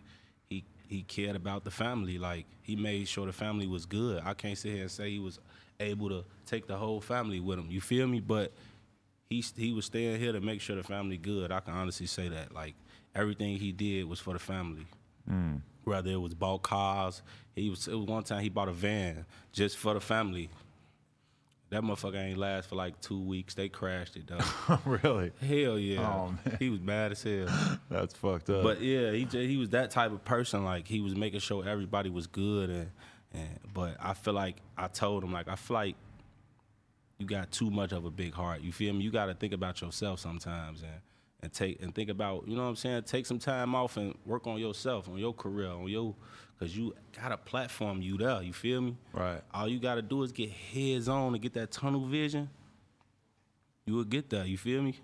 he 0.49 0.63
he 0.89 1.03
cared 1.03 1.35
about 1.35 1.63
the 1.63 1.69
family. 1.69 2.17
Like 2.17 2.47
he 2.63 2.75
made 2.75 3.07
sure 3.07 3.27
the 3.27 3.31
family 3.31 3.67
was 3.67 3.85
good. 3.85 4.23
I 4.25 4.33
can't 4.33 4.57
sit 4.57 4.73
here 4.73 4.81
and 4.81 4.89
say 4.89 5.11
he 5.11 5.19
was 5.19 5.37
able 5.79 6.09
to 6.09 6.25
take 6.47 6.65
the 6.65 6.75
whole 6.75 6.99
family 6.99 7.39
with 7.39 7.59
him. 7.59 7.67
You 7.69 7.81
feel 7.81 8.07
me? 8.07 8.19
But 8.19 8.51
he 9.29 9.45
he 9.55 9.73
was 9.73 9.85
staying 9.85 10.19
here 10.19 10.31
to 10.31 10.41
make 10.41 10.59
sure 10.59 10.75
the 10.75 10.81
family 10.81 11.17
good. 11.17 11.51
I 11.51 11.59
can 11.59 11.75
honestly 11.75 12.07
say 12.07 12.29
that. 12.29 12.51
Like 12.51 12.73
everything 13.13 13.57
he 13.57 13.71
did 13.71 14.09
was 14.09 14.19
for 14.19 14.33
the 14.33 14.39
family. 14.39 14.87
Mm. 15.31 15.61
Whether 15.83 16.09
it 16.13 16.19
was 16.19 16.33
bought 16.33 16.63
cars, 16.63 17.21
he 17.55 17.69
was. 17.69 17.87
It 17.87 17.93
was 17.93 18.07
one 18.07 18.23
time 18.23 18.41
he 18.41 18.49
bought 18.49 18.69
a 18.69 18.73
van 18.73 19.23
just 19.51 19.77
for 19.77 19.93
the 19.93 20.01
family. 20.01 20.49
That 21.69 21.81
motherfucker 21.83 22.15
ain't 22.15 22.37
last 22.37 22.69
for 22.69 22.75
like 22.75 22.99
two 23.01 23.21
weeks. 23.21 23.53
They 23.53 23.67
crashed 23.67 24.15
it 24.15 24.27
though. 24.27 24.79
really? 24.85 25.31
hell 25.41 25.77
yeah. 25.77 26.09
Oh, 26.09 26.27
man. 26.45 26.57
He 26.59 26.69
was 26.69 26.79
mad 26.79 27.11
as 27.11 27.23
hell. 27.23 27.47
That's 27.89 28.13
fucked 28.13 28.49
up. 28.49 28.63
But 28.63 28.81
yeah, 28.81 29.11
he 29.11 29.25
just, 29.25 29.35
he 29.35 29.57
was 29.57 29.69
that 29.69 29.91
type 29.91 30.11
of 30.11 30.23
person. 30.23 30.63
Like 30.63 30.87
he 30.87 31.01
was 31.01 31.15
making 31.15 31.41
sure 31.41 31.67
everybody 31.67 32.09
was 32.09 32.27
good, 32.27 32.69
and 32.69 32.91
and 33.33 33.59
but 33.73 33.97
I 33.99 34.13
feel 34.13 34.33
like 34.33 34.57
I 34.77 34.87
told 34.87 35.23
him 35.23 35.33
like 35.33 35.49
I 35.49 35.55
feel 35.55 35.75
like 35.75 35.95
you 37.17 37.25
got 37.25 37.51
too 37.51 37.69
much 37.69 37.91
of 37.91 38.05
a 38.05 38.11
big 38.11 38.33
heart. 38.33 38.61
You 38.61 38.71
feel 38.71 38.93
me? 38.93 39.03
You 39.03 39.11
got 39.11 39.25
to 39.25 39.33
think 39.33 39.53
about 39.53 39.81
yourself 39.81 40.19
sometimes, 40.19 40.83
and 40.83 41.01
and 41.41 41.53
take 41.53 41.81
and 41.81 41.93
think 41.93 42.09
about 42.09 42.47
you 42.47 42.55
know 42.55 42.63
what 42.63 42.69
I'm 42.69 42.75
saying. 42.77 43.03
Take 43.03 43.25
some 43.25 43.39
time 43.39 43.75
off 43.75 43.97
and 43.97 44.15
work 44.25 44.47
on 44.47 44.57
yourself, 44.59 45.09
on 45.09 45.17
your 45.17 45.33
career, 45.33 45.69
on 45.69 45.87
your 45.87 46.15
because 46.57 46.77
you 46.77 46.93
got 47.19 47.31
a 47.31 47.37
platform. 47.37 48.01
You 48.01 48.17
there? 48.17 48.41
You 48.41 48.53
feel 48.53 48.81
me? 48.81 48.97
Right. 49.13 49.41
All 49.53 49.67
you 49.67 49.79
got 49.79 49.95
to 49.95 50.01
do 50.01 50.23
is 50.23 50.31
get 50.31 50.49
heads 50.49 51.07
on 51.07 51.33
and 51.33 51.41
get 51.41 51.53
that 51.53 51.71
tunnel 51.71 52.05
vision. 52.05 52.49
You 53.85 53.93
will 53.93 54.03
get 54.03 54.29
there. 54.29 54.45
You 54.45 54.57
feel 54.57 54.81
me? 54.81 54.99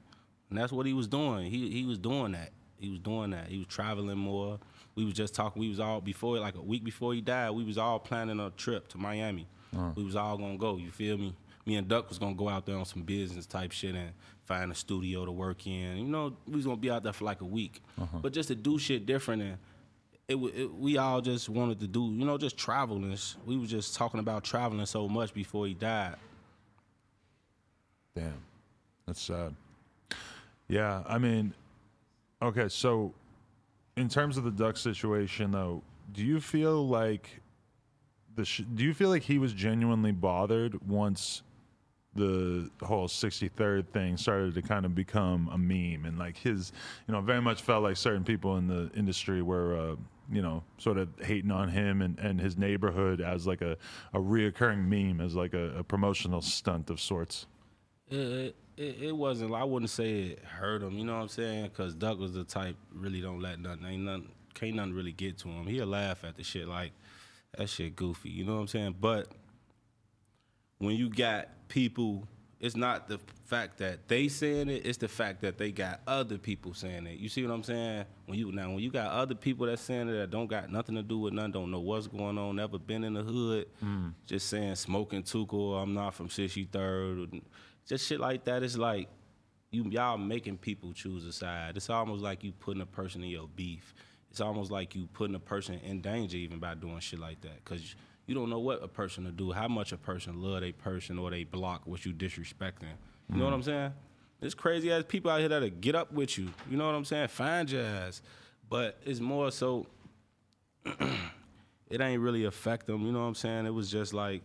And 0.50 0.60
that's 0.60 0.72
what 0.72 0.86
he 0.86 0.94
was 0.94 1.08
doing. 1.08 1.50
He 1.50 1.70
he 1.70 1.86
was 1.86 1.98
doing 1.98 2.34
that. 2.34 2.52
He 2.78 2.90
was 2.90 3.00
doing 3.00 3.32
that. 3.32 3.48
He 3.48 3.58
was 3.58 3.68
traveling 3.68 4.18
more. 4.18 4.60
We 4.96 5.06
was 5.06 5.14
just 5.14 5.34
talking. 5.34 5.60
We 5.60 5.70
was 5.70 5.80
all 5.80 6.02
before 6.02 6.38
like 6.38 6.56
a 6.56 6.62
week 6.62 6.84
before 6.84 7.14
he 7.14 7.22
died. 7.22 7.52
We 7.52 7.64
was 7.64 7.78
all 7.78 7.98
planning 7.98 8.40
a 8.40 8.50
trip 8.52 8.88
to 8.90 8.98
Miami. 8.98 9.48
We 9.96 10.04
was 10.04 10.16
all 10.16 10.38
gonna 10.38 10.58
go. 10.58 10.78
You 10.78 10.92
feel 10.92 11.18
me? 11.18 11.36
Me 11.66 11.76
and 11.78 11.88
Duck 11.88 12.10
was 12.10 12.20
gonna 12.20 12.36
go 12.36 12.50
out 12.50 12.66
there 12.66 12.76
on 12.76 12.86
some 12.86 13.04
business 13.04 13.46
type 13.46 13.72
shit 13.72 13.96
and 13.96 14.12
find 14.46 14.72
a 14.72 14.76
studio 14.76 15.26
to 15.26 15.32
work 15.32 15.66
in. 15.66 15.98
You 15.98 16.04
know, 16.04 16.36
we 16.46 16.58
was 16.58 16.66
gonna 16.66 16.78
be 16.78 16.92
out 16.92 17.04
there 17.04 17.14
for 17.14 17.24
like 17.26 17.42
a 17.42 17.46
week, 17.46 17.82
uh-huh. 18.00 18.20
but 18.22 18.34
just 18.34 18.50
to 18.50 18.56
do 18.56 18.78
shit 18.78 19.06
different 19.06 19.42
and. 19.42 19.58
It, 20.28 20.36
it, 20.36 20.74
we 20.74 20.98
all 20.98 21.20
just 21.20 21.50
wanted 21.50 21.80
to 21.82 21.88
do, 21.88 22.06
you 22.06 22.26
know, 22.26 22.38
just 22.38 22.58
traveling. 22.58 23.18
we 23.46 23.58
were 23.58 23.66
just 23.66 23.96
talking 23.96 24.20
about 24.20 24.44
traveling 24.44 24.86
so 24.86 25.10
much 25.10 25.34
before 25.34 25.68
he 25.68 25.74
died. 25.74 26.16
Damn, 28.16 28.42
that's 29.06 29.22
sad. 29.22 29.54
Yeah, 30.68 31.04
I 31.08 31.18
mean, 31.18 31.54
okay, 32.42 32.70
so 32.70 33.14
in 33.98 34.08
terms 34.08 34.38
of 34.38 34.44
the 34.44 34.52
duck 34.52 34.78
situation, 34.78 35.52
though, 35.52 35.82
do 36.14 36.24
you 36.24 36.40
feel 36.40 36.88
like 36.88 37.42
the 38.36 38.46
sh- 38.46 38.64
do 38.74 38.84
you 38.84 38.94
feel 38.94 39.10
like 39.10 39.24
he 39.24 39.38
was 39.38 39.54
genuinely 39.54 40.12
bothered 40.12 40.88
once 40.88 41.44
the 42.16 42.70
whole 42.84 43.08
63rd 43.08 43.88
thing 43.88 44.18
started 44.18 44.54
to 44.54 44.62
kind 44.62 44.86
of 44.86 44.94
become 44.94 45.50
a 45.52 45.58
meme 45.58 46.06
and 46.06 46.20
like 46.20 46.38
his 46.38 46.72
you 47.08 47.12
know 47.12 47.22
very 47.22 47.42
much 47.42 47.64
felt 47.64 47.82
like 47.82 47.98
certain 47.98 48.24
people 48.24 48.58
in 48.58 48.68
the 48.68 48.92
industry 48.96 49.42
were 49.42 49.76
uh, 49.76 49.96
you 50.32 50.42
know 50.42 50.64
sort 50.78 50.98
of 50.98 51.10
hating 51.22 51.52
on 51.52 51.70
him 51.70 52.02
and, 52.02 52.18
and 52.20 52.40
his 52.40 52.58
neighborhood 52.58 53.22
as 53.22 53.46
like 53.46 53.62
a, 53.62 53.78
a 54.14 54.20
reoccurring 54.20 54.86
meme 54.86 55.20
as 55.20 55.36
like 55.36 55.54
a, 55.54 55.78
a 55.78 55.84
promotional 55.84 56.42
stunt 56.42 56.90
of 56.90 57.00
sorts 57.00 57.46
it, 58.10 58.56
it, 58.78 58.98
it 59.02 59.16
wasn't. 59.16 59.54
I 59.54 59.64
wouldn't 59.64 59.90
say 59.90 60.22
it 60.22 60.44
hurt 60.44 60.82
him. 60.82 60.98
You 60.98 61.06
know 61.06 61.16
what 61.16 61.22
I'm 61.22 61.28
saying? 61.30 61.64
Because 61.66 61.94
Duck 61.94 62.20
was 62.20 62.34
the 62.34 62.44
type 62.44 62.76
really 62.94 63.22
don't 63.22 63.40
let 63.40 63.60
nothing. 63.60 63.86
Ain't 63.86 64.04
nothing. 64.04 64.30
Can't 64.54 64.76
nothing 64.76 64.94
really 64.94 65.14
get 65.14 65.38
to 65.40 65.50
him. 65.50 65.68
He'll 65.68 65.88
laugh 65.88 66.24
at 66.24 66.36
the 66.36 66.44
shit 66.44 66.68
like 66.68 66.92
that 67.58 67.70
shit 67.70 67.96
goofy. 67.96 68.30
You 68.30 68.46
know 68.46 68.56
what 68.56 68.62
I'm 68.62 68.68
saying? 68.68 68.96
But 69.00 69.28
when 70.78 70.96
you 70.96 71.10
got 71.10 71.50
people, 71.70 72.28
it's 72.64 72.78
not 72.78 73.10
the 73.10 73.20
fact 73.44 73.78
that 73.80 74.08
they 74.08 74.30
saying 74.30 74.70
it. 74.70 74.86
It's 74.86 74.98
the 74.98 75.10
fact 75.10 75.42
that 75.42 75.58
they 75.58 75.70
got 75.70 76.00
other 76.08 76.38
people 76.38 76.74
saying 76.74 77.06
it. 77.08 77.20
You 77.20 77.28
see 77.28 77.46
what 77.46 77.54
I'm 77.54 77.62
saying? 77.62 78.06
When 78.26 78.40
you 78.40 78.54
now 78.54 78.70
when 78.70 78.80
you 78.80 78.90
got 78.90 79.12
other 79.12 79.36
people 79.36 79.66
that 79.66 79.80
saying 79.80 80.08
it 80.08 80.14
that 80.14 80.32
don't 80.32 80.48
got 80.48 80.72
nothing 80.72 80.96
to 80.96 81.04
do 81.04 81.20
with 81.20 81.34
nothing, 81.34 81.52
don't 81.52 81.72
know 81.72 81.82
what's 81.82 82.08
going 82.08 82.38
on, 82.38 82.56
never 82.56 82.80
been 82.80 83.04
in 83.04 83.16
the 83.16 83.22
hood, 83.22 83.68
mm. 83.84 84.14
just 84.26 84.48
saying 84.48 84.76
smoking 84.76 85.24
Tooka, 85.24 85.84
I'm 85.84 85.94
not 85.94 86.14
from 86.14 86.30
63rd, 86.30 87.42
just 87.86 88.08
shit 88.08 88.22
like 88.22 88.46
that. 88.46 88.64
It's 88.64 88.78
like 88.78 89.10
you 89.72 89.84
y'all 89.90 90.18
making 90.18 90.58
people 90.58 90.94
choose 90.94 91.26
a 91.26 91.34
side. 91.34 91.76
It's 91.76 91.90
almost 91.90 92.24
like 92.24 92.46
you 92.46 92.54
putting 92.54 92.82
a 92.82 92.86
person 92.86 93.26
in 93.26 93.30
your 93.30 93.50
beef. 93.58 93.94
It's 94.32 94.40
almost 94.40 94.72
like 94.72 94.96
you 94.96 95.08
putting 95.12 95.36
a 95.36 95.40
person 95.40 95.82
in 95.84 96.00
danger 96.00 96.38
even 96.38 96.60
by 96.60 96.76
doing 96.76 97.02
shit 97.02 97.20
like 97.20 97.42
that. 97.42 97.66
Cause 97.66 97.94
you 98.26 98.36
don't 98.36 98.50
know 98.50 98.60
what 98.60 98.84
a 98.84 98.88
person 98.88 99.26
to 99.26 99.32
do, 99.32 99.52
how 99.52 99.68
much 99.68 99.92
a 99.92 99.98
person 99.98 100.42
love 100.42 100.64
a 100.64 100.72
person 100.72 101.20
or 101.20 101.30
they 101.30 101.44
block 101.44 101.82
what 101.86 102.06
you 102.06 102.14
disrespecting. 102.14 102.84
You 103.30 103.38
know 103.38 103.46
what 103.46 103.50
mm-hmm. 103.50 103.54
I'm 103.54 103.64
saying? 103.64 103.94
There's 104.40 104.56
crazy 104.56 104.92
ass 104.92 105.04
people 105.08 105.32
out 105.32 105.40
here 105.40 105.50
that'll 105.50 105.70
get 105.70 105.96
up 105.96 106.12
with 106.12 106.38
you. 106.38 106.50
You 106.70 106.78
know 106.78 106.86
what 106.86 106.96
I'm 106.96 107.06
saying? 107.06 107.30
Find 107.30 107.70
your 107.70 107.84
ass. 107.84 108.22
But 108.70 109.00
it's 109.06 109.20
more 109.20 109.52
so 109.52 109.88
it 110.86 112.02
ain't 112.02 112.22
really 112.22 112.46
affect 112.46 112.88
them. 112.88 113.06
You 113.06 113.12
know 113.12 113.20
what 113.20 113.26
I'm 113.26 113.36
saying? 113.36 113.66
It 113.66 113.74
was 113.74 113.90
just 113.90 114.14
like 114.14 114.42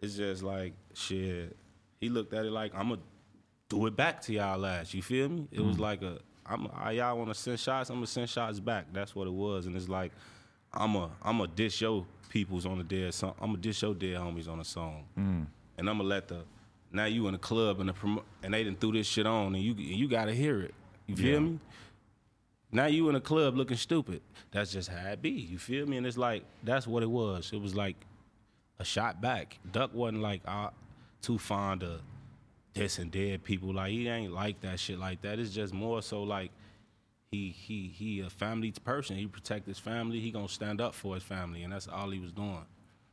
it's 0.00 0.14
just 0.14 0.42
like 0.42 0.74
shit. 0.94 1.56
He 2.00 2.08
looked 2.08 2.34
at 2.34 2.44
it 2.44 2.50
like 2.52 2.72
I'm 2.74 2.90
gonna 2.90 3.00
do 3.68 3.86
it 3.86 3.96
back 3.96 4.20
to 4.22 4.32
y'all 4.32 4.58
last. 4.58 4.94
You 4.94 5.02
feel 5.02 5.28
me? 5.28 5.48
It 5.50 5.60
was 5.60 5.76
mm. 5.76 5.80
like 5.80 6.02
a 6.02 6.18
I'm 6.44 6.68
I, 6.74 6.92
y'all 6.92 7.16
want 7.16 7.30
to 7.30 7.34
send 7.34 7.58
shots. 7.58 7.90
I'm 7.90 7.96
gonna 7.96 8.06
send 8.06 8.28
shots 8.28 8.60
back. 8.60 8.86
That's 8.92 9.14
what 9.14 9.26
it 9.26 9.32
was. 9.32 9.66
And 9.66 9.76
it's 9.76 9.88
like 9.88 10.12
I'm 10.74 10.96
a 10.96 11.10
I'm 11.22 11.40
a 11.40 11.46
dish 11.46 11.80
your 11.80 12.06
peoples 12.28 12.64
on 12.66 12.78
the 12.78 12.84
dead 12.84 13.12
song. 13.14 13.34
I'm 13.40 13.48
gonna 13.50 13.58
dish 13.58 13.82
your 13.82 13.94
dead 13.94 14.16
homies 14.16 14.48
on 14.48 14.60
a 14.60 14.64
song. 14.64 15.04
And 15.16 15.46
I'm 15.78 15.98
gonna 15.98 16.04
let 16.04 16.28
the 16.28 16.44
now 16.90 17.04
you 17.06 17.26
in 17.26 17.32
the 17.32 17.38
club 17.38 17.80
and 17.80 17.88
the 17.88 17.92
promo- 17.94 18.22
and 18.42 18.52
they 18.54 18.64
done 18.64 18.76
threw 18.76 18.92
this 18.92 19.06
shit 19.06 19.26
on 19.26 19.54
and 19.54 19.62
you 19.62 19.72
and 19.72 19.80
you 19.80 20.08
gotta 20.08 20.34
hear 20.34 20.60
it. 20.60 20.74
You 21.06 21.16
feel 21.16 21.32
Yeah. 21.34 21.38
me? 21.40 21.58
Now 22.70 22.86
you 22.86 23.08
in 23.10 23.14
a 23.16 23.20
club 23.20 23.56
looking 23.56 23.76
stupid. 23.76 24.22
That's 24.50 24.72
just 24.72 24.88
how 24.88 25.10
it 25.10 25.20
be. 25.20 25.30
You 25.30 25.58
feel 25.58 25.86
me? 25.86 25.98
And 25.98 26.06
it's 26.06 26.16
like 26.16 26.44
that's 26.62 26.86
what 26.86 27.02
it 27.02 27.10
was. 27.10 27.50
It 27.52 27.60
was 27.60 27.74
like 27.74 27.96
a 28.78 28.84
shot 28.84 29.20
back. 29.20 29.58
Duck 29.70 29.92
wasn't 29.94 30.22
like 30.22 30.40
uh, 30.46 30.70
too 31.20 31.36
fond 31.38 31.82
of 31.82 32.00
this 32.72 32.98
and 32.98 33.10
dead 33.10 33.44
people. 33.44 33.74
Like 33.74 33.90
he 33.92 34.08
ain't 34.08 34.32
like 34.32 34.60
that 34.62 34.80
shit 34.80 34.98
like 34.98 35.20
that. 35.22 35.38
It's 35.38 35.50
just 35.52 35.74
more 35.74 36.00
so 36.00 36.22
like 36.22 36.50
he 37.32 37.50
he 37.50 37.88
he 37.88 38.20
a 38.20 38.28
family 38.30 38.72
person. 38.84 39.16
He 39.16 39.26
protect 39.26 39.66
his 39.66 39.78
family. 39.78 40.20
He 40.20 40.30
gonna 40.30 40.48
stand 40.48 40.80
up 40.80 40.94
for 40.94 41.14
his 41.14 41.24
family, 41.24 41.62
and 41.62 41.72
that's 41.72 41.88
all 41.88 42.10
he 42.10 42.20
was 42.20 42.30
doing. 42.30 42.64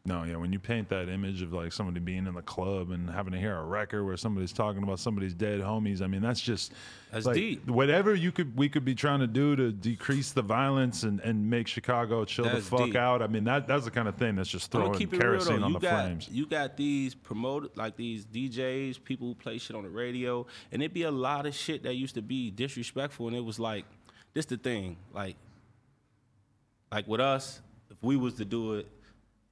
No, 0.05 0.23
yeah, 0.23 0.38
when 0.38 0.51
you 0.51 0.60
paint 0.60 0.89
that 0.89 1.08
image 1.08 1.41
of 1.41 1.53
like 1.53 1.71
somebody 1.71 1.99
being 1.99 2.25
in 2.25 2.34
the 2.34 2.41
club 2.41 2.89
and 2.91 3.10
having 3.10 3.32
to 3.34 3.39
hear 3.39 3.55
a 3.55 3.63
record 3.63 4.05
where 4.05 4.17
somebody's 4.17 4.53
talking 4.53 4.82
about 4.82 4.99
somebody's 4.99 5.34
dead 5.34 5.60
homies, 5.60 6.01
I 6.01 6.08
mean 6.08 6.21
that's 6.21 6.41
just 6.41 6.73
That's 7.12 7.25
like, 7.25 7.36
deep. 7.36 7.67
Whatever 7.69 8.15
you 8.15 8.32
could 8.32 8.58
we 8.58 8.69
could 8.69 8.84
be 8.84 8.95
trying 8.95 9.19
to 9.19 9.27
do 9.27 9.55
to 9.55 9.71
decrease 9.71 10.32
the 10.32 10.41
violence 10.41 11.03
and, 11.03 11.19
and 11.19 11.49
make 11.49 11.67
Chicago 11.67 12.25
chill 12.25 12.45
That's 12.45 12.69
the 12.69 12.77
fuck 12.77 12.86
deep. 12.88 12.95
out. 12.95 13.21
I 13.21 13.27
mean 13.27 13.43
that 13.43 13.67
that's 13.67 13.86
the 13.86 13.91
kind 13.91 14.08
of 14.08 14.15
thing 14.15 14.36
that's 14.36 14.49
just 14.49 14.71
throwing 14.71 14.99
it 14.99 15.12
real 15.12 15.21
kerosene 15.21 15.63
on 15.63 15.73
You 15.73 15.79
the 15.79 15.88
got 15.88 16.03
flames. 16.05 16.29
you 16.29 16.45
got 16.45 16.75
these 16.75 17.13
promoted 17.13 17.77
like 17.77 17.95
these 17.95 18.25
DJs, 18.25 19.03
people 19.03 19.27
who 19.27 19.36
play 19.36 19.58
shit 19.60 19.75
on 19.75 19.84
the 19.84 19.89
radio, 19.89 20.45
and 20.71 20.82
it'd 20.82 20.93
be 20.93 21.03
a 21.03 21.12
lot 21.12 21.45
of 21.45 21.53
shit 21.53 21.84
that 21.84 21.95
used 21.95 22.15
to 22.15 22.21
be 22.21 22.51
disrespectful, 22.51 23.27
and 23.27 23.36
it 23.36 23.43
was 23.45 23.60
like, 23.60 23.86
this 24.34 24.46
the 24.46 24.58
thing, 24.58 24.98
like, 25.13 25.36
like 26.92 27.08
with 27.08 27.22
us, 27.22 27.62
if 27.89 27.98
we 28.02 28.15
was 28.15 28.36
to 28.36 28.46
do 28.46 28.76
it, 28.76 28.88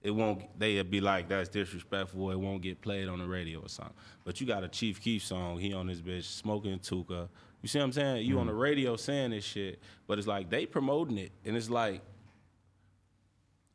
it 0.02 0.12
won't. 0.12 0.44
They'd 0.58 0.90
be 0.90 1.02
like, 1.02 1.28
that's 1.28 1.50
disrespectful. 1.50 2.32
It 2.32 2.40
won't 2.40 2.62
get 2.62 2.82
played 2.82 3.08
on 3.08 3.20
the 3.20 3.26
radio 3.26 3.60
or 3.60 3.70
something. 3.70 3.96
But 4.24 4.40
you 4.40 4.48
got 4.48 4.64
a 4.64 4.68
Chief 4.68 5.02
Keef 5.02 5.24
song. 5.24 5.60
He 5.60 5.74
on 5.74 5.88
this 5.88 6.02
bitch 6.02 6.24
smoking 6.24 6.80
Tooka. 6.80 7.28
You 7.62 7.68
see 7.68 7.80
what 7.80 7.86
I'm 7.86 7.92
saying? 7.92 8.26
You 8.26 8.40
on 8.40 8.46
the 8.46 8.54
mm-hmm. 8.54 8.62
radio 8.62 8.96
saying 8.96 9.32
this 9.32 9.44
shit, 9.44 9.82
but 10.06 10.18
it's 10.20 10.28
like 10.28 10.50
they 10.50 10.66
promoting 10.66 11.18
it, 11.18 11.32
and 11.44 11.58
it's 11.58 11.70
like 11.70 12.02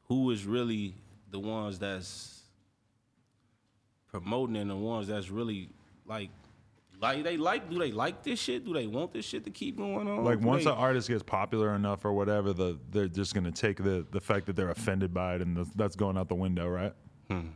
who 0.08 0.30
is 0.30 0.46
really 0.46 0.94
the 1.30 1.40
ones 1.40 1.78
that's 1.78 2.42
promoting 4.10 4.56
and 4.56 4.70
the 4.70 4.76
ones 4.76 5.08
that's 5.08 5.30
really 5.30 5.70
like 6.06 6.30
like 7.02 7.24
they 7.24 7.36
like 7.36 7.68
do 7.68 7.78
they 7.78 7.90
like 7.92 8.22
this 8.22 8.38
shit? 8.38 8.64
Do 8.64 8.72
they 8.72 8.86
want 8.86 9.12
this 9.12 9.24
shit 9.24 9.44
to 9.44 9.50
keep 9.50 9.76
going 9.76 10.08
on? 10.08 10.24
Like 10.24 10.40
Do 10.40 10.46
once 10.46 10.64
they- 10.64 10.70
an 10.70 10.76
artist 10.76 11.08
gets 11.08 11.22
popular 11.22 11.74
enough 11.74 12.04
or 12.04 12.12
whatever, 12.12 12.52
the 12.52 12.78
they're 12.90 13.08
just 13.08 13.34
gonna 13.34 13.50
take 13.52 13.76
the 13.82 14.06
the 14.10 14.20
fact 14.20 14.46
that 14.46 14.56
they're 14.56 14.70
offended 14.70 15.12
by 15.12 15.34
it 15.36 15.42
and 15.42 15.56
the, 15.56 15.66
that's 15.74 15.96
going 15.96 16.16
out 16.16 16.28
the 16.28 16.34
window, 16.34 16.68
right? 16.68 16.94
Hmm. 17.28 17.48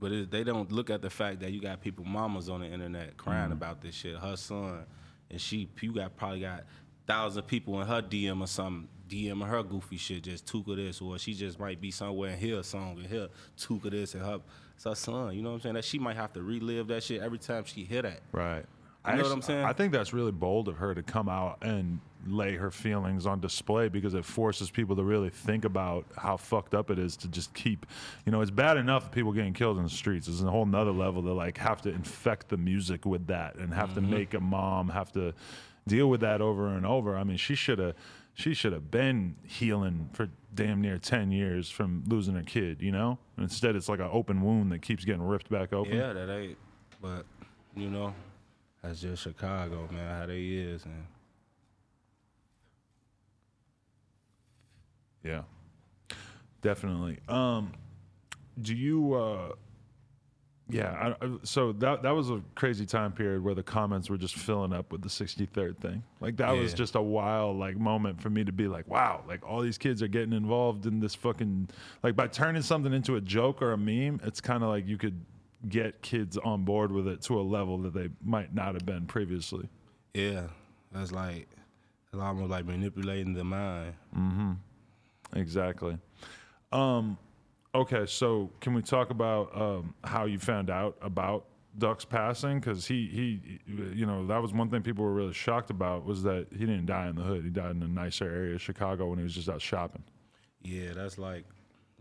But 0.00 0.12
it, 0.12 0.30
they 0.30 0.44
don't 0.44 0.70
look 0.70 0.90
at 0.90 1.02
the 1.02 1.10
fact 1.10 1.40
that 1.40 1.50
you 1.50 1.60
got 1.60 1.80
people, 1.80 2.04
mamas 2.04 2.48
on 2.48 2.60
the 2.60 2.66
internet 2.66 3.08
Mm-hmm. 3.08 3.16
crying 3.16 3.52
about 3.52 3.80
this 3.82 3.94
shit. 3.96 4.16
Her 4.16 4.36
son, 4.36 4.84
and 5.30 5.40
she, 5.40 5.68
you 5.80 5.92
got 5.92 6.16
probably 6.16 6.40
got 6.40 6.64
thousand 7.08 7.42
people 7.44 7.80
in 7.80 7.88
her 7.88 8.02
DM 8.02 8.40
or 8.42 8.46
something, 8.46 8.86
DM 9.08 9.40
or 9.42 9.46
her 9.46 9.62
goofy 9.62 9.96
shit, 9.96 10.22
just 10.24 10.46
Tooka 10.46 10.76
this, 10.76 11.00
or 11.00 11.18
she 11.18 11.34
just 11.34 11.58
might 11.58 11.80
be 11.80 11.90
somewhere 11.90 12.30
and 12.30 12.38
hear 12.38 12.58
a 12.60 12.62
song 12.64 12.98
and 12.98 13.06
hear 13.06 13.28
Tooka 13.58 13.90
this 13.90 14.14
and 14.14 14.22
her, 14.24 14.38
it's 14.76 14.84
her 14.84 14.94
son. 14.94 15.34
You 15.34 15.42
know 15.42 15.48
what 15.48 15.54
I'm 15.56 15.60
saying? 15.62 15.74
That 15.76 15.84
she 15.84 15.98
might 15.98 16.16
have 16.16 16.32
to 16.34 16.42
relive 16.42 16.86
that 16.88 17.02
shit 17.02 17.20
every 17.22 17.38
time 17.38 17.64
she 17.64 17.84
hear 17.84 18.02
that. 18.02 18.20
Right. 18.30 18.64
You 19.06 19.16
know 19.16 19.22
what 19.22 19.32
I'm 19.32 19.42
saying? 19.42 19.64
I 19.64 19.72
think 19.72 19.92
that's 19.92 20.12
really 20.12 20.32
bold 20.32 20.68
of 20.68 20.76
her 20.76 20.94
to 20.94 21.02
come 21.02 21.30
out 21.30 21.58
and 21.62 21.98
lay 22.26 22.56
her 22.56 22.70
feelings 22.70 23.24
on 23.24 23.40
display 23.40 23.88
because 23.88 24.12
it 24.12 24.22
forces 24.24 24.70
people 24.70 24.94
to 24.96 25.02
really 25.02 25.30
think 25.30 25.64
about 25.64 26.04
how 26.18 26.36
fucked 26.36 26.74
up 26.74 26.90
it 26.90 26.98
is 26.98 27.16
to 27.16 27.28
just 27.28 27.54
keep, 27.54 27.86
you 28.26 28.32
know, 28.32 28.42
it's 28.42 28.50
bad 28.50 28.76
enough 28.76 29.10
people 29.10 29.32
getting 29.32 29.54
killed 29.54 29.78
in 29.78 29.84
the 29.84 29.88
streets. 29.88 30.26
There's 30.26 30.42
a 30.42 30.50
whole 30.50 30.66
nother 30.66 30.90
level 30.90 31.22
to 31.22 31.32
like 31.32 31.56
have 31.56 31.80
to 31.82 31.88
infect 31.90 32.50
the 32.50 32.58
music 32.58 33.06
with 33.06 33.28
that 33.28 33.54
and 33.54 33.72
have 33.72 33.90
Mm-hmm. 33.90 33.94
to 33.94 34.16
make 34.18 34.34
a 34.34 34.40
mom 34.40 34.90
have 34.90 35.10
to 35.12 35.32
deal 35.88 36.08
with 36.08 36.20
that 36.20 36.40
over 36.40 36.68
and 36.68 36.86
over. 36.86 37.16
I 37.16 37.24
mean, 37.24 37.36
she 37.36 37.54
should 37.54 37.78
have. 37.78 37.94
She 38.34 38.54
should 38.54 38.72
have 38.72 38.88
been 38.88 39.34
healing 39.42 40.10
for 40.12 40.28
damn 40.54 40.80
near 40.80 40.96
10 40.96 41.32
years 41.32 41.68
from 41.68 42.04
losing 42.06 42.36
her 42.36 42.44
kid, 42.44 42.80
you 42.80 42.92
know? 42.92 43.18
Instead, 43.36 43.74
it's 43.74 43.88
like 43.88 43.98
an 43.98 44.08
open 44.12 44.42
wound 44.42 44.70
that 44.70 44.80
keeps 44.80 45.04
getting 45.04 45.22
ripped 45.22 45.50
back 45.50 45.72
open. 45.72 45.96
Yeah, 45.96 46.12
that 46.12 46.30
ain't. 46.30 46.56
But 47.02 47.26
you 47.74 47.90
know, 47.90 48.14
that's 48.80 49.00
just 49.00 49.24
Chicago, 49.24 49.88
man. 49.90 50.20
How 50.20 50.26
they 50.26 50.40
is, 50.40 50.84
and 50.84 51.04
Yeah, 55.24 55.42
definitely. 56.62 57.18
Um, 57.28 57.72
do 58.60 58.74
you? 58.74 59.14
Uh, 59.14 59.52
yeah. 60.68 61.14
I, 61.20 61.30
so 61.42 61.72
that 61.72 62.02
that 62.02 62.10
was 62.10 62.30
a 62.30 62.42
crazy 62.54 62.86
time 62.86 63.12
period 63.12 63.42
where 63.42 63.54
the 63.54 63.62
comments 63.62 64.10
were 64.10 64.18
just 64.18 64.36
filling 64.36 64.72
up 64.72 64.92
with 64.92 65.02
the 65.02 65.08
63rd 65.08 65.78
thing. 65.78 66.02
Like 66.20 66.36
that 66.38 66.52
was 66.52 66.74
just 66.74 66.94
a 66.94 67.02
wild 67.02 67.56
like 67.58 67.76
moment 67.76 68.20
for 68.20 68.30
me 68.30 68.44
to 68.44 68.52
be 68.52 68.68
like, 68.68 68.86
wow, 68.88 69.24
like 69.26 69.46
all 69.48 69.60
these 69.60 69.78
kids 69.78 70.02
are 70.02 70.08
getting 70.08 70.32
involved 70.32 70.86
in 70.86 71.00
this 71.00 71.14
fucking 71.14 71.68
like 72.02 72.16
by 72.16 72.26
turning 72.26 72.62
something 72.62 72.92
into 72.92 73.16
a 73.16 73.20
joke 73.20 73.62
or 73.62 73.72
a 73.72 73.78
meme. 73.78 74.20
It's 74.24 74.40
kind 74.40 74.62
of 74.62 74.68
like 74.68 74.86
you 74.86 74.98
could 74.98 75.20
get 75.68 76.02
kids 76.02 76.36
on 76.38 76.64
board 76.64 76.92
with 76.92 77.08
it 77.08 77.20
to 77.22 77.40
a 77.40 77.42
level 77.42 77.78
that 77.78 77.92
they 77.94 78.10
might 78.24 78.54
not 78.54 78.74
have 78.74 78.86
been 78.86 79.06
previously. 79.06 79.68
yeah, 80.14 80.44
that's 80.92 81.12
like 81.12 81.48
it's 82.12 82.22
almost 82.22 82.50
like 82.50 82.64
manipulating 82.64 83.34
the 83.34 83.44
mind. 83.44 83.94
Exactly. 85.34 85.98
Um, 86.72 87.18
okay, 87.78 88.06
so 88.06 88.50
can 88.60 88.74
we 88.74 88.82
talk 88.82 89.10
about 89.10 89.54
um, 89.54 89.94
how 90.04 90.24
you 90.24 90.38
found 90.38 90.70
out 90.70 90.96
about 91.00 91.46
Duck's 91.76 92.04
passing? 92.04 92.60
Because 92.60 92.86
he, 92.86 93.06
he, 93.06 93.60
you 93.94 94.06
know, 94.06 94.26
that 94.26 94.40
was 94.42 94.52
one 94.52 94.70
thing 94.70 94.82
people 94.82 95.04
were 95.04 95.12
really 95.12 95.32
shocked 95.32 95.70
about 95.70 96.04
was 96.04 96.22
that 96.24 96.46
he 96.52 96.60
didn't 96.60 96.86
die 96.86 97.08
in 97.08 97.16
the 97.16 97.22
hood. 97.22 97.44
He 97.44 97.50
died 97.50 97.72
in 97.72 97.82
a 97.82 97.88
nicer 97.88 98.24
area 98.24 98.54
of 98.54 98.62
Chicago 98.62 99.08
when 99.08 99.18
he 99.18 99.24
was 99.24 99.34
just 99.34 99.48
out 99.48 99.62
shopping. 99.62 100.02
Yeah, 100.62 100.92
that's 100.94 101.18
like 101.18 101.44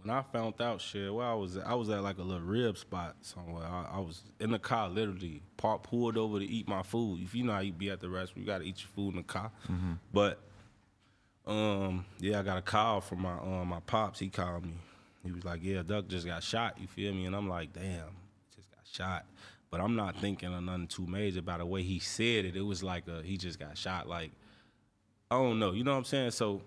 when 0.02 0.10
I 0.10 0.22
found 0.22 0.60
out 0.62 0.82
shit. 0.82 1.14
Well, 1.14 1.30
I 1.30 1.34
was 1.36 1.58
I 1.58 1.74
was 1.76 1.90
at 1.90 2.02
like 2.02 2.18
a 2.18 2.24
little 2.24 2.46
rib 2.46 2.78
spot 2.78 3.18
somewhere. 3.22 3.66
I, 3.66 3.98
I 3.98 4.00
was 4.00 4.24
in 4.40 4.52
the 4.52 4.60
car, 4.60 4.90
literally 4.90 5.42
parked, 5.58 5.88
pulled 5.88 6.18
over 6.18 6.40
to 6.40 6.46
eat 6.46 6.68
my 6.68 6.82
food. 6.82 7.22
If 7.24 7.36
you 7.36 7.44
know 7.44 7.54
how 7.54 7.60
you 7.60 7.74
be 7.74 7.90
at 7.90 8.00
the 8.00 8.10
restaurant, 8.10 8.40
you 8.40 8.46
got 8.46 8.60
to 8.60 8.66
eat 8.66 8.80
your 8.82 8.90
food 8.96 9.12
in 9.12 9.18
the 9.18 9.24
car. 9.24 9.52
But 10.12 10.40
um, 11.46 12.06
yeah, 12.20 12.40
I 12.40 12.44
got 12.44 12.58
a 12.58 12.62
call 12.62 13.02
from 13.02 13.22
my 13.22 13.34
um 13.34 13.68
my 13.68 13.80
pops. 13.82 14.20
He 14.20 14.30
called 14.30 14.66
me. 14.66 14.74
He 15.28 15.34
was 15.34 15.46
like, 15.46 15.60
"Yeah, 15.64 15.84
Duck 15.84 16.08
just 16.08 16.26
got 16.26 16.44
shot." 16.44 16.78
You 16.80 16.88
feel 16.88 17.14
me? 17.14 17.26
And 17.26 17.36
I'm 17.36 17.48
like, 17.50 17.74
"Damn, 17.74 18.16
just 18.56 18.72
got 18.72 18.82
shot." 18.90 19.26
But 19.70 19.82
I'm 19.82 19.96
not 19.96 20.16
thinking 20.22 20.54
of 20.54 20.64
nothing 20.64 20.88
too 20.88 21.06
major. 21.06 21.42
By 21.42 21.58
the 21.58 21.66
way 21.66 21.84
he 21.84 22.00
said 22.00 22.46
it, 22.46 22.56
it 22.56 22.62
was 22.62 22.84
like 22.84 23.08
a 23.08 23.22
he 23.22 23.38
just 23.38 23.60
got 23.60 23.78
shot. 23.78 24.08
Like 24.08 24.32
I 25.30 25.36
don't 25.36 25.60
know. 25.60 25.74
You 25.74 25.84
know 25.84 25.92
what 25.92 25.98
I'm 25.98 26.04
saying? 26.06 26.32
So 26.32 26.62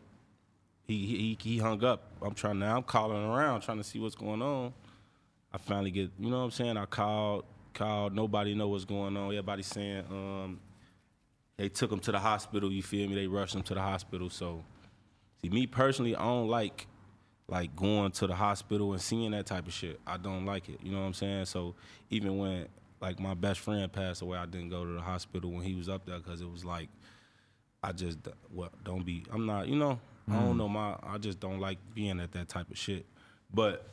he 0.86 1.06
he 1.06 1.38
he 1.40 1.58
hung 1.58 1.82
up. 1.84 2.02
I'm 2.20 2.34
trying 2.34 2.58
now. 2.58 2.76
I'm 2.76 2.82
calling 2.82 3.24
around 3.24 3.62
trying 3.62 3.78
to 3.78 3.84
see 3.84 3.98
what's 3.98 4.14
going 4.14 4.42
on. 4.42 4.74
I 5.52 5.58
finally 5.58 5.90
get, 5.90 6.10
you 6.18 6.30
know 6.30 6.38
what 6.38 6.44
I'm 6.44 6.50
saying? 6.50 6.76
I 6.76 6.84
called 6.86 7.44
called. 7.74 8.14
Nobody 8.14 8.54
know 8.54 8.68
what's 8.68 8.84
going 8.84 9.16
on. 9.16 9.26
Everybody 9.26 9.62
saying 9.62 10.04
um, 10.10 10.60
they 11.56 11.68
took 11.68 11.90
him 11.90 12.00
to 12.00 12.12
the 12.12 12.18
hospital. 12.18 12.70
You 12.70 12.82
feel 12.82 13.08
me? 13.08 13.14
They 13.14 13.26
rushed 13.26 13.54
him 13.54 13.62
to 13.62 13.74
the 13.74 13.80
hospital. 13.80 14.30
So, 14.30 14.62
see, 15.42 15.48
me 15.48 15.66
personally, 15.66 16.14
I 16.14 16.22
don't 16.22 16.48
like 16.48 16.86
like 17.50 17.74
going 17.76 18.12
to 18.12 18.26
the 18.26 18.34
hospital 18.34 18.92
and 18.92 19.02
seeing 19.02 19.32
that 19.32 19.44
type 19.44 19.66
of 19.66 19.72
shit. 19.72 20.00
I 20.06 20.16
don't 20.16 20.46
like 20.46 20.68
it. 20.68 20.78
You 20.82 20.92
know 20.92 21.00
what 21.00 21.06
I'm 21.06 21.14
saying? 21.14 21.44
So 21.46 21.74
even 22.08 22.38
when 22.38 22.68
like 23.00 23.20
my 23.20 23.34
best 23.34 23.60
friend 23.60 23.92
passed 23.92 24.22
away, 24.22 24.38
I 24.38 24.46
didn't 24.46 24.70
go 24.70 24.84
to 24.84 24.92
the 24.92 25.00
hospital 25.00 25.50
when 25.50 25.62
he 25.62 25.74
was 25.74 25.88
up 25.88 26.06
there 26.06 26.18
because 26.18 26.40
it 26.40 26.50
was 26.50 26.64
like 26.64 26.88
I 27.82 27.92
just 27.92 28.18
what 28.50 28.72
don't 28.84 29.04
be. 29.04 29.24
I'm 29.30 29.44
not. 29.44 29.68
You 29.68 29.76
know. 29.76 30.00
I 30.30 30.34
don't 30.34 30.58
know 30.58 30.68
my. 30.68 30.94
I 31.02 31.18
just 31.18 31.40
don't 31.40 31.58
like 31.58 31.78
being 31.92 32.20
at 32.20 32.30
that 32.32 32.48
type 32.48 32.70
of 32.70 32.78
shit. 32.78 33.04
But 33.52 33.84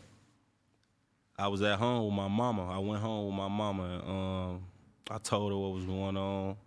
I 1.38 1.48
was 1.48 1.62
at 1.64 1.80
home 1.80 2.06
with 2.06 2.14
my 2.14 2.28
mama. 2.28 2.70
I 2.70 2.78
went 2.78 3.02
home 3.02 3.28
with 3.28 3.36
my 3.36 3.48
mama. 3.48 3.84
And, 3.84 4.04
um, 4.10 4.64
I 5.10 5.18
told 5.18 5.52
her 5.52 5.58
what 5.58 5.74
was 5.74 5.86
going 5.86 6.16
on. 6.16 6.58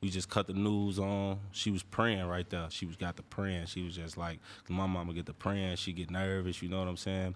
We 0.00 0.10
just 0.10 0.28
cut 0.28 0.46
the 0.46 0.52
news 0.52 0.98
on. 0.98 1.40
She 1.50 1.70
was 1.70 1.82
praying 1.82 2.24
right 2.26 2.48
there. 2.48 2.66
She 2.70 2.86
was 2.86 2.96
got 2.96 3.16
the 3.16 3.22
praying. 3.24 3.66
She 3.66 3.82
was 3.82 3.96
just 3.96 4.16
like, 4.16 4.38
my 4.68 4.86
mama 4.86 5.12
get 5.12 5.26
the 5.26 5.34
praying. 5.34 5.76
She 5.76 5.92
get 5.92 6.10
nervous. 6.10 6.62
You 6.62 6.68
know 6.68 6.78
what 6.78 6.88
I'm 6.88 6.96
saying? 6.96 7.34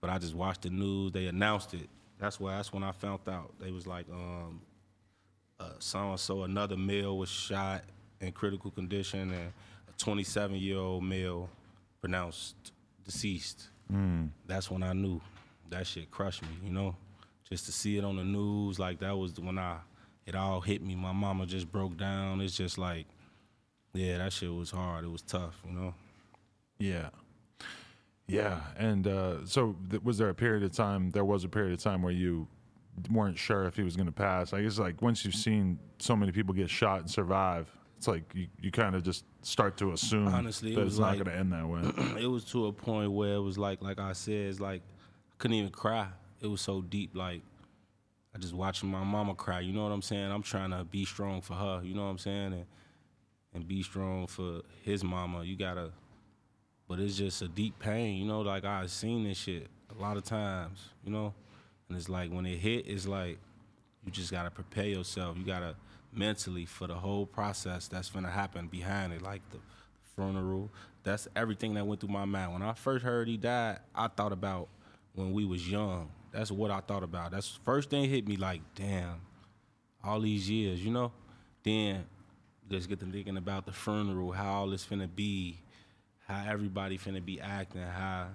But 0.00 0.10
I 0.10 0.18
just 0.18 0.34
watched 0.34 0.62
the 0.62 0.70
news. 0.70 1.12
They 1.12 1.26
announced 1.26 1.74
it. 1.74 1.88
That's 2.18 2.40
why. 2.40 2.56
That's 2.56 2.72
when 2.72 2.82
I 2.82 2.92
found 2.92 3.20
out. 3.28 3.54
They 3.60 3.70
was 3.70 3.86
like, 3.86 4.06
um, 4.10 4.60
uh, 5.60 5.70
so 5.78 6.10
and 6.10 6.20
so 6.20 6.42
another 6.42 6.76
male 6.76 7.16
was 7.16 7.28
shot 7.28 7.82
in 8.20 8.32
critical 8.32 8.70
condition, 8.70 9.30
and 9.32 9.52
a 9.88 9.92
27 9.98 10.56
year 10.56 10.78
old 10.78 11.04
male 11.04 11.48
pronounced 12.00 12.72
deceased. 13.04 13.68
That's 14.46 14.70
when 14.70 14.82
I 14.82 14.92
knew 14.92 15.20
that 15.70 15.86
shit 15.86 16.10
crushed 16.10 16.42
me. 16.42 16.48
You 16.64 16.70
know, 16.70 16.96
just 17.48 17.66
to 17.66 17.72
see 17.72 17.96
it 17.96 18.04
on 18.04 18.16
the 18.16 18.24
news, 18.24 18.78
like 18.78 18.98
that 19.00 19.16
was 19.16 19.38
when 19.38 19.58
I 19.58 19.78
it 20.26 20.34
all 20.34 20.60
hit 20.60 20.82
me. 20.82 20.94
My 20.94 21.12
mama 21.12 21.46
just 21.46 21.70
broke 21.70 21.96
down. 21.96 22.40
It's 22.40 22.56
just 22.56 22.78
like, 22.78 23.06
yeah, 23.94 24.18
that 24.18 24.32
shit 24.32 24.52
was 24.52 24.70
hard. 24.70 25.04
It 25.04 25.10
was 25.10 25.22
tough. 25.22 25.60
You 25.66 25.72
know. 25.72 25.94
Yeah. 26.78 27.08
Yeah. 28.26 28.60
And 28.76 29.06
uh, 29.06 29.46
so, 29.46 29.76
th- 29.88 30.02
was 30.02 30.18
there 30.18 30.28
a 30.28 30.34
period 30.34 30.64
of 30.64 30.72
time? 30.72 31.10
There 31.10 31.24
was 31.24 31.44
a 31.44 31.48
period 31.48 31.72
of 31.72 31.80
time 31.80 32.02
where 32.02 32.12
you 32.12 32.48
weren't 33.10 33.38
sure 33.38 33.64
if 33.64 33.76
he 33.76 33.82
was 33.82 33.96
going 33.96 34.06
to 34.06 34.12
pass. 34.12 34.52
I 34.52 34.62
guess 34.62 34.78
like 34.78 35.00
once 35.02 35.24
you've 35.24 35.34
seen 35.34 35.78
so 35.98 36.16
many 36.16 36.32
people 36.32 36.54
get 36.54 36.68
shot 36.68 37.00
and 37.00 37.10
survive, 37.10 37.70
it's 37.96 38.08
like 38.08 38.24
you, 38.34 38.48
you 38.60 38.70
kind 38.70 38.94
of 38.94 39.02
just 39.02 39.24
start 39.42 39.76
to 39.78 39.92
assume 39.92 40.28
Honestly, 40.28 40.72
it 40.72 40.76
that 40.76 40.84
was 40.84 40.94
it's 40.94 41.00
not 41.00 41.14
going 41.14 41.26
to 41.26 41.34
end 41.34 41.52
that 41.52 41.66
way. 41.66 41.82
it 42.22 42.26
was 42.26 42.44
to 42.46 42.66
a 42.66 42.72
point 42.72 43.12
where 43.12 43.34
it 43.34 43.40
was 43.40 43.58
like, 43.58 43.82
like 43.82 44.00
I 44.00 44.12
said, 44.12 44.34
it's 44.34 44.60
like 44.60 44.82
I 44.82 45.34
couldn't 45.38 45.56
even 45.56 45.70
cry. 45.70 46.08
It 46.40 46.48
was 46.48 46.60
so 46.60 46.82
deep. 46.82 47.14
Like 47.14 47.42
I 48.36 48.38
just 48.38 48.52
watching 48.52 48.90
my 48.90 49.02
mama 49.02 49.34
cry. 49.34 49.60
You 49.60 49.72
know 49.72 49.84
what 49.84 49.92
I'm 49.92 50.02
saying? 50.02 50.30
I'm 50.30 50.42
trying 50.42 50.70
to 50.70 50.84
be 50.84 51.06
strong 51.06 51.40
for 51.40 51.54
her. 51.54 51.80
You 51.82 51.94
know 51.94 52.02
what 52.02 52.10
I'm 52.10 52.18
saying? 52.18 52.52
And 52.52 52.66
and 53.54 53.66
be 53.66 53.82
strong 53.82 54.26
for 54.26 54.60
his 54.82 55.02
mama. 55.02 55.42
You 55.42 55.56
gotta. 55.56 55.92
But 56.86 57.00
it's 57.00 57.16
just 57.16 57.40
a 57.40 57.48
deep 57.48 57.78
pain. 57.78 58.18
You 58.18 58.26
know, 58.26 58.42
like 58.42 58.66
I've 58.66 58.90
seen 58.90 59.24
this 59.24 59.38
shit 59.38 59.68
a 59.96 60.00
lot 60.00 60.18
of 60.18 60.24
times. 60.24 60.90
You 61.02 61.12
know, 61.12 61.32
and 61.88 61.96
it's 61.96 62.10
like 62.10 62.30
when 62.30 62.44
it 62.44 62.58
hit, 62.58 62.86
it's 62.86 63.06
like 63.06 63.38
you 64.04 64.12
just 64.12 64.30
gotta 64.30 64.50
prepare 64.50 64.84
yourself. 64.84 65.38
You 65.38 65.44
gotta 65.46 65.74
mentally 66.12 66.66
for 66.66 66.86
the 66.86 66.94
whole 66.94 67.24
process 67.24 67.88
that's 67.88 68.10
gonna 68.10 68.30
happen 68.30 68.68
behind 68.68 69.14
it, 69.14 69.22
like 69.22 69.40
the 69.50 69.58
funeral. 70.14 70.70
That's 71.04 71.26
everything 71.34 71.72
that 71.74 71.86
went 71.86 72.02
through 72.02 72.10
my 72.10 72.26
mind. 72.26 72.52
When 72.52 72.62
I 72.62 72.74
first 72.74 73.02
heard 73.02 73.28
he 73.28 73.38
died, 73.38 73.78
I 73.94 74.08
thought 74.08 74.32
about 74.32 74.68
when 75.14 75.32
we 75.32 75.46
was 75.46 75.66
young. 75.70 76.10
That's 76.32 76.50
what 76.50 76.70
I 76.70 76.80
thought 76.80 77.02
about. 77.02 77.30
That's 77.30 77.54
the 77.54 77.64
first 77.64 77.90
thing 77.90 78.08
hit 78.08 78.26
me 78.28 78.36
like, 78.36 78.60
damn, 78.74 79.20
all 80.04 80.20
these 80.20 80.50
years, 80.50 80.84
you 80.84 80.90
know? 80.90 81.12
Then 81.62 82.04
just 82.70 82.88
get 82.88 83.00
to 83.00 83.06
thinking 83.06 83.36
about 83.36 83.66
the 83.66 83.72
funeral, 83.72 84.32
how 84.32 84.52
all 84.52 84.66
this 84.68 84.84
finna 84.84 85.08
be, 85.14 85.58
how 86.26 86.44
everybody 86.48 86.98
finna 86.98 87.24
be 87.24 87.40
acting, 87.40 87.82
how 87.82 88.28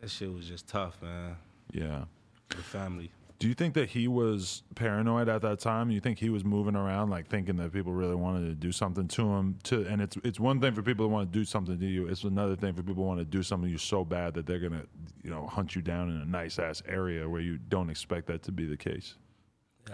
that 0.00 0.10
shit 0.10 0.32
was 0.32 0.46
just 0.46 0.68
tough, 0.68 1.00
man. 1.02 1.36
yeah. 1.72 2.04
The 2.50 2.56
family. 2.56 3.10
Do 3.38 3.48
you 3.48 3.54
think 3.54 3.74
that 3.74 3.90
he 3.90 4.08
was 4.08 4.62
paranoid 4.74 5.28
at 5.28 5.42
that 5.42 5.58
time? 5.58 5.90
You 5.90 6.00
think 6.00 6.18
he 6.18 6.30
was 6.30 6.42
moving 6.42 6.74
around 6.74 7.10
like 7.10 7.28
thinking 7.28 7.56
that 7.56 7.72
people 7.72 7.92
really 7.92 8.14
wanted 8.14 8.46
to 8.48 8.54
do 8.54 8.72
something 8.72 9.06
to 9.08 9.22
him? 9.22 9.58
To 9.64 9.86
and 9.86 10.00
it's 10.00 10.16
it's 10.24 10.40
one 10.40 10.60
thing 10.60 10.72
for 10.72 10.82
people 10.82 11.04
to 11.04 11.08
want 11.08 11.30
to 11.30 11.38
do 11.38 11.44
something 11.44 11.78
to 11.78 11.86
you. 11.86 12.06
It's 12.06 12.24
another 12.24 12.56
thing 12.56 12.72
for 12.72 12.82
people 12.82 13.04
want 13.04 13.18
to 13.18 13.24
do 13.24 13.42
something 13.42 13.68
to 13.68 13.72
you 13.72 13.78
so 13.78 14.04
bad 14.04 14.32
that 14.34 14.46
they're 14.46 14.58
gonna 14.58 14.84
you 15.22 15.30
know 15.30 15.46
hunt 15.46 15.76
you 15.76 15.82
down 15.82 16.08
in 16.08 16.16
a 16.16 16.24
nice 16.24 16.58
ass 16.58 16.82
area 16.88 17.28
where 17.28 17.42
you 17.42 17.58
don't 17.58 17.90
expect 17.90 18.26
that 18.28 18.42
to 18.44 18.52
be 18.52 18.64
the 18.64 18.76
case. 18.76 19.16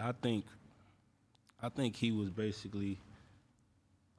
I 0.00 0.12
think, 0.12 0.44
I 1.60 1.68
think 1.68 1.96
he 1.96 2.12
was 2.12 2.30
basically, 2.30 2.98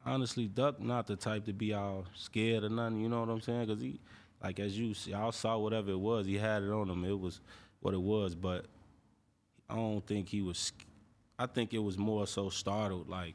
honestly, 0.05 0.47
Duck 0.47 0.79
not 0.79 1.07
the 1.07 1.15
type 1.15 1.45
to 1.45 1.53
be 1.53 1.73
all 1.73 2.05
scared 2.13 2.63
or 2.63 2.69
nothing. 2.69 2.99
You 2.99 3.09
know 3.09 3.21
what 3.21 3.29
I'm 3.29 3.41
saying? 3.41 3.67
Because 3.67 3.81
he, 3.81 3.99
like 4.43 4.59
as 4.59 4.77
you 4.77 4.93
y'all 5.05 5.31
saw 5.31 5.57
whatever 5.57 5.91
it 5.91 5.99
was, 5.99 6.25
he 6.25 6.37
had 6.37 6.63
it 6.63 6.69
on 6.69 6.89
him. 6.89 7.05
It 7.05 7.17
was 7.17 7.39
what 7.79 7.93
it 7.93 8.01
was, 8.01 8.35
but 8.35 8.65
I 9.69 9.75
don't 9.75 10.05
think 10.05 10.29
he 10.29 10.41
was. 10.41 10.71
I 11.39 11.45
think 11.45 11.73
it 11.73 11.79
was 11.79 11.97
more 11.97 12.27
so 12.27 12.49
startled, 12.49 13.09
like, 13.09 13.33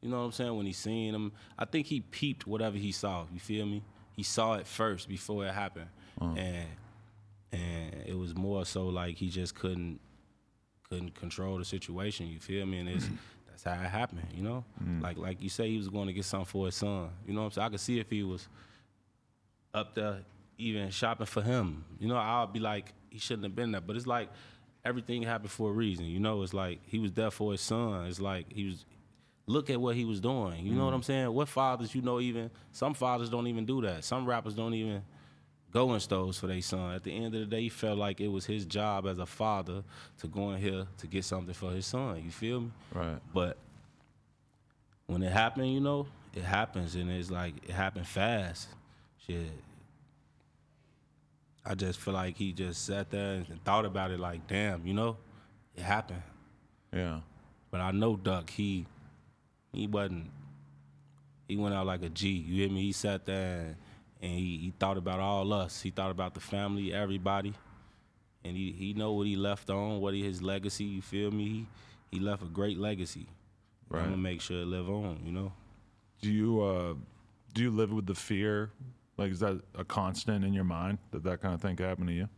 you 0.00 0.08
know 0.08 0.18
what 0.18 0.24
I'm 0.26 0.32
saying? 0.32 0.56
When 0.56 0.66
he 0.66 0.72
seen 0.72 1.14
him, 1.14 1.32
I 1.58 1.64
think 1.64 1.86
he 1.86 2.00
peeped 2.00 2.46
whatever 2.46 2.76
he 2.76 2.92
saw. 2.92 3.26
You 3.32 3.40
feel 3.40 3.66
me? 3.66 3.82
He 4.12 4.22
saw 4.22 4.54
it 4.54 4.66
first 4.66 5.08
before 5.08 5.46
it 5.46 5.52
happened, 5.52 5.88
uh. 6.20 6.34
and 6.36 6.68
and 7.52 7.94
it 8.06 8.16
was 8.16 8.34
more 8.34 8.64
so 8.64 8.86
like 8.86 9.16
he 9.16 9.28
just 9.28 9.54
couldn't 9.54 10.00
couldn't 10.88 11.14
control 11.14 11.58
the 11.58 11.64
situation. 11.64 12.26
You 12.26 12.38
feel 12.38 12.66
me? 12.66 12.78
And 12.78 12.88
it's 12.88 13.08
that's 13.48 13.64
how 13.64 13.72
it 13.72 13.88
happened. 13.88 14.26
You 14.34 14.42
know, 14.42 14.64
mm. 14.82 15.02
like 15.02 15.16
like 15.16 15.42
you 15.42 15.48
say, 15.48 15.68
he 15.68 15.76
was 15.76 15.88
going 15.88 16.08
to 16.08 16.12
get 16.12 16.24
something 16.24 16.46
for 16.46 16.66
his 16.66 16.74
son. 16.74 17.10
You 17.26 17.34
know 17.34 17.40
what 17.40 17.46
I'm 17.46 17.52
saying? 17.52 17.66
I 17.66 17.70
could 17.70 17.80
see 17.80 17.98
if 17.98 18.10
he 18.10 18.22
was 18.22 18.48
up 19.72 19.94
there 19.94 20.18
even 20.58 20.90
shopping 20.90 21.26
for 21.26 21.42
him. 21.42 21.84
You 21.98 22.08
know, 22.08 22.16
I'll 22.16 22.46
be 22.46 22.60
like, 22.60 22.92
he 23.10 23.18
shouldn't 23.18 23.44
have 23.44 23.54
been 23.54 23.72
there. 23.72 23.80
But 23.80 23.96
it's 23.96 24.06
like 24.06 24.28
everything 24.84 25.22
happened 25.22 25.50
for 25.50 25.70
a 25.70 25.72
reason. 25.72 26.06
You 26.06 26.20
know, 26.20 26.42
it's 26.42 26.54
like 26.54 26.80
he 26.84 26.98
was 26.98 27.12
there 27.12 27.30
for 27.30 27.52
his 27.52 27.60
son. 27.60 28.06
It's 28.06 28.20
like 28.20 28.52
he 28.52 28.66
was. 28.66 28.84
Look 29.46 29.70
at 29.70 29.80
what 29.80 29.96
he 29.96 30.04
was 30.04 30.20
doing. 30.20 30.64
You 30.64 30.72
know 30.74 30.84
what 30.84 30.92
mm. 30.92 30.96
I'm 30.96 31.02
saying? 31.02 31.32
What 31.32 31.48
fathers, 31.48 31.96
you 31.96 32.00
know, 32.00 32.20
even 32.20 32.48
some 32.70 32.94
fathers 32.94 33.28
don't 33.28 33.48
even 33.48 33.66
do 33.66 33.82
that. 33.82 34.04
Some 34.04 34.24
rappers 34.24 34.54
don't 34.54 34.72
even 34.72 35.02
go 35.72 35.94
in 35.94 36.00
stores 36.00 36.38
for 36.38 36.46
their 36.46 36.60
son. 36.62 36.94
At 36.94 37.02
the 37.02 37.12
end 37.12 37.34
of 37.34 37.40
the 37.40 37.46
day, 37.46 37.62
he 37.62 37.68
felt 37.68 37.98
like 37.98 38.20
it 38.20 38.28
was 38.28 38.46
his 38.46 38.64
job 38.64 39.04
as 39.06 39.18
a 39.18 39.26
father 39.26 39.82
to 40.18 40.28
go 40.28 40.52
in 40.52 40.60
here 40.60 40.86
to 40.98 41.06
get 41.08 41.24
something 41.24 41.54
for 41.54 41.72
his 41.72 41.86
son. 41.86 42.22
You 42.24 42.30
feel 42.30 42.60
me? 42.60 42.70
Right. 42.94 43.18
But 43.34 43.56
when 45.06 45.22
it 45.22 45.32
happened, 45.32 45.72
you 45.72 45.80
know, 45.80 46.06
it 46.34 46.44
happens, 46.44 46.94
and 46.94 47.10
it's 47.10 47.30
like 47.30 47.54
it 47.64 47.72
happened 47.72 48.06
fast. 48.06 48.68
Shit. 49.26 49.50
I 51.64 51.74
just 51.74 52.00
feel 52.00 52.14
like 52.14 52.36
he 52.36 52.52
just 52.52 52.84
sat 52.84 53.10
there 53.10 53.34
and 53.34 53.64
thought 53.64 53.84
about 53.84 54.10
it, 54.10 54.18
like, 54.18 54.46
damn, 54.46 54.86
you 54.86 54.94
know, 54.94 55.16
it 55.76 55.82
happened. 55.82 56.22
Yeah. 56.92 57.20
But 57.70 57.80
I 57.80 57.90
know 57.92 58.16
Duck, 58.16 58.50
he 58.50 58.86
he 59.72 59.86
wasn't 59.86 60.30
he 61.48 61.56
went 61.56 61.74
out 61.74 61.86
like 61.86 62.02
a 62.02 62.08
G. 62.08 62.28
You 62.28 62.62
hear 62.62 62.70
me? 62.70 62.82
He 62.82 62.92
sat 62.92 63.26
there 63.26 63.60
and, 63.60 63.76
and 64.20 64.32
he, 64.32 64.58
he 64.58 64.72
thought 64.78 64.96
about 64.96 65.20
all 65.20 65.52
us. 65.52 65.80
He 65.82 65.90
thought 65.90 66.10
about 66.10 66.34
the 66.34 66.40
family, 66.40 66.92
everybody. 66.92 67.54
And 68.44 68.56
he, 68.56 68.72
he 68.72 68.92
know 68.94 69.12
what 69.12 69.26
he 69.26 69.36
left 69.36 69.70
on, 69.70 70.00
what 70.00 70.14
he, 70.14 70.22
his 70.22 70.42
legacy, 70.42 70.84
you 70.84 71.02
feel 71.02 71.30
me? 71.30 71.44
He, 71.44 71.66
he 72.10 72.20
left 72.20 72.42
a 72.42 72.46
great 72.46 72.78
legacy. 72.78 73.26
Right. 73.88 74.00
I'm 74.00 74.10
gonna 74.10 74.16
make 74.16 74.40
sure 74.40 74.62
it 74.62 74.66
live 74.66 74.88
on, 74.88 75.20
you 75.24 75.32
know? 75.32 75.52
Do 76.20 76.30
you 76.30 76.62
uh, 76.62 76.94
do 77.54 77.62
you 77.62 77.70
live 77.70 77.92
with 77.92 78.06
the 78.06 78.14
fear? 78.14 78.70
Like, 79.16 79.32
is 79.32 79.40
that 79.40 79.60
a 79.74 79.84
constant 79.84 80.44
in 80.44 80.52
your 80.52 80.64
mind 80.64 80.98
that 81.10 81.22
that 81.24 81.42
kind 81.42 81.54
of 81.54 81.60
thing 81.60 81.76
could 81.76 81.86
happen 81.86 82.06
to 82.06 82.12
you? 82.12 82.28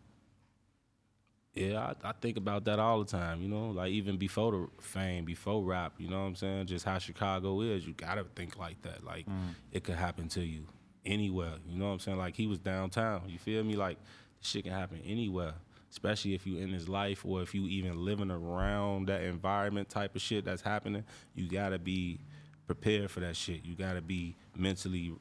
Yeah, 1.54 1.94
I, 2.02 2.08
I 2.08 2.12
think 2.20 2.36
about 2.36 2.64
that 2.64 2.80
all 2.80 2.98
the 2.98 3.04
time, 3.04 3.40
you 3.40 3.48
know, 3.48 3.70
like 3.70 3.92
even 3.92 4.16
before 4.16 4.50
the 4.50 4.68
fame, 4.82 5.24
before 5.24 5.62
rap, 5.62 5.94
you 5.98 6.08
know 6.08 6.20
what 6.20 6.26
I'm 6.26 6.34
saying? 6.34 6.66
Just 6.66 6.84
how 6.84 6.98
Chicago 6.98 7.60
is, 7.60 7.86
you 7.86 7.92
gotta 7.92 8.24
think 8.34 8.58
like 8.58 8.82
that. 8.82 9.04
Like 9.04 9.26
mm. 9.26 9.54
it 9.70 9.84
could 9.84 9.94
happen 9.94 10.26
to 10.30 10.40
you 10.40 10.66
anywhere, 11.06 11.54
you 11.68 11.78
know 11.78 11.86
what 11.86 11.92
I'm 11.92 11.98
saying? 12.00 12.18
Like 12.18 12.34
he 12.34 12.48
was 12.48 12.58
downtown, 12.58 13.22
you 13.28 13.38
feel 13.38 13.62
me? 13.62 13.76
Like 13.76 13.98
this 14.40 14.48
shit 14.48 14.64
can 14.64 14.72
happen 14.72 15.00
anywhere, 15.06 15.54
especially 15.92 16.34
if 16.34 16.44
you 16.44 16.58
in 16.58 16.72
his 16.72 16.88
life 16.88 17.24
or 17.24 17.40
if 17.40 17.54
you 17.54 17.68
even 17.68 18.04
living 18.04 18.32
around 18.32 19.06
that 19.06 19.22
environment 19.22 19.88
type 19.88 20.16
of 20.16 20.22
shit 20.22 20.44
that's 20.44 20.62
happening. 20.62 21.04
You 21.36 21.48
gotta 21.48 21.78
be 21.78 22.18
prepared 22.66 23.12
for 23.12 23.20
that 23.20 23.36
shit. 23.36 23.64
You 23.64 23.76
gotta 23.76 24.02
be 24.02 24.34
mentally 24.56 25.14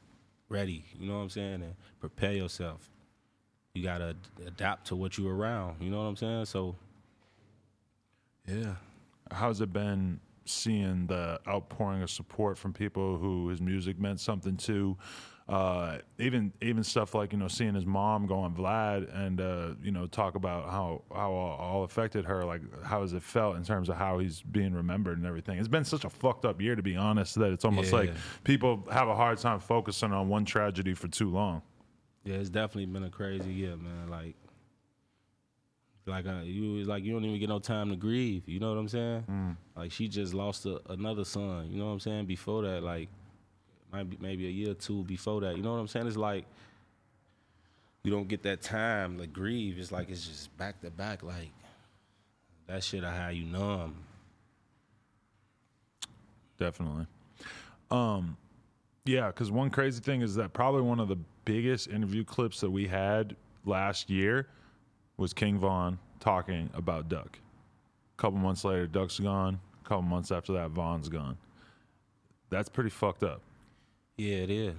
ready, 0.48 0.84
you 0.98 1.08
know 1.08 1.16
what 1.16 1.22
I'm 1.22 1.30
saying? 1.30 1.62
And 1.62 1.74
prepare 2.00 2.32
yourself 2.32 2.90
you 3.74 3.82
gotta 3.82 4.14
adapt 4.46 4.86
to 4.86 4.96
what 4.96 5.18
you're 5.18 5.34
around. 5.34 5.76
You 5.80 5.90
know 5.90 5.98
what 5.98 6.04
I'm 6.04 6.16
saying? 6.16 6.44
So, 6.44 6.76
yeah, 8.46 8.74
How's 9.32 9.60
it 9.60 9.72
been 9.72 10.20
seeing 10.44 11.06
the 11.06 11.40
outpouring 11.48 12.02
of 12.02 12.10
support 12.10 12.58
from 12.58 12.72
people 12.72 13.16
who 13.16 13.48
his 13.48 13.60
music 13.60 13.98
meant 13.98 14.20
something 14.20 14.56
to. 14.58 14.96
Uh, 15.46 15.98
even 16.18 16.50
even 16.62 16.82
stuff 16.82 17.14
like 17.14 17.30
you 17.32 17.38
know 17.38 17.48
seeing 17.48 17.74
his 17.74 17.84
mom 17.84 18.26
go 18.26 18.38
on 18.38 18.54
Vlad 18.54 19.14
and 19.14 19.42
uh, 19.42 19.74
you 19.82 19.90
know 19.90 20.06
talk 20.06 20.36
about 20.36 20.70
how 20.70 21.02
how 21.14 21.32
all, 21.32 21.58
all 21.58 21.84
affected 21.84 22.24
her 22.24 22.46
like 22.46 22.62
how 22.82 23.02
has 23.02 23.12
it 23.12 23.22
felt 23.22 23.56
in 23.56 23.62
terms 23.62 23.90
of 23.90 23.96
how 23.96 24.18
he's 24.18 24.40
being 24.40 24.72
remembered 24.72 25.18
and 25.18 25.26
everything. 25.26 25.58
It's 25.58 25.68
been 25.68 25.84
such 25.84 26.06
a 26.06 26.08
fucked 26.08 26.46
up 26.46 26.62
year 26.62 26.74
to 26.74 26.82
be 26.82 26.96
honest 26.96 27.34
that 27.34 27.52
it's 27.52 27.66
almost 27.66 27.92
like 27.92 28.10
people 28.44 28.88
have 28.90 29.08
a 29.08 29.14
hard 29.14 29.36
time 29.36 29.60
focusing 29.60 30.12
on 30.12 30.28
one 30.30 30.46
tragedy 30.46 30.94
for 30.94 31.08
too 31.08 31.28
long. 31.28 31.60
Yeah, 32.24 32.36
it's 32.36 32.48
definitely 32.48 32.86
been 32.86 33.04
a 33.04 33.10
crazy 33.10 33.52
year, 33.52 33.76
man. 33.76 34.08
Like, 34.08 34.34
like 36.06 36.26
uh, 36.26 36.40
you 36.42 36.84
like 36.84 37.04
you 37.04 37.12
don't 37.12 37.22
even 37.26 37.38
get 37.38 37.50
no 37.50 37.58
time 37.58 37.90
to 37.90 37.96
grieve. 37.96 38.48
You 38.48 38.60
know 38.60 38.70
what 38.70 38.78
I'm 38.78 38.88
saying? 38.88 39.56
Like 39.76 39.92
she 39.92 40.08
just 40.08 40.32
lost 40.32 40.64
a, 40.64 40.80
another 40.88 41.26
son. 41.26 41.70
You 41.70 41.78
know 41.80 41.84
what 41.84 41.92
I'm 41.92 42.00
saying? 42.00 42.24
Before 42.24 42.62
that, 42.62 42.82
like, 42.82 43.10
might 43.94 44.10
be 44.10 44.18
maybe 44.20 44.46
a 44.46 44.50
year 44.50 44.72
or 44.72 44.74
two 44.74 45.04
before 45.04 45.40
that. 45.42 45.56
You 45.56 45.62
know 45.62 45.72
what 45.72 45.78
I'm 45.78 45.88
saying? 45.88 46.06
It's 46.06 46.16
like 46.16 46.44
you 48.02 48.10
don't 48.10 48.28
get 48.28 48.42
that 48.42 48.60
time 48.60 49.18
to 49.18 49.26
grieve. 49.26 49.78
It's 49.78 49.92
like 49.92 50.10
it's 50.10 50.26
just 50.26 50.56
back 50.58 50.80
to 50.82 50.90
back. 50.90 51.22
Like 51.22 51.52
that 52.66 52.82
shit, 52.82 53.04
I 53.04 53.16
how 53.16 53.28
you 53.28 53.44
numb. 53.44 53.94
Definitely. 56.58 57.06
Um, 57.90 58.36
yeah, 59.04 59.28
because 59.28 59.50
one 59.50 59.70
crazy 59.70 60.00
thing 60.00 60.22
is 60.22 60.34
that 60.36 60.52
probably 60.52 60.82
one 60.82 60.98
of 60.98 61.08
the 61.08 61.18
biggest 61.44 61.88
interview 61.88 62.24
clips 62.24 62.60
that 62.60 62.70
we 62.70 62.86
had 62.86 63.36
last 63.64 64.10
year 64.10 64.48
was 65.16 65.32
King 65.32 65.58
Von 65.58 65.98
talking 66.20 66.70
about 66.74 67.08
Duck. 67.08 67.38
A 68.16 68.20
couple 68.20 68.38
months 68.38 68.64
later, 68.64 68.86
Duck's 68.86 69.18
gone. 69.18 69.60
A 69.84 69.88
couple 69.88 70.02
months 70.02 70.32
after 70.32 70.52
that, 70.54 70.70
Von's 70.70 71.08
gone. 71.08 71.36
That's 72.50 72.68
pretty 72.68 72.90
fucked 72.90 73.22
up. 73.22 73.40
Yeah, 74.16 74.36
it 74.36 74.50
is. 74.50 74.74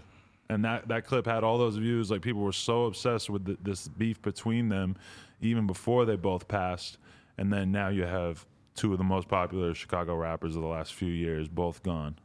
And 0.49 0.63
that, 0.63 0.87
that 0.87 1.05
clip 1.05 1.25
had 1.25 1.43
all 1.43 1.57
those 1.57 1.77
views. 1.77 2.11
Like 2.11 2.21
people 2.21 2.41
were 2.41 2.51
so 2.51 2.85
obsessed 2.85 3.29
with 3.29 3.45
th 3.45 3.57
this 3.63 3.87
beef 3.87 4.21
between 4.21 4.69
them, 4.69 4.95
even 5.41 5.65
before 5.65 6.05
they 6.05 6.15
both 6.15 6.47
passed. 6.47 6.97
And 7.37 7.51
then 7.51 7.71
now 7.71 7.89
you 7.89 8.03
have 8.03 8.45
two 8.75 8.91
of 8.91 8.97
the 8.97 9.03
most 9.03 9.27
popular 9.27 9.73
Chicago 9.73 10.15
rappers 10.15 10.55
of 10.55 10.61
the 10.61 10.67
last 10.67 10.93
few 10.93 11.11
years 11.11 11.47
both 11.47 11.81
gone. 11.81 12.17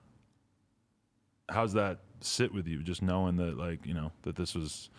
How's 1.48 1.72
that 1.72 2.00
sit 2.20 2.52
with 2.52 2.68
you? 2.68 2.82
Just 2.82 3.02
knowing 3.02 3.36
that, 3.36 3.56
like, 3.56 3.86
you 3.86 3.94
know, 3.94 4.12
that 4.22 4.36
this 4.36 4.54
was 4.54 4.90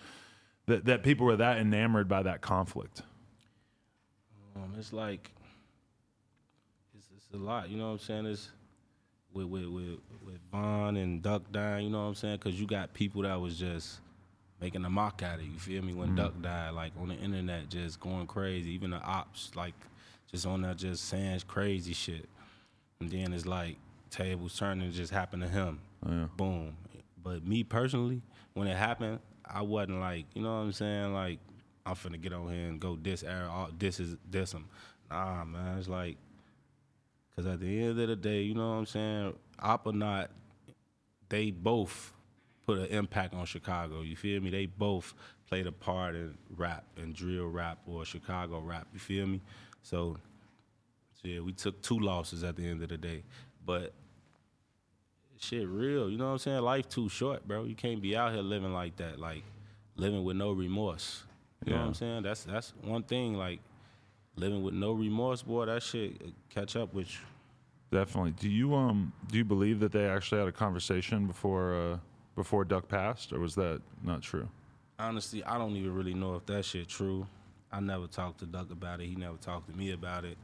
that 0.65 0.85
that 0.85 1.03
people 1.03 1.25
were 1.25 1.37
that 1.37 1.57
enamored 1.57 2.07
by 2.07 2.23
that 2.23 2.41
conflict. 2.41 3.03
Um, 4.55 4.73
it's 4.77 4.91
like 4.91 5.31
it's, 6.97 7.07
it's 7.15 7.33
a 7.33 7.37
lot. 7.37 7.69
You 7.69 7.77
know 7.77 7.87
what 7.87 7.93
I'm 7.93 7.99
saying? 7.99 8.25
It's 8.25 8.49
with 9.33 9.45
with 9.45 9.65
with, 9.65 9.99
with 10.25 10.39
Von 10.51 10.97
and 10.97 11.21
Duck 11.21 11.43
dying. 11.51 11.85
You 11.85 11.91
know 11.91 12.01
what 12.01 12.09
I'm 12.09 12.15
saying? 12.15 12.37
Because 12.37 12.59
you 12.59 12.67
got 12.67 12.93
people 12.93 13.23
that 13.23 13.39
was 13.39 13.57
just 13.57 13.99
making 14.59 14.85
a 14.85 14.89
mock 14.89 15.23
out 15.23 15.39
of 15.39 15.45
you. 15.45 15.57
Feel 15.57 15.83
me? 15.83 15.93
When 15.93 16.09
mm-hmm. 16.09 16.17
Duck 16.17 16.41
died, 16.41 16.71
like 16.71 16.93
on 16.99 17.09
the 17.09 17.15
internet, 17.15 17.69
just 17.69 17.99
going 17.99 18.27
crazy. 18.27 18.71
Even 18.71 18.91
the 18.91 19.01
ops, 19.01 19.51
like 19.55 19.73
just 20.29 20.45
on 20.45 20.61
there, 20.61 20.73
just 20.73 21.05
saying 21.05 21.41
crazy 21.47 21.93
shit. 21.93 22.27
And 22.99 23.09
then 23.09 23.33
it's 23.33 23.45
like 23.45 23.77
tables 24.09 24.57
turning. 24.57 24.91
Just 24.91 25.11
happened 25.11 25.43
to 25.43 25.49
him. 25.49 25.79
Boom. 26.37 26.75
But 27.23 27.45
me 27.45 27.63
personally, 27.63 28.21
when 28.53 28.67
it 28.67 28.75
happened, 28.75 29.19
I 29.45 29.61
wasn't 29.61 29.99
like, 29.99 30.25
you 30.33 30.41
know 30.41 30.57
what 30.57 30.63
I'm 30.63 30.71
saying? 30.71 31.13
Like, 31.13 31.39
I'm 31.85 31.95
finna 31.95 32.21
get 32.21 32.33
on 32.33 32.51
here 32.51 32.67
and 32.67 32.79
go 32.79 32.95
diss 32.95 33.23
Aaron, 33.23 33.47
all 33.47 33.69
this 33.77 33.99
is 33.99 34.15
diss 34.29 34.53
him. 34.53 34.65
Nah, 35.09 35.43
man, 35.43 35.77
it's 35.77 35.89
like, 35.89 36.17
cause 37.35 37.45
at 37.45 37.59
the 37.59 37.83
end 37.83 37.99
of 37.99 38.07
the 38.07 38.15
day, 38.15 38.41
you 38.41 38.53
know 38.53 38.69
what 38.69 38.75
I'm 38.75 38.85
saying? 38.85 39.33
Op 39.59 39.87
or 39.87 39.93
not, 39.93 40.31
they 41.29 41.51
both 41.51 42.13
put 42.65 42.77
an 42.77 42.85
impact 42.85 43.33
on 43.33 43.45
Chicago. 43.45 44.01
You 44.01 44.15
feel 44.15 44.41
me? 44.41 44.49
They 44.49 44.65
both 44.65 45.13
played 45.47 45.67
a 45.67 45.71
part 45.71 46.15
in 46.15 46.37
rap 46.55 46.85
and 46.97 47.13
drill 47.13 47.47
rap 47.47 47.79
or 47.85 48.05
Chicago 48.05 48.59
rap. 48.59 48.87
You 48.93 48.99
feel 48.99 49.27
me? 49.27 49.41
So, 49.83 50.17
so 51.13 51.27
yeah, 51.27 51.41
we 51.41 51.53
took 51.53 51.81
two 51.81 51.99
losses 51.99 52.43
at 52.43 52.55
the 52.55 52.67
end 52.67 52.81
of 52.83 52.89
the 52.89 52.97
day, 52.97 53.23
but 53.65 53.93
shit 55.39 55.67
real. 55.67 56.09
You 56.09 56.17
know 56.17 56.27
what 56.27 56.31
I'm 56.31 56.37
saying? 56.39 56.61
Life 56.61 56.87
too 56.87 57.09
short, 57.09 57.47
bro. 57.47 57.63
You 57.63 57.75
can't 57.75 58.01
be 58.01 58.15
out 58.15 58.33
here 58.33 58.41
living 58.41 58.73
like 58.73 58.95
that, 58.97 59.19
like 59.19 59.43
living 59.95 60.23
with 60.23 60.37
no 60.37 60.51
remorse. 60.51 61.23
You 61.65 61.73
know 61.73 61.79
what 61.79 61.87
I'm 61.87 61.93
saying? 61.93 62.23
That's 62.23 62.43
that's 62.43 62.73
one 62.83 63.03
thing. 63.03 63.35
Like 63.35 63.59
living 64.35 64.63
with 64.63 64.73
no 64.73 64.91
remorse, 64.91 65.41
boy. 65.41 65.65
That 65.65 65.83
shit 65.83 66.21
catch 66.49 66.75
up 66.75 66.93
with 66.93 67.09
you. 67.11 67.19
Definitely. 67.91 68.31
Do 68.31 68.49
you 68.49 68.73
um 68.75 69.11
do 69.27 69.37
you 69.37 69.45
believe 69.45 69.79
that 69.81 69.91
they 69.91 70.05
actually 70.05 70.39
had 70.39 70.47
a 70.47 70.53
conversation 70.53 71.27
before 71.27 71.75
uh 71.75 71.97
before 72.35 72.63
Duck 72.63 72.87
passed, 72.87 73.33
or 73.33 73.39
was 73.39 73.55
that 73.55 73.81
not 74.03 74.21
true? 74.21 74.47
Honestly, 74.97 75.43
I 75.43 75.57
don't 75.57 75.75
even 75.75 75.93
really 75.93 76.13
know 76.13 76.35
if 76.35 76.45
that 76.45 76.63
shit 76.63 76.87
true. 76.87 77.27
I 77.71 77.79
never 77.79 78.07
talked 78.07 78.39
to 78.39 78.45
Duck 78.45 78.71
about 78.71 79.01
it. 79.01 79.07
He 79.07 79.15
never 79.15 79.37
talked 79.37 79.69
to 79.69 79.75
me 79.75 79.91
about 79.91 80.25
it. 80.25 80.37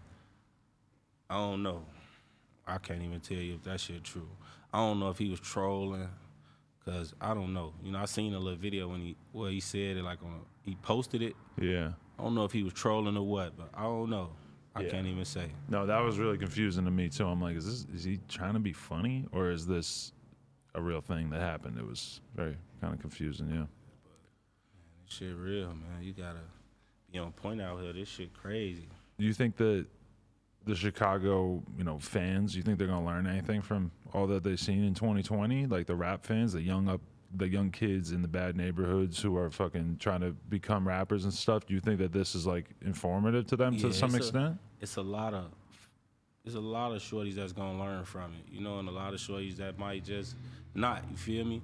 I 1.30 1.36
don't 1.36 1.64
know. 1.64 1.84
I 2.66 2.78
can't 2.78 3.02
even 3.02 3.20
tell 3.20 3.38
you 3.38 3.56
if 3.56 3.64
that 3.64 3.80
shit 3.80 4.04
true. 4.04 4.30
I 4.74 4.80
don't 4.80 5.00
know 5.00 5.10
if 5.10 5.18
he 5.18 5.30
was 5.30 5.40
trolling, 5.40 6.10
cause 6.84 7.14
I 7.22 7.34
don't 7.34 7.54
know. 7.54 7.74
You 7.82 7.94
know, 7.94 8.00
I 8.00 8.06
seen 8.06 8.34
a 8.34 8.40
little 8.40 8.60
video 8.60 8.90
when 8.90 9.02
he 9.02 9.16
well 9.32 9.50
he 9.50 9.62
said 9.62 9.96
it 9.98 10.04
like 10.04 10.22
on 10.22 10.42
he 10.64 10.76
posted 10.76 11.22
it. 11.22 11.36
Yeah. 11.60 11.92
I 12.20 12.24
don't 12.24 12.36
know 12.36 12.45
if 12.45 12.51
he 12.51 12.63
was 12.63 12.74
trolling 12.74 13.15
or 13.18 13.24
what, 13.26 13.55
but 13.57 13.70
I 13.74 13.84
don't 13.84 14.09
know. 14.09 14.32
I 14.76 14.84
Yeah. 14.84 14.89
can't 14.89 15.07
even 15.07 15.26
say. 15.26 15.51
No, 15.70 15.86
that 15.86 15.99
was 15.99 16.20
really 16.20 16.38
confusing 16.38 16.86
to 16.86 16.91
me 16.91 17.09
too. 17.09 17.26
I'm 17.28 17.41
like, 17.41 17.55
is 17.55 17.65
this 17.65 17.86
is 17.95 18.03
he 18.03 18.20
trying 18.28 18.53
to 18.53 18.59
be 18.59 18.74
funny 18.74 19.26
or 19.32 19.49
is 19.49 19.65
this 19.65 20.13
a 20.76 20.82
real 20.82 21.01
thing 21.01 21.30
that 21.32 21.41
happened? 21.41 21.78
It 21.80 21.86
was 21.86 22.22
very 22.36 22.55
kind 22.82 22.93
of 22.93 22.99
confusing. 22.99 23.49
Yeah. 23.49 23.65
This 25.05 25.15
shit 25.18 25.36
real, 25.36 25.70
man. 25.70 26.01
You 26.03 26.13
gotta 26.13 26.41
be 27.11 27.18
on 27.20 27.32
point 27.32 27.61
out 27.61 27.82
here. 27.82 27.93
This 27.93 28.07
shit 28.09 28.34
crazy. 28.34 28.88
Do 29.18 29.26
you 29.26 29.34
think 29.34 29.55
that 29.57 29.88
the 30.65 30.76
Chicago, 30.76 31.63
you 31.78 31.84
know, 31.84 31.97
fans, 31.97 32.51
do 32.51 32.57
you 32.59 32.63
think 32.63 32.78
they're 32.78 32.88
gonna 32.88 33.05
learn 33.05 33.26
anything 33.26 33.61
from 33.61 33.89
all 34.13 34.28
that 34.28 34.43
they've 34.43 34.59
seen 34.59 34.84
in 34.84 34.93
2020? 34.93 35.65
Like 35.65 35.88
the 35.88 35.95
rap 35.95 36.24
fans, 36.26 36.53
the 36.53 36.61
young 36.61 36.88
up, 36.88 37.01
the 37.36 37.47
young 37.47 37.71
kids 37.71 38.11
in 38.11 38.21
the 38.21 38.28
bad 38.28 38.55
neighborhoods 38.55 39.21
who 39.21 39.38
are 39.38 39.49
fucking 39.49 39.97
trying 39.99 40.21
to 40.21 40.32
become 40.49 40.88
rappers 40.88 41.23
and 41.23 41.34
stuff. 41.34 41.65
Do 41.65 41.73
you 41.73 41.80
think 41.80 41.99
that 41.99 42.13
this 42.13 42.36
is 42.36 42.47
like 42.47 42.69
informative 42.86 43.45
to 43.47 43.55
them 43.55 43.78
to 43.78 43.93
some 43.93 44.09
it's 44.09 44.15
a- 44.15 44.28
extent? 44.28 44.57
it's 44.80 44.95
a 44.95 45.01
lot 45.01 45.34
of 45.34 45.45
it's 46.45 46.55
a 46.55 46.59
lot 46.59 46.93
of 46.93 47.01
shorties 47.01 47.36
that's 47.36 47.51
gonna 47.51 47.78
learn 47.78 48.05
from 48.05 48.34
it, 48.34 48.51
you 48.51 48.61
know, 48.61 48.80
and 48.80 48.88
a 48.88 48.91
lot 48.91 49.13
of 49.13 49.19
shorties 49.19 49.57
that 49.57 49.78
might 49.78 50.05
just 50.05 50.36
not. 50.73 51.03
You 51.11 51.17
feel 51.17 51.45
me? 51.45 51.61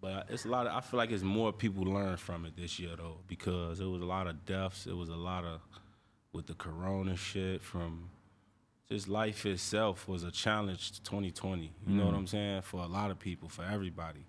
But 0.00 0.26
it's 0.28 0.44
a 0.44 0.48
lot 0.48 0.66
of. 0.66 0.74
I 0.74 0.80
feel 0.80 0.98
like 0.98 1.10
it's 1.10 1.22
more 1.22 1.52
people 1.52 1.84
learn 1.84 2.18
from 2.18 2.44
it 2.44 2.54
this 2.56 2.78
year 2.78 2.94
though, 2.96 3.16
because 3.26 3.80
it 3.80 3.86
was 3.86 4.02
a 4.02 4.06
lot 4.06 4.26
of 4.26 4.44
deaths. 4.44 4.86
It 4.86 4.94
was 4.94 5.08
a 5.08 5.16
lot 5.16 5.44
of 5.44 5.60
with 6.32 6.46
the 6.46 6.54
corona 6.54 7.16
shit 7.16 7.62
from 7.62 8.10
just 8.90 9.08
life 9.08 9.44
itself 9.46 10.06
was 10.06 10.22
a 10.22 10.30
challenge 10.30 10.92
to 10.92 11.02
2020. 11.02 11.72
You 11.86 11.94
know 11.94 12.06
what 12.06 12.14
mm. 12.14 12.18
I'm 12.18 12.26
saying? 12.26 12.62
For 12.62 12.82
a 12.82 12.86
lot 12.86 13.10
of 13.10 13.18
people, 13.18 13.48
for 13.48 13.64
everybody. 13.64 14.24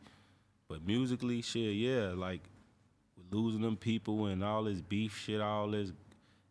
But 0.69 0.85
musically, 0.85 1.41
shit, 1.41 1.75
yeah, 1.75 2.13
like 2.15 2.41
losing 3.31 3.61
them 3.61 3.75
people 3.75 4.27
and 4.27 4.43
all 4.43 4.63
this 4.63 4.81
beef 4.81 5.17
shit, 5.17 5.41
all 5.41 5.69
this 5.71 5.91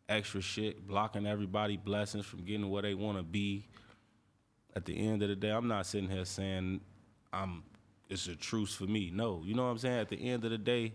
extra 0.09 0.41
shit, 0.41 0.87
blocking 0.87 1.27
everybody 1.27 1.77
blessings 1.77 2.27
from 2.27 2.45
getting 2.45 2.69
where 2.69 2.83
they 2.83 2.95
want 2.95 3.17
to 3.17 3.23
be. 3.23 3.65
At 4.75 4.85
the 4.85 4.99
end 4.99 5.23
of 5.23 5.29
the 5.29 5.37
day, 5.37 5.51
I'm 5.51 5.69
not 5.69 5.87
sitting 5.87 6.11
here 6.11 6.25
saying 6.25 6.81
I'm 7.33 7.63
it's 8.09 8.27
a 8.27 8.35
truce 8.35 8.75
for 8.75 8.85
me. 8.85 9.11
No, 9.13 9.43
you 9.45 9.55
know 9.55 9.65
what 9.65 9.71
I'm 9.71 9.79
saying. 9.79 10.01
At 10.01 10.09
the 10.09 10.17
end 10.17 10.45
of 10.45 10.51
the 10.51 10.59
day, 10.59 10.95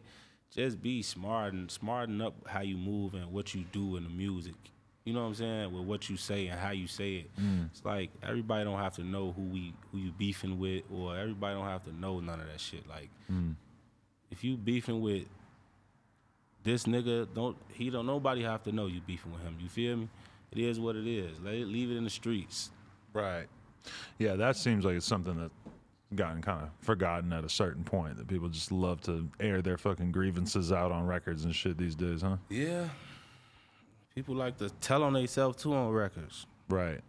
just 0.51 0.81
be 0.81 1.01
smart 1.01 1.53
and 1.53 1.69
smarten 1.69 2.21
up 2.21 2.35
how 2.47 2.61
you 2.61 2.75
move 2.75 3.13
and 3.13 3.31
what 3.31 3.53
you 3.53 3.63
do 3.71 3.95
in 3.95 4.03
the 4.03 4.09
music. 4.09 4.55
You 5.05 5.13
know 5.13 5.21
what 5.21 5.27
I'm 5.27 5.35
saying? 5.35 5.73
With 5.73 5.83
what 5.83 6.09
you 6.09 6.15
say 6.15 6.47
and 6.47 6.59
how 6.59 6.71
you 6.71 6.87
say 6.87 7.15
it. 7.15 7.35
Mm. 7.39 7.69
It's 7.71 7.83
like 7.83 8.09
everybody 8.21 8.63
don't 8.63 8.79
have 8.79 8.95
to 8.95 9.03
know 9.03 9.33
who 9.33 9.41
we 9.41 9.73
who 9.91 9.97
you 9.97 10.11
beefing 10.11 10.59
with, 10.59 10.83
or 10.93 11.17
everybody 11.17 11.55
don't 11.55 11.67
have 11.67 11.83
to 11.85 11.93
know 11.93 12.19
none 12.19 12.39
of 12.39 12.47
that 12.47 12.61
shit. 12.61 12.87
Like 12.87 13.09
mm. 13.31 13.55
if 14.31 14.43
you 14.43 14.55
beefing 14.55 15.01
with 15.01 15.23
this 16.63 16.85
nigga, 16.85 17.27
don't 17.33 17.57
he 17.69 17.89
don't 17.89 18.05
nobody 18.05 18.43
have 18.43 18.63
to 18.63 18.71
know 18.71 18.87
you 18.87 19.01
beefing 19.01 19.33
with 19.33 19.41
him. 19.41 19.57
You 19.59 19.67
feel 19.67 19.97
me? 19.97 20.09
It 20.51 20.59
is 20.59 20.79
what 20.79 20.95
it 20.95 21.07
is. 21.07 21.37
Let 21.43 21.55
it 21.55 21.67
leave 21.67 21.91
it 21.91 21.97
in 21.97 22.03
the 22.03 22.09
streets. 22.09 22.71
Right. 23.11 23.47
Yeah, 24.17 24.35
that 24.35 24.55
seems 24.55 24.85
like 24.85 24.95
it's 24.95 25.05
something 25.05 25.35
that 25.37 25.51
gotten 26.15 26.41
kind 26.41 26.61
of 26.61 26.69
forgotten 26.79 27.33
at 27.33 27.43
a 27.43 27.49
certain 27.49 27.83
point. 27.83 28.17
That 28.17 28.27
people 28.27 28.49
just 28.49 28.71
love 28.71 29.01
to 29.01 29.27
air 29.39 29.61
their 29.61 29.77
fucking 29.77 30.11
grievances 30.11 30.71
out 30.71 30.91
on 30.91 31.05
records 31.05 31.43
and 31.43 31.53
shit 31.53 31.77
these 31.77 31.95
days, 31.95 32.21
huh? 32.21 32.37
Yeah. 32.49 32.87
People 34.15 34.35
like 34.35 34.57
to 34.57 34.69
tell 34.81 35.03
on 35.03 35.13
themselves 35.13 35.61
too 35.61 35.73
on 35.73 35.89
records. 35.91 36.45
Right. 36.69 37.01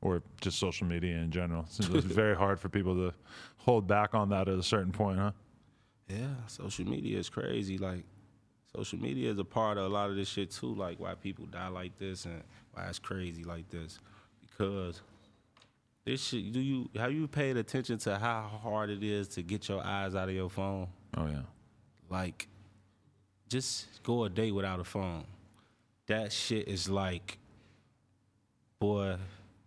Or 0.00 0.22
just 0.40 0.58
social 0.58 0.86
media 0.86 1.16
in 1.16 1.30
general. 1.30 1.66
Like 1.80 1.94
it's 1.94 2.06
very 2.22 2.36
hard 2.36 2.60
for 2.60 2.68
people 2.68 2.94
to 2.94 3.14
hold 3.56 3.86
back 3.86 4.14
on 4.14 4.28
that 4.30 4.48
at 4.48 4.58
a 4.58 4.62
certain 4.62 4.92
point, 4.92 5.18
huh? 5.18 5.32
Yeah, 6.08 6.34
social 6.46 6.86
media 6.86 7.18
is 7.18 7.28
crazy. 7.28 7.76
Like, 7.78 8.04
social 8.74 8.98
media 8.98 9.30
is 9.30 9.38
a 9.38 9.44
part 9.44 9.76
of 9.76 9.84
a 9.84 9.88
lot 9.88 10.08
of 10.08 10.16
this 10.16 10.28
shit 10.28 10.50
too. 10.52 10.74
Like, 10.74 10.98
why 11.00 11.14
people 11.14 11.46
die 11.46 11.68
like 11.68 11.98
this 11.98 12.24
and 12.24 12.42
why 12.72 12.86
it's 12.86 12.98
crazy 12.98 13.44
like 13.44 13.68
this. 13.70 13.98
Because 14.40 15.02
This 16.04 16.22
shit. 16.24 16.52
Do 16.52 16.60
you 16.60 16.88
have 16.96 17.12
you 17.12 17.26
paid 17.28 17.56
attention 17.56 17.98
to 17.98 18.18
how 18.18 18.48
hard 18.62 18.88
it 18.88 19.02
is 19.02 19.28
to 19.28 19.42
get 19.42 19.68
your 19.68 19.84
eyes 19.84 20.14
out 20.14 20.28
of 20.28 20.34
your 20.34 20.48
phone? 20.48 20.86
Oh 21.16 21.26
yeah. 21.26 21.42
Like, 22.08 22.48
just 23.48 24.02
go 24.02 24.24
a 24.24 24.30
day 24.30 24.50
without 24.52 24.80
a 24.80 24.84
phone. 24.84 25.24
That 26.08 26.32
shit 26.32 26.68
is 26.68 26.88
like, 26.88 27.38
boy, 28.80 29.16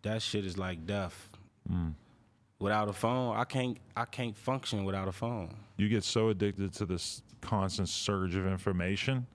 that 0.02 0.22
shit 0.22 0.46
is 0.46 0.58
like 0.58 0.86
death. 0.86 1.30
Mm. 1.72 1.94
Without 2.60 2.90
a 2.90 2.94
phone, 2.94 3.36
I 3.38 3.44
can't. 3.44 3.78
I 3.96 4.06
can't 4.06 4.38
function 4.38 4.84
without 4.84 5.08
a 5.08 5.12
phone. 5.12 5.56
You 5.78 5.90
get 5.90 6.04
so 6.04 6.30
addicted 6.30 6.74
to 6.74 6.86
this 6.86 7.24
constant 7.42 7.90
surge 7.90 8.36
of 8.36 8.46
information 8.46 9.26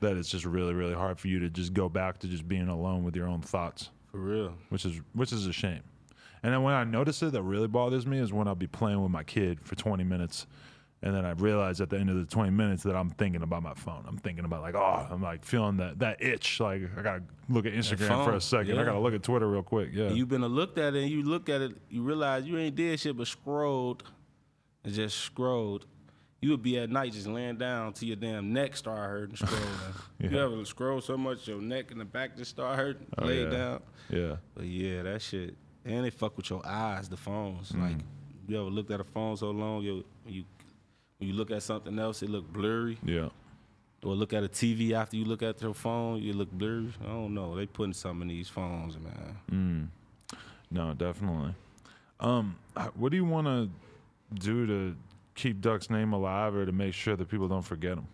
that 0.00 0.16
it's 0.16 0.30
just 0.30 0.44
really, 0.46 0.72
really 0.74 0.94
hard 0.94 1.18
for 1.20 1.28
you 1.28 1.38
to 1.40 1.50
just 1.50 1.74
go 1.74 1.88
back 1.88 2.18
to 2.20 2.26
just 2.26 2.48
being 2.48 2.68
alone 2.68 3.04
with 3.04 3.14
your 3.14 3.28
own 3.28 3.40
thoughts, 3.42 3.90
For 4.10 4.18
real. 4.18 4.54
which 4.70 4.84
is 4.86 5.00
which 5.12 5.32
is 5.32 5.46
a 5.46 5.52
shame. 5.52 5.82
And 6.42 6.52
then 6.52 6.62
when 6.62 6.74
I 6.74 6.82
notice 6.84 7.22
it, 7.22 7.32
that 7.32 7.42
really 7.42 7.68
bothers 7.68 8.06
me 8.06 8.18
is 8.18 8.32
when 8.32 8.48
I'll 8.48 8.54
be 8.54 8.66
playing 8.66 9.00
with 9.02 9.12
my 9.12 9.22
kid 9.22 9.60
for 9.62 9.76
20 9.76 10.02
minutes, 10.02 10.46
and 11.04 11.14
then 11.14 11.24
I 11.24 11.32
realize 11.32 11.80
at 11.80 11.90
the 11.90 11.98
end 11.98 12.10
of 12.10 12.16
the 12.16 12.24
20 12.24 12.50
minutes 12.50 12.84
that 12.84 12.94
I'm 12.94 13.10
thinking 13.10 13.42
about 13.42 13.62
my 13.62 13.74
phone. 13.74 14.04
I'm 14.06 14.18
thinking 14.18 14.44
about 14.44 14.62
like, 14.62 14.76
oh, 14.76 15.06
I'm 15.10 15.20
like 15.20 15.44
feeling 15.44 15.76
that 15.78 15.98
that 15.98 16.22
itch. 16.22 16.60
Like 16.60 16.82
I 16.96 17.02
gotta 17.02 17.22
look 17.48 17.66
at 17.66 17.72
Instagram 17.72 18.24
for 18.24 18.34
a 18.34 18.40
second. 18.40 18.78
I 18.78 18.84
gotta 18.84 19.00
look 19.00 19.12
at 19.12 19.22
Twitter 19.22 19.48
real 19.48 19.64
quick. 19.64 19.90
Yeah. 19.92 20.10
You've 20.10 20.28
been 20.28 20.44
looked 20.46 20.78
at 20.78 20.94
it 20.94 21.02
and 21.02 21.10
you 21.10 21.24
look 21.24 21.48
at 21.48 21.60
it, 21.60 21.72
you 21.90 22.02
realize 22.02 22.46
you 22.46 22.56
ain't 22.56 22.76
did 22.76 23.00
shit 23.00 23.16
but 23.16 23.26
scrolled 23.26 24.04
and 24.84 24.94
just 24.94 25.18
scrolled. 25.18 25.86
You 26.40 26.50
would 26.50 26.62
be 26.62 26.78
at 26.78 26.90
night 26.90 27.12
just 27.12 27.26
laying 27.26 27.56
down 27.56 27.92
till 27.92 28.08
your 28.08 28.16
damn 28.16 28.52
neck 28.52 28.76
start 28.76 29.10
hurting 29.10 29.36
scrolling. 29.36 29.94
You 30.18 30.38
ever 30.38 30.64
scroll 30.64 31.00
so 31.00 31.16
much 31.16 31.46
your 31.48 31.60
neck 31.60 31.90
and 31.90 32.00
the 32.00 32.04
back 32.04 32.36
just 32.36 32.50
start 32.50 32.76
hurting? 32.76 33.06
Oh, 33.18 33.26
lay 33.26 33.42
yeah. 33.44 33.50
down. 33.50 33.82
yeah. 34.08 34.36
But 34.54 34.66
yeah, 34.66 35.02
that 35.02 35.22
shit. 35.22 35.56
And 35.84 36.04
they 36.04 36.10
fuck 36.10 36.36
with 36.36 36.48
your 36.50 36.64
eyes, 36.64 37.08
the 37.08 37.16
phones. 37.16 37.72
Mm. 37.72 37.82
Like 37.82 37.96
you 38.46 38.60
ever 38.60 38.70
looked 38.70 38.90
at 38.92 39.00
a 39.00 39.04
phone 39.04 39.36
so 39.36 39.50
long, 39.50 39.82
you 39.82 40.04
you 40.26 40.44
when 41.22 41.28
you 41.28 41.36
look 41.36 41.52
at 41.52 41.62
something 41.62 42.00
else, 42.00 42.20
it 42.24 42.30
look 42.30 42.52
blurry. 42.52 42.98
Yeah. 43.04 43.28
Or 44.02 44.16
look 44.16 44.32
at 44.32 44.42
a 44.42 44.48
TV 44.48 44.90
after 44.90 45.16
you 45.16 45.24
look 45.24 45.40
at 45.40 45.62
your 45.62 45.72
phone, 45.72 46.20
you 46.20 46.32
look 46.32 46.50
blurry. 46.50 46.92
I 47.04 47.10
don't 47.10 47.32
know. 47.32 47.54
They 47.54 47.66
putting 47.66 47.92
something 47.92 48.22
in 48.22 48.36
these 48.36 48.48
phones, 48.48 48.98
man. 48.98 49.88
No, 50.68 50.94
definitely. 50.94 51.54
Um, 52.18 52.56
what 52.96 53.10
do 53.10 53.16
you 53.16 53.24
want 53.24 53.46
to 53.46 53.70
do 54.34 54.66
to 54.66 54.96
keep 55.36 55.60
Duck's 55.60 55.90
name 55.90 56.12
alive, 56.12 56.56
or 56.56 56.66
to 56.66 56.72
make 56.72 56.92
sure 56.92 57.14
that 57.14 57.28
people 57.28 57.46
don't 57.46 57.62
forget 57.62 57.92
him? 57.92 58.08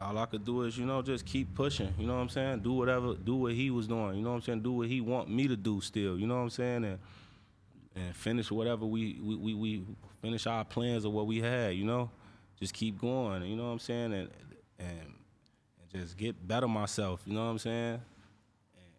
All 0.00 0.16
I 0.16 0.24
could 0.24 0.46
do 0.46 0.62
is, 0.62 0.78
you 0.78 0.86
know, 0.86 1.02
just 1.02 1.26
keep 1.26 1.54
pushing. 1.54 1.92
You 1.98 2.06
know 2.06 2.14
what 2.14 2.22
I'm 2.22 2.28
saying? 2.30 2.60
Do 2.60 2.72
whatever, 2.72 3.12
do 3.16 3.34
what 3.34 3.52
he 3.52 3.70
was 3.70 3.86
doing. 3.86 4.16
You 4.16 4.22
know 4.22 4.30
what 4.30 4.36
I'm 4.36 4.42
saying? 4.42 4.62
Do 4.62 4.72
what 4.72 4.88
he 4.88 5.02
want 5.02 5.28
me 5.28 5.46
to 5.46 5.56
do 5.56 5.82
still. 5.82 6.18
You 6.18 6.26
know 6.26 6.36
what 6.36 6.42
I'm 6.42 6.50
saying? 6.50 6.84
And 6.84 6.98
and 7.98 8.14
finish 8.14 8.50
whatever 8.50 8.86
we 8.86 9.18
we 9.20 9.36
we, 9.36 9.54
we 9.54 9.84
finish 10.22 10.46
our 10.46 10.64
plans 10.64 11.04
of 11.04 11.12
what 11.12 11.26
we 11.26 11.40
had. 11.40 11.74
You 11.74 11.84
know, 11.84 12.10
just 12.58 12.74
keep 12.74 13.00
going. 13.00 13.42
You 13.44 13.56
know 13.56 13.64
what 13.64 13.70
I'm 13.70 13.78
saying? 13.78 14.12
And 14.12 14.30
and, 14.78 14.90
and 14.90 15.14
just 15.92 16.16
get 16.16 16.46
better 16.46 16.68
myself. 16.68 17.22
You 17.26 17.34
know 17.34 17.44
what 17.44 17.50
I'm 17.50 17.58
saying? 17.58 18.00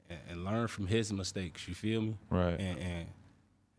And, 0.10 0.20
and 0.30 0.46
learn 0.46 0.68
from 0.68 0.88
his 0.88 1.14
mistakes. 1.14 1.68
You 1.68 1.76
feel 1.76 2.02
me? 2.02 2.18
Right. 2.30 2.60
And 2.60 2.80
and 2.80 3.08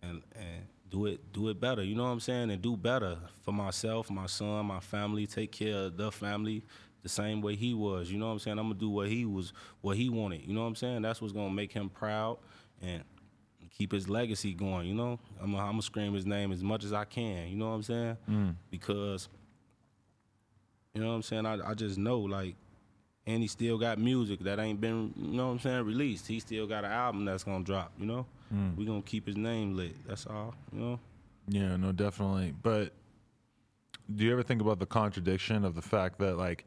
and 0.03 0.23
and 0.35 0.67
do 0.89 1.07
it 1.07 1.33
do 1.33 1.49
it 1.49 1.61
better. 1.61 1.83
You 1.83 1.95
know 1.95 2.05
what 2.05 2.11
I'm 2.11 2.21
saying? 2.21 2.51
And 2.51 2.63
do 2.63 2.77
better 2.77 3.19
for 3.43 3.53
myself, 3.53 4.11
my 4.11 4.27
son, 4.27 4.67
my 4.67 4.81
family. 4.81 5.27
Take 5.27 5.53
care 5.53 5.75
of 5.85 5.97
the 5.97 6.11
family 6.11 6.65
the 7.03 7.09
same 7.09 7.41
way 7.41 7.57
he 7.57 7.75
was. 7.75 8.11
You 8.11 8.19
know 8.19 8.27
what 8.27 8.33
I'm 8.33 8.39
saying? 8.39 8.59
I'm 8.59 8.69
gonna 8.69 8.79
do 8.79 8.91
what 8.91 9.09
he 9.09 9.25
was, 9.25 9.53
what 9.81 9.97
he 9.97 10.09
wanted. 10.09 10.47
You 10.47 10.55
know 10.55 10.61
what 10.61 10.67
I'm 10.67 10.77
saying? 10.77 11.03
That's 11.03 11.21
what's 11.21 11.33
gonna 11.33 11.51
make 11.51 11.73
him 11.73 11.89
proud 11.89 12.39
and 12.83 13.03
keep 13.81 13.93
his 13.93 14.11
legacy 14.11 14.53
going. 14.53 14.87
You 14.87 14.95
know, 14.95 15.19
I'm 15.43 15.53
gonna, 15.55 15.81
scream 15.81 16.13
his 16.13 16.27
name 16.27 16.53
as 16.53 16.63
much 16.63 16.85
as 16.85 16.93
I 16.93 17.07
can. 17.07 17.49
You 17.49 17.57
know 17.57 17.71
what 17.71 17.77
I'm 17.77 17.83
saying? 17.83 18.17
Mm. 18.29 18.55
Because 18.71 19.29
you 20.93 21.01
know 21.01 21.09
what 21.09 21.15
I'm 21.15 21.23
saying. 21.23 21.47
I 21.47 21.71
I 21.71 21.75
just 21.75 21.99
know 21.99 22.21
like. 22.21 22.57
And 23.27 23.43
he 23.43 23.49
still 23.49 23.79
got 23.79 23.99
music 23.99 24.41
that 24.41 24.59
ain't 24.59 24.81
been, 24.81 25.13
you 25.15 25.37
know 25.37 25.47
what 25.47 25.53
I'm 25.53 25.59
saying, 25.61 25.85
released. 25.85 26.27
He 26.27 26.41
still 26.41 26.67
got 26.67 26.85
an 26.85 26.91
album 26.91 27.27
that's 27.27 27.45
gonna 27.45 27.63
drop, 27.63 27.93
you 27.99 28.07
know? 28.07 28.27
Mm. 28.53 28.77
We 28.77 28.87
gonna 28.87 29.03
keep 29.03 29.27
his 29.27 29.37
name 29.37 29.77
lit. 29.77 29.95
That's 30.09 30.27
all, 30.27 30.55
you 30.73 30.81
know? 30.81 31.01
Yeah, 31.47 31.77
no, 31.77 31.93
definitely. 31.93 32.55
But 32.61 32.93
do 34.13 34.25
you 34.25 34.33
ever 34.33 34.43
think 34.43 34.63
about 34.63 34.81
the 34.81 34.87
contradiction 34.87 35.65
of 35.65 35.75
the 35.75 35.83
fact 35.83 36.19
that 36.19 36.39
like 36.39 36.65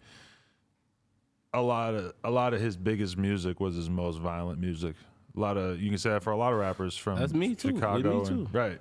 a 1.54 1.62
lot 1.62 1.96
of 1.96 2.14
a 2.24 2.32
lot 2.32 2.54
of 2.54 2.62
his 2.62 2.78
biggest 2.78 3.18
music 3.18 3.60
was 3.60 3.76
his 3.76 3.90
most 3.90 4.20
violent 4.20 4.60
music. 4.60 4.96
A 5.36 5.40
lot 5.40 5.58
of 5.58 5.82
you 5.82 5.90
can 5.90 5.98
say 5.98 6.12
that 6.12 6.24
for 6.24 6.32
a 6.32 6.38
lot 6.38 6.54
of 6.54 6.60
rappers 6.60 6.96
from 6.96 7.18
That's 7.20 7.34
me 7.34 7.56
too. 7.56 7.70
Chicago, 7.76 8.22
me 8.24 8.28
and- 8.28 8.54
right? 8.54 8.80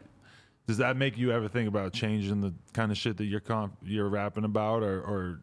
Does 0.67 0.77
that 0.79 0.97
make 0.97 1.19
you 1.19 1.33
ever 1.33 1.49
think 1.49 1.67
about 1.69 1.93
changing 1.93 2.41
the 2.41 2.55
kind 2.73 2.93
of 2.93 2.97
shit 2.99 3.17
that 3.17 3.25
you're 3.25 3.41
comp- 3.41 3.77
you're 3.83 4.09
rapping 4.09 4.45
about, 4.45 4.83
or, 4.85 5.01
or 5.03 5.41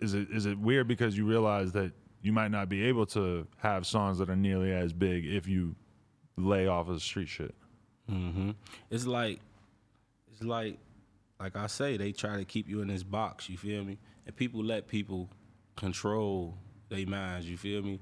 is 0.00 0.14
it 0.14 0.28
is 0.30 0.46
it 0.46 0.58
weird 0.58 0.88
because 0.88 1.16
you 1.16 1.26
realize 1.26 1.72
that 1.72 1.92
you 2.22 2.32
might 2.32 2.50
not 2.50 2.68
be 2.68 2.84
able 2.84 3.04
to 3.06 3.46
have 3.58 3.86
songs 3.86 4.18
that 4.18 4.30
are 4.30 4.36
nearly 4.36 4.72
as 4.72 4.92
big 4.92 5.26
if 5.26 5.46
you 5.46 5.74
lay 6.36 6.66
off 6.66 6.88
of 6.88 6.94
the 6.94 7.00
street 7.00 7.28
shit? 7.28 7.54
hmm 8.08 8.50
It's 8.90 9.06
like, 9.06 9.40
it's 10.32 10.42
like, 10.42 10.78
like 11.38 11.54
I 11.56 11.66
say, 11.66 11.96
they 11.98 12.12
try 12.12 12.36
to 12.36 12.44
keep 12.44 12.68
you 12.68 12.80
in 12.82 12.88
this 12.88 13.02
box. 13.02 13.48
You 13.48 13.58
feel 13.58 13.84
me? 13.84 13.98
And 14.26 14.34
people 14.34 14.62
let 14.64 14.86
people 14.88 15.28
control 15.76 16.56
their 16.88 17.06
minds. 17.06 17.48
You 17.48 17.56
feel 17.56 17.82
me? 17.82 18.00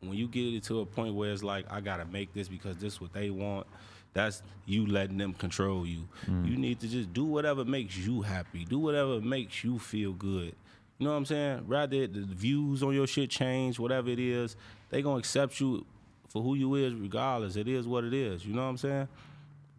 When 0.00 0.14
you 0.14 0.28
get 0.28 0.54
it 0.54 0.62
to 0.64 0.80
a 0.80 0.86
point 0.86 1.14
where 1.14 1.30
it's 1.30 1.42
like, 1.42 1.66
I 1.70 1.80
gotta 1.80 2.06
make 2.06 2.32
this 2.32 2.48
because 2.48 2.76
this 2.76 2.94
is 2.94 3.00
what 3.00 3.12
they 3.12 3.30
want. 3.30 3.66
That's 4.12 4.42
you 4.66 4.86
letting 4.86 5.18
them 5.18 5.34
control 5.34 5.86
you. 5.86 6.08
Mm. 6.26 6.50
You 6.50 6.56
need 6.56 6.80
to 6.80 6.88
just 6.88 7.12
do 7.12 7.24
whatever 7.24 7.64
makes 7.64 7.96
you 7.96 8.22
happy. 8.22 8.64
Do 8.64 8.78
whatever 8.78 9.20
makes 9.20 9.62
you 9.62 9.78
feel 9.78 10.12
good. 10.12 10.54
You 10.98 11.04
know 11.04 11.10
what 11.10 11.18
I'm 11.18 11.26
saying? 11.26 11.64
Rather 11.66 12.06
the 12.06 12.20
views 12.22 12.82
on 12.82 12.94
your 12.94 13.06
shit 13.06 13.30
change, 13.30 13.78
whatever 13.78 14.08
it 14.08 14.18
is, 14.18 14.56
they 14.88 15.02
gonna 15.02 15.18
accept 15.18 15.60
you 15.60 15.84
for 16.28 16.42
who 16.42 16.54
you 16.54 16.74
is 16.74 16.94
regardless. 16.94 17.56
It 17.56 17.68
is 17.68 17.86
what 17.86 18.04
it 18.04 18.14
is. 18.14 18.44
You 18.44 18.54
know 18.54 18.62
what 18.62 18.70
I'm 18.70 18.76
saying? 18.78 19.08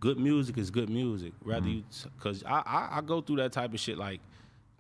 good 0.02 0.20
music 0.20 0.58
is 0.58 0.70
good 0.70 0.90
music. 0.90 1.32
Rather 1.46 1.68
mm. 1.68 1.76
you, 1.76 1.84
cause 2.20 2.44
I, 2.46 2.62
I 2.66 2.98
I 2.98 3.02
go 3.02 3.22
through 3.22 3.38
that 3.38 3.54
type 3.54 3.74
of 3.74 3.80
shit. 3.80 3.98
Like 3.98 4.20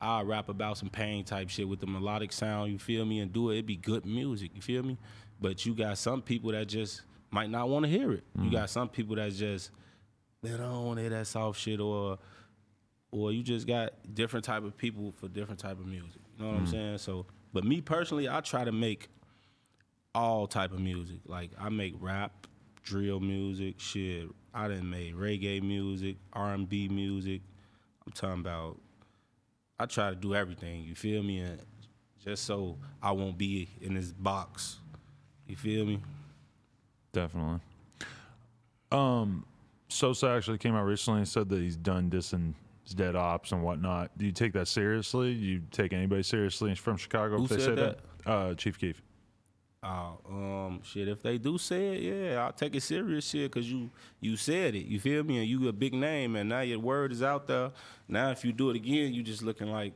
I 0.02 0.22
rap 0.24 0.50
about 0.50 0.78
some 0.78 0.89
pain 0.89 1.24
type 1.24 1.50
shit 1.50 1.70
with 1.70 1.80
the 1.80 1.88
melodic 1.88 2.34
sound. 2.34 2.74
You 2.74 2.80
feel 2.80 3.06
me? 3.06 3.20
And 3.20 3.32
do 3.32 3.52
it. 3.52 3.54
It'd 3.54 3.68
be 3.68 3.78
good 3.78 4.06
music. 4.06 4.52
You 4.54 4.62
feel 4.62 4.84
me? 4.84 4.98
But 5.42 5.66
you 5.66 5.74
got 5.74 5.98
some 5.98 6.22
people 6.22 6.52
that 6.52 6.68
just 6.68 7.02
might 7.32 7.50
not 7.50 7.68
want 7.68 7.86
to 7.86 7.92
hear 7.92 8.12
it. 8.12 8.24
You 8.36 8.44
mm-hmm. 8.44 8.52
got 8.52 8.70
some 8.70 8.88
people 8.88 9.16
that 9.16 9.34
just 9.34 9.72
man, 10.44 10.56
I 10.56 10.64
don't 10.64 10.86
want 10.86 10.98
to 10.98 11.02
hear 11.02 11.10
that 11.12 11.28
soft 11.28 11.60
shit 11.60 11.80
or 11.80 12.18
or 13.12 13.32
you 13.32 13.44
just 13.44 13.68
got 13.68 13.94
different 14.14 14.46
type 14.46 14.64
of 14.64 14.78
people 14.78 15.12
for 15.12 15.28
different 15.28 15.60
type 15.60 15.80
of 15.80 15.86
music. 15.86 16.22
You 16.38 16.46
know 16.46 16.52
what 16.52 16.58
I'm 16.58 16.64
mm-hmm. 16.64 16.72
saying? 16.72 16.98
So, 17.00 17.26
but 17.54 17.66
me 17.66 17.82
personally, 17.82 18.30
I 18.30 18.39
try 18.39 18.64
to 18.64 18.72
make 18.72 19.10
all 20.16 20.48
type 20.48 20.72
of 20.72 20.80
music. 20.80 21.18
Like 21.26 21.52
I 21.60 21.70
make 21.70 21.94
rap, 22.00 22.48
drill 22.84 23.20
music, 23.20 23.80
shit. 23.80 24.30
I 24.54 24.68
done 24.68 24.89
made 24.89 25.16
reggae 25.16 25.62
music, 25.62 26.18
R 26.34 26.54
and 26.54 26.68
B 26.68 26.88
music. 26.88 27.42
I'm 28.06 28.14
talking 28.14 28.42
about. 28.42 28.78
I 29.80 29.88
try 29.88 30.12
to 30.12 30.16
do 30.16 30.36
everything. 30.36 30.84
You 30.84 30.94
feel 30.94 31.24
me? 31.24 31.39
And 31.39 31.60
just 32.24 32.46
so 32.46 32.78
I 33.02 33.12
won't 33.12 33.38
be 33.38 33.68
in 33.82 33.96
this 33.96 34.12
box. 34.12 34.78
You 35.52 35.58
feel 35.58 35.86
me? 35.86 35.99
Definitely. 37.12 37.60
Um, 38.89 39.45
Sosa 39.89 40.30
actually 40.30 40.60
came 40.60 40.76
out 40.76 40.86
recently 40.86 41.20
and 41.20 41.28
said 41.28 41.49
that 41.49 41.60
he's 41.60 41.76
done 41.76 42.10
dissing 42.10 42.54
his 42.86 42.93
dead 42.93 43.18
ops 43.18 43.52
and 43.52 43.62
whatnot. 43.62 44.18
Do 44.18 44.26
you 44.26 44.32
take 44.32 44.54
that 44.54 44.70
seriously? 44.70 45.34
Do 45.34 45.41
you 45.41 45.62
take 45.70 45.91
anybody 45.91 46.24
seriously 46.24 46.74
from 46.76 46.95
Chicago 46.95 47.36
Who 47.36 47.43
if 47.43 47.49
they 47.49 47.60
said 47.60 47.78
say 47.78 47.84
that? 47.84 47.99
Uh, 48.26 48.54
Chief 48.54 48.80
Keef. 48.80 49.02
Oh, 49.84 50.20
um, 50.30 50.80
shit. 50.84 51.10
If 51.10 51.22
they 51.22 51.38
do 51.38 51.58
say 51.58 51.97
it, 51.97 52.02
yeah, 52.02 52.45
I'll 52.45 52.54
take 52.54 52.74
it 52.74 52.82
serious, 52.82 53.28
shit, 53.28 53.52
cause 53.52 53.66
you 53.66 53.89
you 54.22 54.38
said 54.38 54.74
it. 54.74 54.86
You 54.86 55.02
feel 55.02 55.22
me? 55.26 55.39
And 55.39 55.47
you 55.47 55.68
a 55.68 55.74
big 55.74 55.93
name, 55.93 56.38
and 56.38 56.47
now 56.47 56.62
your 56.62 56.80
word 56.80 57.12
is 57.12 57.22
out 57.22 57.47
there. 57.47 57.72
Now, 58.08 58.32
if 58.32 58.45
you 58.45 58.54
do 58.54 58.70
it 58.70 58.78
again, 58.78 59.14
you 59.14 59.22
just 59.22 59.41
looking 59.41 59.70
like 59.70 59.91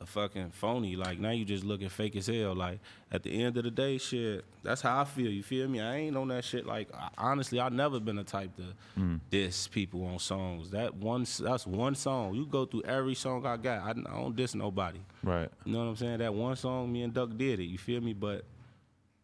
a 0.00 0.06
fucking 0.06 0.50
phony. 0.50 0.96
Like 0.96 1.18
now, 1.18 1.30
you 1.30 1.44
just 1.44 1.64
looking 1.64 1.88
fake 1.88 2.16
as 2.16 2.26
hell. 2.26 2.54
Like 2.54 2.80
at 3.10 3.22
the 3.22 3.30
end 3.30 3.56
of 3.56 3.64
the 3.64 3.70
day, 3.70 3.98
shit. 3.98 4.44
That's 4.62 4.82
how 4.82 5.00
I 5.00 5.04
feel. 5.04 5.30
You 5.30 5.42
feel 5.42 5.68
me? 5.68 5.80
I 5.80 5.96
ain't 5.96 6.16
on 6.16 6.28
that 6.28 6.44
shit. 6.44 6.66
Like 6.66 6.88
I, 6.94 7.08
honestly, 7.16 7.60
I've 7.60 7.72
never 7.72 7.98
been 7.98 8.16
the 8.16 8.24
type 8.24 8.50
to 8.56 9.00
mm. 9.00 9.20
diss 9.30 9.68
people 9.68 10.04
on 10.04 10.18
songs. 10.18 10.70
That 10.70 10.94
one, 10.94 11.26
that's 11.40 11.66
one 11.66 11.94
song. 11.94 12.34
You 12.34 12.46
go 12.46 12.66
through 12.66 12.82
every 12.82 13.14
song 13.14 13.46
I 13.46 13.56
got. 13.56 13.82
I, 13.82 13.90
I 13.90 14.20
don't 14.20 14.36
diss 14.36 14.54
nobody. 14.54 15.00
Right. 15.22 15.48
You 15.64 15.72
know 15.72 15.78
what 15.78 15.84
I'm 15.86 15.96
saying? 15.96 16.18
That 16.18 16.34
one 16.34 16.56
song, 16.56 16.92
me 16.92 17.02
and 17.02 17.14
Duck 17.14 17.30
did 17.36 17.60
it. 17.60 17.64
You 17.64 17.78
feel 17.78 18.00
me? 18.00 18.12
But 18.12 18.44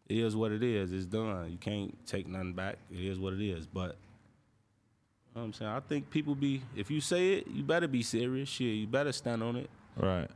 it 0.09 0.17
is 0.17 0.35
what 0.35 0.51
it 0.51 0.63
is. 0.63 0.91
It's 0.91 1.05
done. 1.05 1.51
You 1.51 1.57
can't 1.57 1.95
take 2.07 2.27
nothing 2.27 2.53
back. 2.53 2.77
It 2.91 2.99
is 2.99 3.19
what 3.19 3.33
it 3.33 3.41
is. 3.41 3.67
But 3.67 3.95
you 5.35 5.35
know 5.35 5.41
what 5.41 5.43
I'm 5.43 5.53
saying? 5.53 5.71
I 5.71 5.79
think 5.81 6.09
people 6.09 6.33
be 6.33 6.63
if 6.75 6.89
you 6.89 6.99
say 6.99 7.33
it, 7.33 7.47
you 7.47 7.63
better 7.63 7.87
be 7.87 8.01
serious. 8.01 8.49
Shit, 8.49 8.75
you 8.75 8.87
better 8.87 9.11
stand 9.11 9.43
on 9.43 9.55
it. 9.55 9.69
Right. 9.95 10.29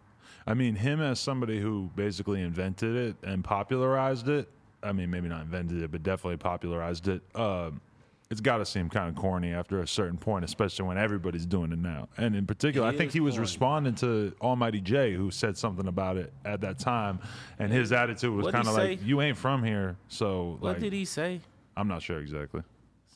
I 0.48 0.54
mean, 0.54 0.76
him 0.76 1.02
as 1.02 1.20
somebody 1.20 1.60
who 1.60 1.92
basically 1.96 2.42
invented 2.42 2.96
it 2.96 3.16
and 3.28 3.44
popularized 3.44 4.30
it. 4.30 4.50
I 4.82 4.94
mean, 4.94 5.10
maybe 5.12 5.28
not 5.28 5.42
invented 5.42 5.82
it, 5.82 5.92
but 5.92 6.04
definitely 6.04 6.38
popularized 6.38 7.08
it. 7.10 7.22
Um, 7.36 7.82
it's 8.30 8.42
got 8.42 8.58
to 8.58 8.66
seem 8.66 8.90
kind 8.90 9.10
of 9.10 9.16
corny 9.16 9.52
after 9.52 9.82
a 9.82 9.88
certain 9.88 10.18
point, 10.18 10.44
especially 10.46 10.86
when 10.86 10.98
everybody's 10.98 11.46
doing 11.46 11.72
it 11.72 11.80
now. 11.80 12.10
And 12.18 12.36
in 12.36 12.46
particular, 12.46 12.88
It 12.88 12.94
I 12.94 12.98
think 12.98 13.12
he 13.12 13.20
was 13.20 13.36
corny. 13.36 13.42
responding 13.42 13.96
to 13.96 14.34
Almighty 14.42 14.82
Jay, 14.82 15.14
who 15.14 15.32
said 15.32 15.58
something 15.58 15.88
about 15.88 16.18
it 16.18 16.34
at 16.46 16.62
that 16.62 16.78
time, 16.80 17.20
and 17.60 17.72
his 17.72 17.92
attitude 17.92 18.34
was 18.34 18.52
kind 18.52 18.68
of 18.68 18.74
like, 18.76 19.00
"You 19.06 19.22
ain't 19.22 19.38
from 19.38 19.64
here, 19.64 19.96
so 20.10 20.58
What 20.60 20.74
like, 20.74 20.80
did 20.80 20.94
he 20.94 21.06
say? 21.06 21.40
I'm 21.76 21.88
not 21.88 22.02
sure 22.02 22.20
exactly." 22.20 22.62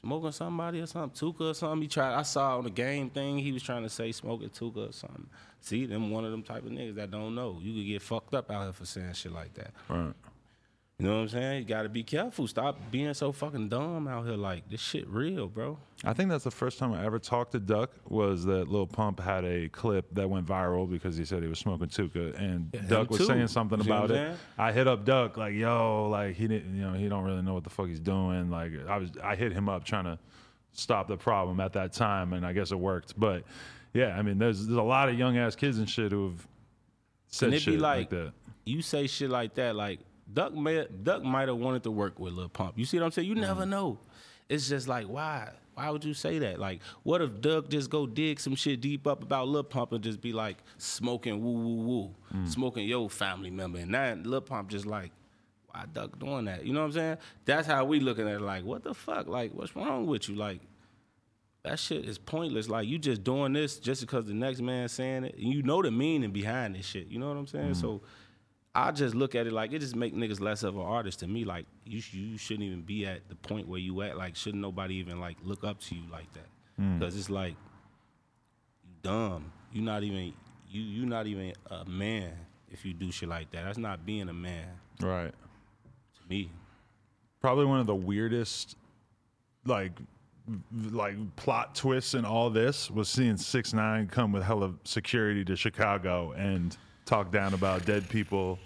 Smoking 0.03 0.31
somebody 0.31 0.79
or 0.79 0.87
something, 0.87 1.33
Tooka 1.33 1.51
or 1.51 1.53
something. 1.53 1.83
He 1.83 1.87
tried. 1.87 2.15
I 2.15 2.23
saw 2.23 2.57
on 2.57 2.63
the 2.63 2.71
game 2.71 3.11
thing. 3.11 3.37
He 3.37 3.51
was 3.51 3.61
trying 3.61 3.83
to 3.83 3.89
say 3.89 4.11
smoking 4.11 4.49
Tooka 4.49 4.89
or 4.89 4.93
something. 4.93 5.27
See, 5.59 5.85
them 5.85 6.09
one 6.09 6.25
of 6.25 6.31
them 6.31 6.41
type 6.41 6.65
of 6.65 6.71
niggas 6.71 6.95
that 6.95 7.11
don't 7.11 7.35
know. 7.35 7.59
You 7.61 7.73
could 7.73 7.85
get 7.85 8.01
fucked 8.01 8.33
up 8.33 8.49
out 8.49 8.63
here 8.63 8.73
for 8.73 8.85
saying 8.85 9.13
shit 9.13 9.31
like 9.31 9.53
that. 9.53 9.71
Right. 9.87 10.13
You 11.01 11.07
know 11.07 11.15
what 11.15 11.21
I'm 11.21 11.29
saying? 11.29 11.59
You 11.63 11.65
got 11.65 11.81
to 11.81 11.89
be 11.89 12.03
careful. 12.03 12.45
Stop 12.45 12.77
being 12.91 13.11
so 13.15 13.31
fucking 13.31 13.69
dumb 13.69 14.07
out 14.07 14.23
here. 14.23 14.35
Like 14.35 14.69
this 14.69 14.81
shit 14.81 15.07
real, 15.07 15.47
bro. 15.47 15.79
I 16.03 16.13
think 16.13 16.29
that's 16.29 16.43
the 16.43 16.51
first 16.51 16.77
time 16.77 16.93
I 16.93 17.03
ever 17.03 17.17
talked 17.17 17.53
to 17.53 17.59
Duck 17.59 17.89
was 18.07 18.45
that 18.45 18.67
Lil 18.67 18.85
Pump 18.85 19.19
had 19.19 19.43
a 19.43 19.67
clip 19.69 20.13
that 20.13 20.29
went 20.29 20.45
viral 20.45 20.87
because 20.87 21.17
he 21.17 21.25
said 21.25 21.41
he 21.41 21.49
was 21.49 21.57
smoking 21.57 21.87
Tooka 21.87 22.39
and 22.39 22.71
him 22.71 22.85
Duck 22.87 23.09
was 23.09 23.21
too. 23.21 23.25
saying 23.25 23.47
something 23.47 23.79
You 23.79 23.85
about 23.85 24.11
it. 24.11 24.37
I 24.59 24.71
hit 24.71 24.87
up 24.87 25.03
Duck 25.03 25.37
like, 25.37 25.55
yo, 25.55 26.07
like 26.07 26.35
he 26.35 26.47
didn't, 26.47 26.75
you 26.75 26.83
know, 26.83 26.93
he 26.93 27.09
don't 27.09 27.23
really 27.23 27.41
know 27.41 27.55
what 27.55 27.63
the 27.63 27.71
fuck 27.71 27.87
he's 27.87 27.99
doing. 27.99 28.51
Like 28.51 28.71
I 28.87 28.97
was, 28.97 29.09
I 29.23 29.35
hit 29.35 29.53
him 29.53 29.69
up 29.69 29.83
trying 29.83 30.05
to 30.05 30.19
stop 30.71 31.07
the 31.07 31.17
problem 31.17 31.59
at 31.61 31.73
that 31.73 31.93
time, 31.93 32.33
and 32.33 32.45
I 32.45 32.53
guess 32.53 32.71
it 32.71 32.79
worked. 32.79 33.19
But 33.19 33.43
yeah, 33.91 34.15
I 34.15 34.21
mean, 34.21 34.37
there's 34.37 34.67
there's 34.67 34.77
a 34.77 34.83
lot 34.83 35.09
of 35.09 35.17
young 35.17 35.35
ass 35.35 35.55
kids 35.55 35.79
and 35.79 35.89
shit 35.89 36.11
who 36.11 36.25
have 36.25 36.47
said 37.25 37.53
shit 37.59 37.73
be 37.73 37.77
like, 37.79 37.97
like, 37.97 38.09
that. 38.11 38.33
you 38.65 38.83
say 38.83 39.07
shit 39.07 39.31
like 39.31 39.55
that, 39.55 39.75
like 39.75 39.99
Duck 40.33 40.53
may 40.53 40.85
Duck 41.03 41.23
might 41.23 41.47
have 41.47 41.57
wanted 41.57 41.83
to 41.83 41.91
work 41.91 42.19
with 42.19 42.33
Lil 42.33 42.49
Pump. 42.49 42.77
You 42.77 42.85
see 42.85 42.97
what 42.99 43.05
I'm 43.05 43.11
saying? 43.11 43.27
You 43.27 43.35
never 43.35 43.61
mm-hmm. 43.61 43.71
know. 43.71 43.99
It's 44.49 44.67
just 44.67 44.87
like 44.87 45.07
why? 45.07 45.49
Why 45.73 45.89
would 45.89 46.03
you 46.03 46.13
say 46.13 46.37
that? 46.39 46.59
Like, 46.59 46.81
what 47.03 47.21
if 47.21 47.39
Duck 47.39 47.69
just 47.69 47.89
go 47.89 48.05
dig 48.05 48.39
some 48.39 48.55
shit 48.55 48.81
deep 48.81 49.07
up 49.07 49.23
about 49.23 49.47
Lil 49.47 49.63
Pump 49.63 49.93
and 49.93 50.03
just 50.03 50.21
be 50.21 50.33
like 50.33 50.57
smoking 50.77 51.41
woo 51.41 51.53
woo 51.53 51.83
woo, 51.83 52.15
mm. 52.35 52.47
smoking 52.47 52.87
your 52.87 53.09
family 53.09 53.49
member, 53.49 53.79
and 53.79 53.93
then 53.93 54.23
Lil 54.23 54.41
Pump 54.41 54.69
just 54.69 54.85
like, 54.85 55.11
why 55.71 55.85
Duck 55.91 56.19
doing 56.19 56.45
that? 56.45 56.65
You 56.65 56.73
know 56.73 56.81
what 56.81 56.87
I'm 56.87 56.91
saying? 56.91 57.17
That's 57.45 57.67
how 57.67 57.85
we 57.85 57.99
looking 57.99 58.27
at 58.27 58.35
it. 58.35 58.41
Like, 58.41 58.65
what 58.65 58.83
the 58.83 58.93
fuck? 58.93 59.27
Like, 59.27 59.53
what's 59.53 59.75
wrong 59.75 60.07
with 60.07 60.27
you? 60.27 60.35
Like, 60.35 60.59
that 61.63 61.79
shit 61.79 62.05
is 62.05 62.17
pointless. 62.17 62.69
Like 62.69 62.87
you 62.87 62.97
just 62.97 63.23
doing 63.23 63.53
this 63.53 63.77
just 63.77 64.01
because 64.01 64.25
the 64.25 64.33
next 64.33 64.61
man 64.61 64.89
saying 64.89 65.25
it, 65.25 65.35
and 65.35 65.53
you 65.53 65.61
know 65.63 65.81
the 65.81 65.91
meaning 65.91 66.31
behind 66.31 66.75
this 66.75 66.85
shit. 66.85 67.07
You 67.07 67.19
know 67.19 67.27
what 67.27 67.37
I'm 67.37 67.47
saying? 67.47 67.71
Mm. 67.71 67.81
So 67.81 68.01
I 68.73 68.91
just 68.91 69.15
look 69.15 69.35
at 69.35 69.47
it 69.47 69.53
like 69.53 69.73
it 69.73 69.79
just 69.79 69.95
make 69.95 70.15
niggas 70.15 70.39
less 70.39 70.63
of 70.63 70.75
an 70.75 70.81
artist 70.81 71.19
to 71.19 71.27
me. 71.27 71.43
Like 71.43 71.65
you, 71.85 72.01
you 72.11 72.37
shouldn't 72.37 72.63
even 72.65 72.81
be 72.81 73.05
at 73.05 73.27
the 73.27 73.35
point 73.35 73.67
where 73.67 73.79
you 73.79 74.01
at. 74.01 74.17
Like 74.17 74.35
shouldn't 74.35 74.61
nobody 74.61 74.95
even 74.95 75.19
like 75.19 75.37
look 75.43 75.63
up 75.63 75.79
to 75.81 75.95
you 75.95 76.03
like 76.11 76.31
that? 76.33 76.47
Mm. 76.79 76.99
Because 76.99 77.17
it's 77.17 77.29
like 77.29 77.55
you 78.83 78.89
dumb. 79.01 79.51
You 79.73 79.81
not 79.81 80.03
even 80.03 80.33
you 80.69 80.81
you 80.81 81.05
not 81.05 81.27
even 81.27 81.53
a 81.69 81.83
man 81.85 82.31
if 82.69 82.85
you 82.85 82.93
do 82.93 83.11
shit 83.11 83.27
like 83.27 83.51
that. 83.51 83.65
That's 83.65 83.77
not 83.77 84.05
being 84.05 84.29
a 84.29 84.33
man 84.33 84.67
Right. 85.01 85.31
to 85.33 86.21
me. 86.29 86.49
probably 87.41 87.65
one 87.65 87.79
of 87.81 87.87
the 87.87 87.95
weirdest 87.95 88.77
like 89.65 89.91
like 90.91 91.15
plot 91.35 91.75
twists 91.75 92.13
in 92.13 92.23
all 92.25 92.49
this 92.49 92.89
was 92.89 93.09
seeing 93.09 93.35
six 93.37 93.73
nine 93.73 94.07
come 94.07 94.31
with 94.31 94.43
hella 94.43 94.73
security 94.85 95.43
to 95.45 95.55
Chicago 95.57 96.31
and 96.31 96.77
talk 97.11 97.29
down 97.29 97.53
about 97.53 97.85
dead 97.85 98.07
people, 98.07 98.57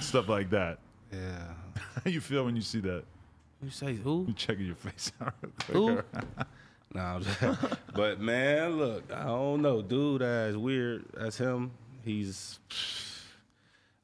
stuff 0.00 0.28
like 0.28 0.50
that. 0.50 0.78
Yeah. 1.10 1.18
How 2.04 2.10
you 2.10 2.20
feel 2.20 2.44
when 2.44 2.54
you 2.54 2.60
see 2.60 2.80
that? 2.80 3.02
You 3.62 3.70
say 3.70 3.94
who? 3.94 4.26
You 4.28 4.34
checking 4.34 4.66
your 4.66 4.74
face 4.74 5.10
out 5.22 5.32
Who? 5.72 5.88
real 5.88 6.02
quick. 6.02 6.24
Nah, 6.92 7.14
I'm 7.14 7.22
just- 7.22 7.40
but 7.94 8.20
man, 8.20 8.76
look, 8.76 9.10
I 9.10 9.24
don't 9.24 9.62
know, 9.62 9.80
dude. 9.80 10.20
That's 10.20 10.54
weird. 10.54 11.06
That's 11.14 11.38
him. 11.38 11.70
He's. 12.04 12.58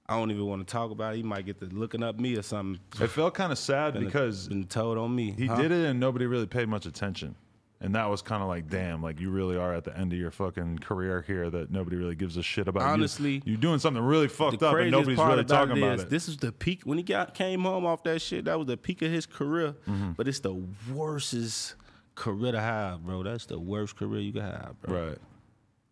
I 0.09 0.16
don't 0.16 0.30
even 0.30 0.46
want 0.46 0.66
to 0.66 0.72
talk 0.72 0.90
about 0.90 1.12
it. 1.12 1.18
He 1.18 1.22
might 1.22 1.44
get 1.44 1.61
to 1.61 1.66
looking 1.66 2.03
up 2.03 2.18
me 2.18 2.36
or 2.36 2.42
something. 2.42 2.80
It 3.01 3.09
felt 3.09 3.34
kind 3.34 3.53
of 3.53 3.59
sad 3.59 3.92
Been- 3.92 4.07
because 4.07 4.48
been 4.48 4.64
told 4.64 4.96
on 4.96 5.14
me. 5.14 5.32
he 5.32 5.44
huh? 5.46 5.57
did 5.61 5.72
it 5.72 5.84
and 5.90 6.01
nobody 6.01 6.24
really 6.24 6.46
paid 6.46 6.68
much 6.70 6.86
attention. 6.86 7.34
And 7.83 7.95
that 7.95 8.11
was 8.11 8.20
kind 8.20 8.43
of 8.43 8.49
like, 8.49 8.68
damn, 8.68 9.03
like 9.03 9.20
you 9.20 9.31
really 9.31 9.57
are 9.57 9.74
at 9.74 9.85
the 9.85 9.97
end 9.97 10.12
of 10.12 10.18
your 10.18 10.31
fucking 10.31 10.81
career 10.81 11.24
here 11.26 11.49
that 11.49 11.70
nobody 11.70 11.97
really 11.97 12.14
gives 12.14 12.37
a 12.37 12.43
shit 12.43 12.68
about. 12.68 12.81
You- 12.83 12.89
Honestly, 12.89 13.43
you're 13.47 13.57
doing 13.57 13.78
something 13.78 14.03
really 14.03 14.28
fucked 14.28 14.62
up 14.62 14.76
and 14.76 14.91
nobody's 14.91 15.16
really 15.16 15.33
about 15.41 15.49
talking 15.49 15.76
it 15.78 15.83
about 15.83 15.95
is 15.95 16.03
it. 16.03 16.11
This 16.11 16.28
is 16.28 16.37
the 16.37 16.53
peak 16.53 16.83
when 16.85 16.99
he 16.99 17.05
got 17.05 17.33
came 17.33 17.62
home 17.62 17.87
off 17.87 18.03
that 18.03 18.20
shit. 18.20 18.45
That 18.45 18.59
was 18.59 18.66
the 18.66 18.76
peak 18.76 19.01
of 19.01 19.11
his 19.11 19.24
career. 19.24 19.72
Mm-hmm. 19.89 20.12
But 20.12 20.28
it's 20.28 20.41
the 20.41 20.62
worstest 20.93 21.74
career 22.16 22.53
to 22.53 22.61
have, 22.61 23.03
bro. 23.03 23.22
That's 23.22 23.47
the 23.47 23.59
worst 23.59 23.97
career 23.97 24.20
you 24.20 24.33
can 24.35 24.43
have, 24.43 24.74
bro. 24.83 25.09
right. 25.09 25.18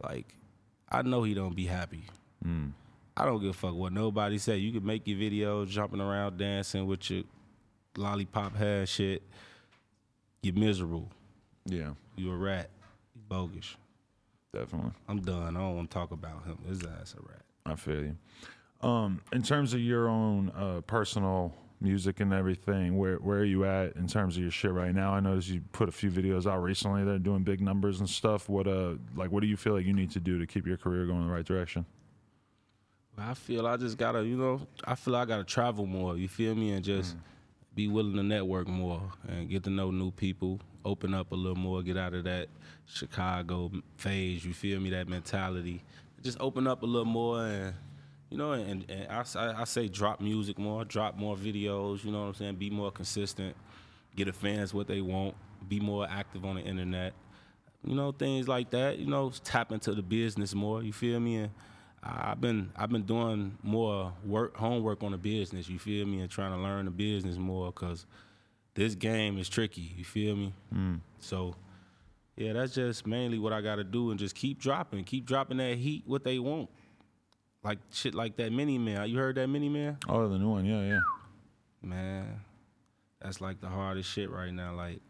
Like, 0.02 0.34
I 0.90 1.00
know 1.02 1.22
he 1.22 1.32
don't 1.32 1.56
be 1.56 1.64
happy. 1.64 2.04
Mm. 2.46 2.72
I 3.16 3.24
don't 3.24 3.40
give 3.40 3.50
a 3.50 3.54
fuck 3.54 3.74
what 3.74 3.92
nobody 3.94 4.36
say. 4.36 4.58
You 4.58 4.72
can 4.72 4.84
make 4.84 5.06
your 5.06 5.18
videos 5.18 5.68
jumping 5.68 6.00
around 6.02 6.36
dancing 6.36 6.86
with 6.86 7.10
your 7.10 7.22
lollipop 7.96 8.56
hair 8.56 8.84
shit. 8.86 9.22
You're 10.42 10.54
miserable. 10.54 11.08
Yeah, 11.68 11.90
You 12.16 12.32
a 12.32 12.36
rat. 12.36 12.70
You 13.14 13.20
bogus. 13.28 13.76
definitely. 14.54 14.92
I'm 15.08 15.20
done. 15.20 15.56
I 15.56 15.60
don't 15.60 15.76
want 15.76 15.90
to 15.90 15.94
talk 15.94 16.10
about 16.12 16.44
him. 16.46 16.58
His 16.66 16.82
ass 16.82 17.14
a 17.18 17.22
rat. 17.28 17.42
I 17.66 17.74
feel 17.76 18.02
you. 18.02 18.16
Um, 18.80 19.20
in 19.32 19.42
terms 19.42 19.74
of 19.74 19.80
your 19.80 20.08
own 20.08 20.50
uh, 20.56 20.80
personal 20.86 21.54
music 21.80 22.20
and 22.20 22.32
everything, 22.32 22.96
where 22.96 23.16
where 23.16 23.38
are 23.40 23.44
you 23.44 23.64
at 23.66 23.94
in 23.96 24.06
terms 24.06 24.36
of 24.36 24.42
your 24.42 24.50
shit 24.50 24.72
right 24.72 24.94
now? 24.94 25.12
I 25.12 25.20
noticed 25.20 25.48
you 25.48 25.60
put 25.72 25.88
a 25.88 25.92
few 25.92 26.10
videos 26.10 26.50
out 26.50 26.62
recently 26.62 27.04
that 27.04 27.10
are 27.10 27.18
doing 27.18 27.42
big 27.42 27.60
numbers 27.60 28.00
and 28.00 28.08
stuff. 28.08 28.48
What 28.48 28.66
uh, 28.66 28.94
like, 29.14 29.30
what 29.30 29.40
do 29.42 29.46
you 29.46 29.56
feel 29.56 29.74
like 29.74 29.84
you 29.84 29.92
need 29.92 30.10
to 30.12 30.20
do 30.20 30.38
to 30.38 30.46
keep 30.46 30.66
your 30.66 30.76
career 30.78 31.06
going 31.06 31.20
in 31.22 31.26
the 31.28 31.32
right 31.32 31.44
direction? 31.44 31.84
I 33.20 33.34
feel 33.34 33.66
I 33.66 33.76
just 33.76 33.98
gotta, 33.98 34.24
you 34.24 34.36
know, 34.36 34.60
I 34.84 34.94
feel 34.94 35.16
I 35.16 35.24
gotta 35.24 35.44
travel 35.44 35.86
more. 35.86 36.16
You 36.16 36.28
feel 36.28 36.54
me? 36.54 36.70
And 36.72 36.84
just 36.84 37.16
be 37.78 37.86
willing 37.86 38.16
to 38.16 38.24
network 38.24 38.66
more 38.66 39.00
and 39.28 39.48
get 39.48 39.62
to 39.62 39.70
know 39.70 39.92
new 39.92 40.10
people. 40.10 40.58
Open 40.84 41.14
up 41.14 41.30
a 41.30 41.36
little 41.36 41.54
more. 41.54 41.80
Get 41.80 41.96
out 41.96 42.12
of 42.12 42.24
that 42.24 42.48
Chicago 42.86 43.70
phase. 43.96 44.44
You 44.44 44.52
feel 44.52 44.80
me? 44.80 44.90
That 44.90 45.06
mentality. 45.06 45.84
Just 46.20 46.38
open 46.40 46.66
up 46.66 46.82
a 46.82 46.86
little 46.86 47.04
more 47.04 47.46
and. 47.46 47.74
You 48.30 48.36
know, 48.36 48.52
and, 48.52 48.84
and 48.90 49.06
I, 49.10 49.62
I, 49.62 49.64
say 49.64 49.88
drop 49.88 50.20
music 50.20 50.58
more, 50.58 50.84
drop 50.84 51.16
more 51.16 51.34
videos, 51.34 52.04
you 52.04 52.12
know 52.12 52.20
what 52.20 52.26
I'm 52.26 52.34
saying? 52.34 52.56
Be 52.56 52.68
more 52.68 52.90
consistent, 52.90 53.56
get 54.16 54.26
the 54.26 54.34
fans 54.34 54.74
what 54.74 54.86
they 54.86 55.00
want, 55.00 55.34
be 55.66 55.80
more 55.80 56.06
active 56.06 56.44
on 56.44 56.56
the 56.56 56.60
internet. 56.60 57.14
You 57.82 57.94
know, 57.94 58.12
things 58.12 58.46
like 58.46 58.68
that. 58.72 58.98
You 58.98 59.06
know, 59.06 59.32
tap 59.44 59.72
into 59.72 59.94
the 59.94 60.02
business 60.02 60.54
more, 60.54 60.82
you 60.82 60.92
feel 60.92 61.18
me? 61.20 61.36
And 61.36 61.50
I've 62.02 62.40
been 62.40 62.70
I've 62.76 62.90
been 62.90 63.02
doing 63.02 63.58
more 63.62 64.12
work 64.24 64.56
homework 64.56 65.02
on 65.02 65.12
the 65.12 65.18
business, 65.18 65.68
you 65.68 65.78
feel 65.78 66.06
me, 66.06 66.20
and 66.20 66.30
trying 66.30 66.52
to 66.52 66.58
learn 66.58 66.84
the 66.84 66.90
business 66.90 67.36
more 67.36 67.66
because 67.66 68.06
this 68.74 68.94
game 68.94 69.38
is 69.38 69.48
tricky, 69.48 69.92
you 69.96 70.04
feel 70.04 70.36
me? 70.36 70.52
Mm. 70.72 71.00
So 71.18 71.54
yeah, 72.36 72.52
that's 72.52 72.74
just 72.74 73.06
mainly 73.06 73.38
what 73.38 73.52
I 73.52 73.60
got 73.60 73.76
to 73.76 73.84
do, 73.84 74.10
and 74.10 74.18
just 74.18 74.36
keep 74.36 74.60
dropping, 74.60 75.02
keep 75.04 75.26
dropping 75.26 75.56
that 75.56 75.76
heat, 75.76 76.04
what 76.06 76.22
they 76.22 76.38
want, 76.38 76.70
like 77.64 77.78
shit 77.90 78.14
like 78.14 78.36
that 78.36 78.52
Many 78.52 78.78
Men. 78.78 79.08
You 79.08 79.18
heard 79.18 79.34
that 79.34 79.48
Many 79.48 79.68
Men? 79.68 79.98
Oh, 80.08 80.28
the 80.28 80.38
new 80.38 80.50
one, 80.50 80.64
yeah, 80.64 80.82
yeah. 80.82 81.00
Man, 81.82 82.40
that's 83.20 83.40
like 83.40 83.60
the 83.60 83.68
hardest 83.68 84.08
shit 84.08 84.30
right 84.30 84.52
now. 84.52 84.74
Like 84.74 85.00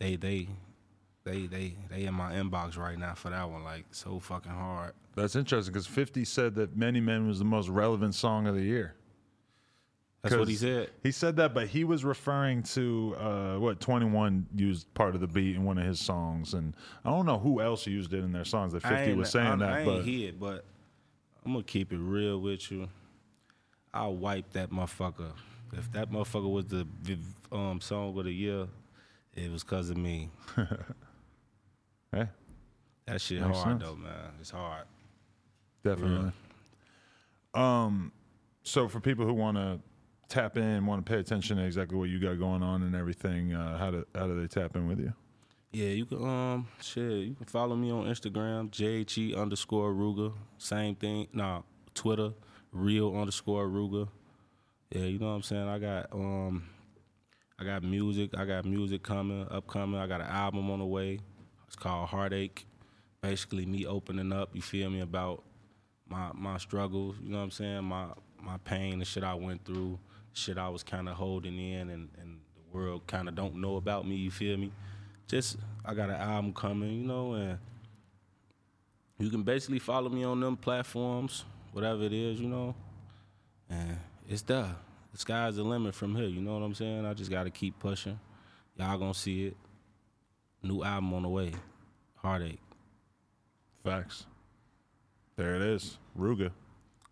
they 0.00 0.16
they 0.16 0.48
they 1.24 1.46
they 1.46 1.76
they 1.88 2.04
in 2.04 2.14
my 2.14 2.32
inbox 2.32 2.76
right 2.76 2.98
now 2.98 3.14
for 3.14 3.30
that 3.30 3.48
one. 3.48 3.62
Like 3.62 3.84
so 3.92 4.18
fucking 4.18 4.50
hard. 4.50 4.94
That's 5.14 5.36
interesting 5.36 5.72
because 5.72 5.86
Fifty 5.86 6.24
said 6.24 6.54
that 6.56 6.76
Many 6.76 7.00
Men 7.00 7.26
was 7.26 7.38
the 7.38 7.44
most 7.44 7.68
relevant 7.68 8.14
song 8.14 8.46
of 8.46 8.54
the 8.54 8.62
year. 8.62 8.94
That's 10.22 10.36
what 10.36 10.48
he 10.48 10.54
said. 10.54 10.90
He 11.02 11.12
said 11.12 11.36
that, 11.36 11.54
but 11.54 11.68
he 11.68 11.84
was 11.84 12.04
referring 12.04 12.62
to 12.64 13.16
uh, 13.18 13.58
what 13.58 13.80
Twenty 13.80 14.06
One 14.06 14.46
used 14.54 14.92
part 14.92 15.14
of 15.14 15.20
the 15.20 15.26
beat 15.26 15.56
in 15.56 15.64
one 15.64 15.78
of 15.78 15.86
his 15.86 15.98
songs, 15.98 16.52
and 16.54 16.74
I 17.04 17.10
don't 17.10 17.24
know 17.24 17.38
who 17.38 17.60
else 17.60 17.86
used 17.86 18.12
it 18.12 18.22
in 18.22 18.30
their 18.32 18.44
songs. 18.44 18.74
That 18.74 18.82
Fifty 18.82 19.14
was 19.14 19.30
saying 19.30 19.46
I, 19.46 19.56
that, 19.56 19.68
I 19.68 19.78
ain't 19.78 19.86
but 19.86 20.02
hear 20.02 20.28
it, 20.28 20.38
but 20.38 20.64
I'm 21.44 21.52
gonna 21.52 21.64
keep 21.64 21.92
it 21.92 21.98
real 21.98 22.38
with 22.38 22.70
you. 22.70 22.88
I'll 23.94 24.14
wipe 24.14 24.52
that 24.52 24.70
motherfucker. 24.70 25.32
If 25.72 25.90
that 25.92 26.10
motherfucker 26.10 26.50
was 26.50 26.66
the 26.66 26.86
um, 27.50 27.80
song 27.80 28.16
of 28.18 28.24
the 28.24 28.32
year, 28.32 28.66
it 29.34 29.50
was 29.50 29.62
cause 29.62 29.88
of 29.88 29.96
me. 29.96 30.30
hey, 32.12 32.28
That 33.06 33.20
shit 33.20 33.40
hard 33.40 33.56
sense. 33.56 33.82
though, 33.82 33.96
man. 33.96 34.32
It's 34.40 34.50
hard. 34.50 34.84
Definitely. 35.84 36.32
Um, 37.54 38.12
so 38.62 38.88
for 38.88 39.00
people 39.00 39.26
who 39.26 39.34
want 39.34 39.56
to 39.56 39.80
tap 40.28 40.56
in, 40.56 40.86
want 40.86 41.04
to 41.04 41.10
pay 41.10 41.18
attention 41.18 41.56
to 41.56 41.64
exactly 41.64 41.98
what 41.98 42.08
you 42.08 42.20
got 42.20 42.38
going 42.38 42.62
on 42.62 42.82
and 42.82 42.94
everything, 42.94 43.52
uh, 43.52 43.78
how 43.78 43.90
do 43.90 44.06
how 44.14 44.26
do 44.26 44.40
they 44.40 44.46
tap 44.46 44.76
in 44.76 44.86
with 44.88 45.00
you? 45.00 45.12
Yeah, 45.72 45.88
you 45.88 46.04
can 46.04 46.22
um 46.24 46.68
shit. 46.80 47.28
You 47.28 47.34
can 47.34 47.46
follow 47.46 47.76
me 47.76 47.90
on 47.90 48.06
Instagram, 48.06 48.70
JHE 48.70 49.36
underscore 49.36 49.92
ruga. 49.92 50.32
Same 50.58 50.94
thing. 50.96 51.28
Nah, 51.32 51.62
Twitter, 51.94 52.32
real 52.72 53.16
underscore 53.16 53.68
ruga. 53.68 54.08
Yeah, 54.90 55.02
you 55.02 55.18
know 55.20 55.26
what 55.26 55.32
I'm 55.34 55.42
saying. 55.42 55.68
I 55.68 55.78
got 55.78 56.12
um, 56.12 56.64
I 57.58 57.64
got 57.64 57.84
music. 57.84 58.30
I 58.36 58.44
got 58.44 58.64
music 58.64 59.02
coming, 59.02 59.46
upcoming. 59.50 60.00
I 60.00 60.06
got 60.06 60.20
an 60.20 60.26
album 60.26 60.70
on 60.70 60.80
the 60.80 60.86
way. 60.86 61.20
It's 61.66 61.76
called 61.76 62.08
Heartache. 62.08 62.66
Basically, 63.20 63.66
me 63.66 63.86
opening 63.86 64.32
up. 64.32 64.50
You 64.54 64.62
feel 64.62 64.90
me 64.90 65.00
about 65.00 65.44
my 66.10 66.30
my 66.34 66.58
struggles. 66.58 67.16
You 67.22 67.30
know 67.30 67.38
what 67.38 67.44
I'm 67.44 67.50
saying? 67.52 67.84
My 67.84 68.06
my 68.42 68.58
pain, 68.58 68.98
the 68.98 69.04
shit 69.04 69.24
I 69.24 69.34
went 69.34 69.64
through, 69.64 69.98
shit 70.32 70.58
I 70.58 70.68
was 70.68 70.82
kind 70.82 71.08
of 71.08 71.14
holding 71.14 71.58
in, 71.58 71.88
and 71.88 72.08
and 72.20 72.40
the 72.54 72.76
world 72.76 73.06
kind 73.06 73.28
of 73.28 73.34
don't 73.34 73.56
know 73.56 73.76
about 73.76 74.06
me. 74.06 74.16
You 74.16 74.30
feel 74.30 74.58
me? 74.58 74.72
Just 75.28 75.56
I 75.84 75.94
got 75.94 76.10
an 76.10 76.16
album 76.16 76.52
coming. 76.52 77.00
You 77.00 77.06
know, 77.06 77.34
and 77.34 77.58
you 79.18 79.30
can 79.30 79.44
basically 79.44 79.78
follow 79.78 80.10
me 80.10 80.24
on 80.24 80.40
them 80.40 80.56
platforms, 80.56 81.44
whatever 81.72 82.02
it 82.02 82.12
is. 82.12 82.40
You 82.40 82.48
know, 82.48 82.74
and 83.70 83.96
it's 84.28 84.42
there. 84.42 84.74
The 85.12 85.18
sky's 85.18 85.56
the 85.56 85.64
limit 85.64 85.94
from 85.94 86.14
here. 86.14 86.26
You 86.26 86.40
know 86.40 86.54
what 86.54 86.64
I'm 86.64 86.74
saying? 86.74 87.06
I 87.06 87.14
just 87.14 87.30
got 87.30 87.44
to 87.44 87.50
keep 87.50 87.78
pushing. 87.78 88.18
Y'all 88.76 88.98
gonna 88.98 89.14
see 89.14 89.46
it. 89.46 89.56
New 90.62 90.82
album 90.82 91.14
on 91.14 91.22
the 91.22 91.28
way. 91.28 91.52
Heartache. 92.16 92.60
Facts. 93.82 94.26
There 95.40 95.54
it 95.54 95.62
is, 95.62 95.96
Ruga. 96.18 96.50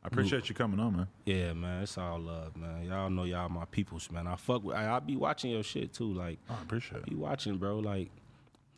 I 0.05 0.07
appreciate 0.09 0.51
you 0.51 0.55
coming 0.55 0.79
on, 0.79 0.95
man. 0.95 1.09
Yeah, 1.24 1.55
man, 1.55 1.83
it's 1.83 1.97
all 1.97 2.20
love, 2.20 2.55
man. 2.59 2.85
Y'all 2.85 3.09
know 3.09 3.24
y'all 3.24 3.49
my 3.49 3.64
peoples, 3.64 4.11
man. 4.11 4.26
I 4.26 4.37
fuck 4.37 4.62
with. 4.64 4.76
I, 4.76 4.97
I 4.97 5.01
be 5.01 5.16
watching 5.16 5.51
your 5.51 5.62
shit 5.62 5.95
too. 5.95 6.12
Like, 6.12 6.39
Oh, 6.51 6.57
I 6.59 6.62
appreciate 6.62 7.07
be 7.07 7.14
watching, 7.14 7.57
bro. 7.57 7.79
Like, 7.79 8.11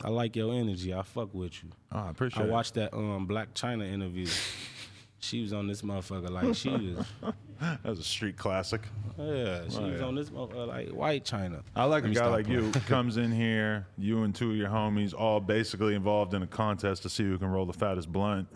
I 0.01 0.07
like 0.09 0.37
your 0.37 0.53
energy. 0.53 0.93
I 0.93 1.01
fuck 1.01 1.33
with 1.33 1.61
you. 1.65 1.69
Oh, 1.91 1.99
I 1.99 2.09
appreciate 2.11 2.43
I 2.43 2.45
it. 2.45 2.49
watched 2.51 2.75
that 2.75 2.93
um 2.93 3.27
Blac 3.27 3.47
Chyna 3.53 3.91
interview. 3.91 4.25
she 5.19 5.41
was 5.41 5.51
on 5.51 5.67
this 5.67 5.81
motherfucker 5.81 6.29
like 6.29 6.55
she 6.55 6.69
was. 6.69 7.05
That 7.61 7.83
was 7.83 7.99
a 7.99 8.03
street 8.03 8.37
classic. 8.37 8.81
Yeah, 9.19 9.63
she 9.69 9.77
Oh, 9.77 9.89
was 9.91 9.99
yeah. 9.99 10.05
on 10.07 10.15
this 10.15 10.29
motherfucker 10.31 10.65
like 10.67 10.89
white 10.91 11.23
China. 11.25 11.61
I 11.75 11.83
like 11.83 12.03
Let 12.05 12.11
a 12.13 12.15
guy 12.15 12.27
like 12.27 12.47
you 12.47 12.71
comes 12.87 13.17
in 13.17 13.31
here, 13.33 13.85
you 13.99 14.23
and 14.23 14.33
two 14.33 14.49
of 14.51 14.57
your 14.57 14.69
homies, 14.69 15.13
all 15.13 15.39
basically 15.41 15.93
involved 15.93 16.33
in 16.33 16.41
a 16.41 16.47
contest 16.47 17.03
to 17.03 17.09
see 17.09 17.23
who 17.25 17.37
can 17.37 17.49
roll 17.49 17.65
the 17.67 17.73
fattest 17.73 18.11
blunt. 18.11 18.47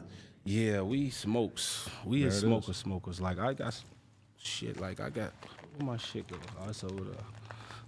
Yeah, 0.46 0.82
we 0.82 1.10
smokes. 1.10 1.90
We 2.06 2.20
There 2.20 2.28
is 2.28 2.36
it 2.36 2.38
is. 2.38 2.44
smokers, 2.44 2.78
smokers. 2.78 3.20
Like 3.22 3.40
I 3.40 3.54
got 3.54 3.68
s- 3.68 3.84
shit. 4.38 4.80
Like 4.80 5.00
I 5.00 5.10
got 5.10 5.34
where 5.78 5.88
my 5.88 5.98
shit 5.98 6.28
go. 6.28 6.38
Oh, 6.64 6.70
it's 6.70 6.84
over 6.84 7.04
there. 7.04 7.24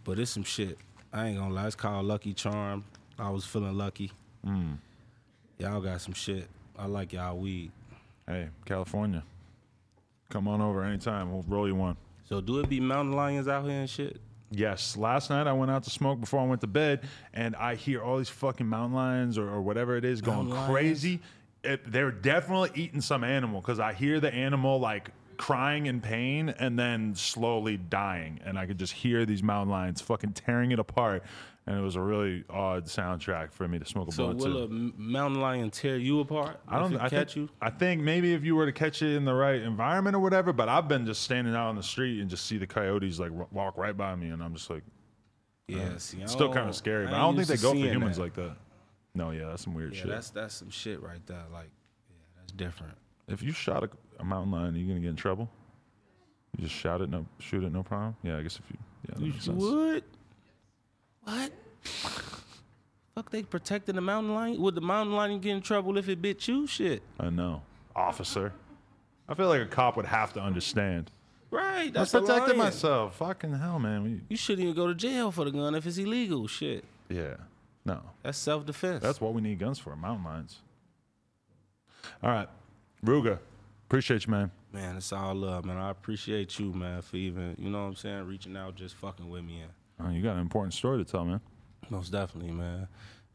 But 0.04 0.18
it's 0.20 0.32
some 0.32 0.44
shit. 0.44 0.78
I 1.14 1.28
ain't 1.28 1.38
gonna 1.38 1.54
lie. 1.54 1.68
It's 1.68 1.76
called 1.76 2.06
Lucky 2.06 2.34
Charm. 2.34 2.84
I 3.20 3.30
was 3.30 3.46
feeling 3.46 3.78
lucky. 3.78 4.12
Mm. 4.46 4.78
Y'all 5.60 5.82
got 5.82 6.02
some 6.02 6.14
shit. 6.14 6.48
I 6.78 6.86
like 6.88 7.14
y'all 7.14 7.38
weed. 7.38 7.72
Hey, 8.28 8.50
California, 8.66 9.24
come 10.30 10.48
on 10.48 10.60
over 10.62 10.84
anytime. 10.84 11.32
We'll 11.32 11.46
roll 11.48 11.68
you 11.68 11.76
one. 11.76 11.96
So 12.28 12.42
do 12.42 12.60
it 12.60 12.68
be 12.70 12.80
mountain 12.80 13.16
lions 13.16 13.48
out 13.48 13.64
here 13.64 13.80
and 13.80 13.90
shit? 13.90 14.20
Yes, 14.52 14.96
last 14.98 15.30
night 15.30 15.48
I 15.48 15.54
went 15.54 15.72
out 15.72 15.84
to 15.84 15.90
smoke 15.90 16.20
before 16.20 16.40
I 16.42 16.46
went 16.46 16.62
to 16.62 16.68
bed, 16.68 17.02
and 17.34 17.56
I 17.56 17.76
hear 17.76 18.02
all 18.02 18.18
these 18.18 18.30
fucking 18.30 18.68
mountain 18.68 18.96
lions 18.96 19.38
or, 19.38 19.48
or 19.50 19.62
whatever 19.62 19.96
it 19.98 20.06
is 20.06 20.22
going 20.22 20.38
Mountain 20.50 20.56
lions? 20.56 20.72
crazy. 20.72 21.20
It, 21.64 21.92
they're 21.92 22.12
definitely 22.12 22.72
eating 22.76 23.02
some 23.02 23.24
animal 23.24 23.62
because 23.62 23.80
I 23.80 23.94
hear 23.94 24.20
the 24.20 24.34
animal 24.34 24.80
like 24.80 25.10
crying 25.38 25.86
in 25.88 26.02
pain 26.02 26.50
and 26.50 26.78
then 26.80 27.14
slowly 27.16 27.78
dying, 27.78 28.40
and 28.46 28.58
I 28.58 28.66
could 28.66 28.80
just 28.80 28.94
hear 28.94 29.26
these 29.26 29.44
mountain 29.44 29.72
lions 29.72 30.02
fucking 30.02 30.34
tearing 30.34 30.72
it 30.72 30.80
apart. 30.80 31.24
And 31.66 31.78
it 31.78 31.82
was 31.82 31.98
a 31.98 32.02
really 32.02 32.46
odd 32.50 32.86
soundtrack 32.86 33.52
for 33.52 33.68
me 33.68 33.78
to 33.78 33.84
smoke 33.86 34.08
a 34.08 34.12
So 34.14 34.24
blunt 34.34 34.40
will 34.40 34.46
to. 34.46 34.58
a 34.60 34.64
m- 34.64 34.94
mountain 34.98 35.42
lion 35.42 35.70
tear 35.70 35.98
you 35.98 36.22
apart? 36.22 36.62
I 36.66 36.80
don't 36.80 36.94
if 36.94 37.02
it 37.02 37.04
I 37.04 37.10
catch 37.10 37.34
think, 37.34 37.50
you. 37.50 37.56
I 37.62 37.70
think 37.72 38.02
maybe 38.02 38.34
if 38.34 38.46
you 38.46 38.56
were 38.56 38.66
to 38.66 38.72
catch 38.72 39.02
it 39.02 39.14
in 39.18 39.26
the 39.26 39.34
right 39.34 39.62
environment 39.62 40.16
or 40.16 40.20
whatever, 40.20 40.54
but 40.54 40.70
I've 40.70 40.88
been 40.88 41.06
just 41.06 41.24
standing 41.24 41.54
out 41.54 41.68
on 41.68 41.76
the 41.76 41.84
street 41.84 42.22
and 42.22 42.30
just 42.30 42.46
see 42.46 42.58
the 42.58 42.68
coyotes 42.68 43.20
like 43.20 43.32
walk 43.52 43.76
right 43.78 43.98
by 43.98 44.16
me, 44.16 44.30
and 44.30 44.42
I'm 44.42 44.54
just 44.54 44.70
like, 44.70 44.84
Yeah, 45.68 45.80
uh, 45.80 45.98
see, 45.98 46.20
I 46.20 46.24
it's 46.24 46.32
still 46.32 46.48
kind 46.48 46.60
don't- 46.60 46.70
of 46.70 46.76
scary. 46.76 47.04
But 47.06 47.16
I 47.16 47.18
don't 47.20 47.36
think 47.36 47.50
they 47.50 47.58
to 47.58 47.62
go 47.62 47.72
for 47.72 47.76
seeing 47.76 47.92
humans 47.92 48.16
that. 48.16 48.24
like 48.24 48.34
that. 48.36 48.56
No, 49.18 49.32
yeah, 49.32 49.46
that's 49.48 49.64
some 49.64 49.74
weird 49.74 49.94
Yeah, 49.96 50.02
shit. 50.02 50.10
that's 50.10 50.30
that's 50.30 50.54
some 50.56 50.70
shit 50.70 51.02
right 51.02 51.26
there. 51.26 51.44
Like, 51.52 51.70
yeah, 52.10 52.16
that's 52.38 52.52
different. 52.54 52.94
If 53.28 53.42
you 53.44 53.52
shot 53.52 53.84
a, 53.84 53.90
a 54.20 54.24
mountain 54.24 54.52
lion, 54.52 54.76
are 54.76 54.78
you 54.78 54.88
gonna 54.88 55.00
get 55.00 55.10
in 55.10 55.16
trouble? 55.16 55.50
You 56.58 56.64
just 56.66 56.76
shot 56.80 57.02
it, 57.02 57.10
no 57.10 57.26
shoot 57.40 57.64
it, 57.64 57.72
no 57.74 57.84
problem. 57.84 58.16
Yeah, 58.24 58.38
I 58.38 58.44
guess 58.44 58.58
if 58.58 58.62
you, 58.72 58.78
yeah, 59.10 59.16
that 59.16 59.22
You 59.26 59.32
makes 59.34 59.46
sense. 59.46 59.62
would? 59.62 60.04
What? 61.24 61.52
Fuck, 63.16 63.32
they 63.32 63.44
protecting 63.44 63.96
the 63.96 64.02
mountain 64.02 64.34
lion? 64.34 64.62
Would 64.62 64.76
the 64.76 64.82
mountain 64.82 65.16
lion 65.16 65.40
get 65.40 65.52
in 65.56 65.62
trouble 65.62 65.98
if 65.98 66.08
it 66.08 66.22
bit 66.22 66.48
you? 66.48 66.68
Shit. 66.68 67.02
I 67.20 67.30
know, 67.30 67.64
officer. 67.96 68.54
I 69.28 69.34
feel 69.34 69.48
like 69.50 69.62
a 69.62 69.66
cop 69.66 69.98
would 69.98 70.06
have 70.06 70.34
to 70.34 70.40
understand. 70.42 71.12
Right, 71.50 71.92
that's 71.94 72.14
a 72.14 72.20
protected 72.22 72.58
myself. 72.58 73.16
Fucking 73.18 73.54
hell, 73.54 73.80
man. 73.80 74.04
We, 74.04 74.22
You 74.30 74.38
shouldn't 74.38 74.64
even 74.64 74.76
go 74.76 74.88
to 74.88 74.94
jail 74.96 75.32
for 75.32 75.46
the 75.46 75.52
gun 75.52 75.76
if 75.76 75.86
it's 75.88 75.98
illegal. 75.98 76.46
Shit. 76.48 76.84
yeah, 77.10 77.36
no. 77.88 78.02
That's 78.24 78.38
self 78.38 78.66
defense. 78.66 79.02
That's 79.02 79.20
what 79.20 79.34
we 79.34 79.42
need 79.42 79.58
guns 79.60 79.80
for, 79.80 79.96
mountain 79.96 80.26
lions. 80.26 80.60
All 82.22 82.30
right, 82.30 82.48
Ruga, 83.06 83.40
appreciate 83.88 84.26
you, 84.26 84.32
man. 84.32 84.52
Man, 84.72 84.98
it's 84.98 85.12
all 85.12 85.34
love, 85.34 85.66
man. 85.66 85.78
I 85.78 85.90
appreciate 85.90 86.60
you, 86.60 86.72
man, 86.74 87.02
for 87.02 87.18
even, 87.18 87.56
you 87.58 87.70
know 87.70 87.80
what 87.82 87.88
I'm 87.88 87.96
saying, 87.96 88.26
reaching 88.28 88.56
out, 88.56 88.76
just 88.76 88.96
fucking 88.96 89.30
with 89.30 89.44
me. 89.44 89.62
And 89.62 89.72
Oh, 90.00 90.12
you 90.12 90.22
got 90.22 90.34
an 90.36 90.42
important 90.42 90.74
story 90.76 91.04
to 91.04 91.10
tell, 91.10 91.26
man. 91.26 91.42
most 91.90 92.12
definitely, 92.12 92.52
man. 92.52 92.88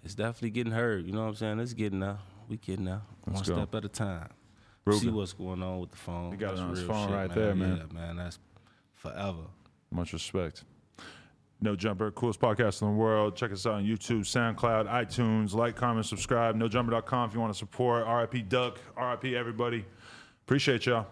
It's 0.04 0.14
definitely 0.14 0.50
getting 0.50 0.72
heard. 0.72 1.06
You 1.06 1.12
know 1.12 1.22
what 1.22 1.28
I'm 1.28 1.34
saying? 1.36 1.58
It's 1.60 1.72
getting 1.72 2.00
there. 2.00 2.18
We 2.48 2.56
getting 2.58 2.84
there. 2.84 3.02
Let's 3.26 3.40
One 3.48 3.56
go. 3.56 3.62
step 3.62 3.74
at 3.74 3.84
a 3.84 3.88
time. 3.88 4.28
Ruga. 4.86 5.00
See 5.00 5.08
what's 5.10 5.32
going 5.32 5.62
on 5.62 5.80
with 5.80 5.90
the 5.90 5.96
phone. 5.96 6.32
He 6.32 6.36
got 6.36 6.54
it 6.54 6.60
on 6.60 6.70
his 6.70 6.82
phone 6.84 7.08
shit, 7.08 7.16
right 7.16 7.34
there, 7.34 7.54
man. 7.54 7.76
Yeah, 7.88 7.92
man. 7.94 8.16
That's 8.16 8.38
forever. 8.94 9.44
Much 9.90 10.12
respect. 10.12 10.64
No 11.62 11.76
Jumper, 11.76 12.10
coolest 12.10 12.40
podcast 12.40 12.82
in 12.82 12.88
the 12.88 12.94
world. 12.94 13.36
Check 13.36 13.52
us 13.52 13.66
out 13.66 13.74
on 13.74 13.84
YouTube, 13.84 14.22
SoundCloud, 14.22 14.88
iTunes. 14.88 15.54
Like, 15.54 15.76
comment, 15.76 16.04
subscribe. 16.04 16.56
NoJumper.com 16.56 17.28
if 17.28 17.34
you 17.34 17.40
want 17.40 17.52
to 17.52 17.58
support. 17.58 18.04
RIP 18.06 18.48
Duck. 18.48 18.80
RIP 19.00 19.26
everybody. 19.26 19.84
Appreciate 20.44 20.86
y'all. 20.86 21.06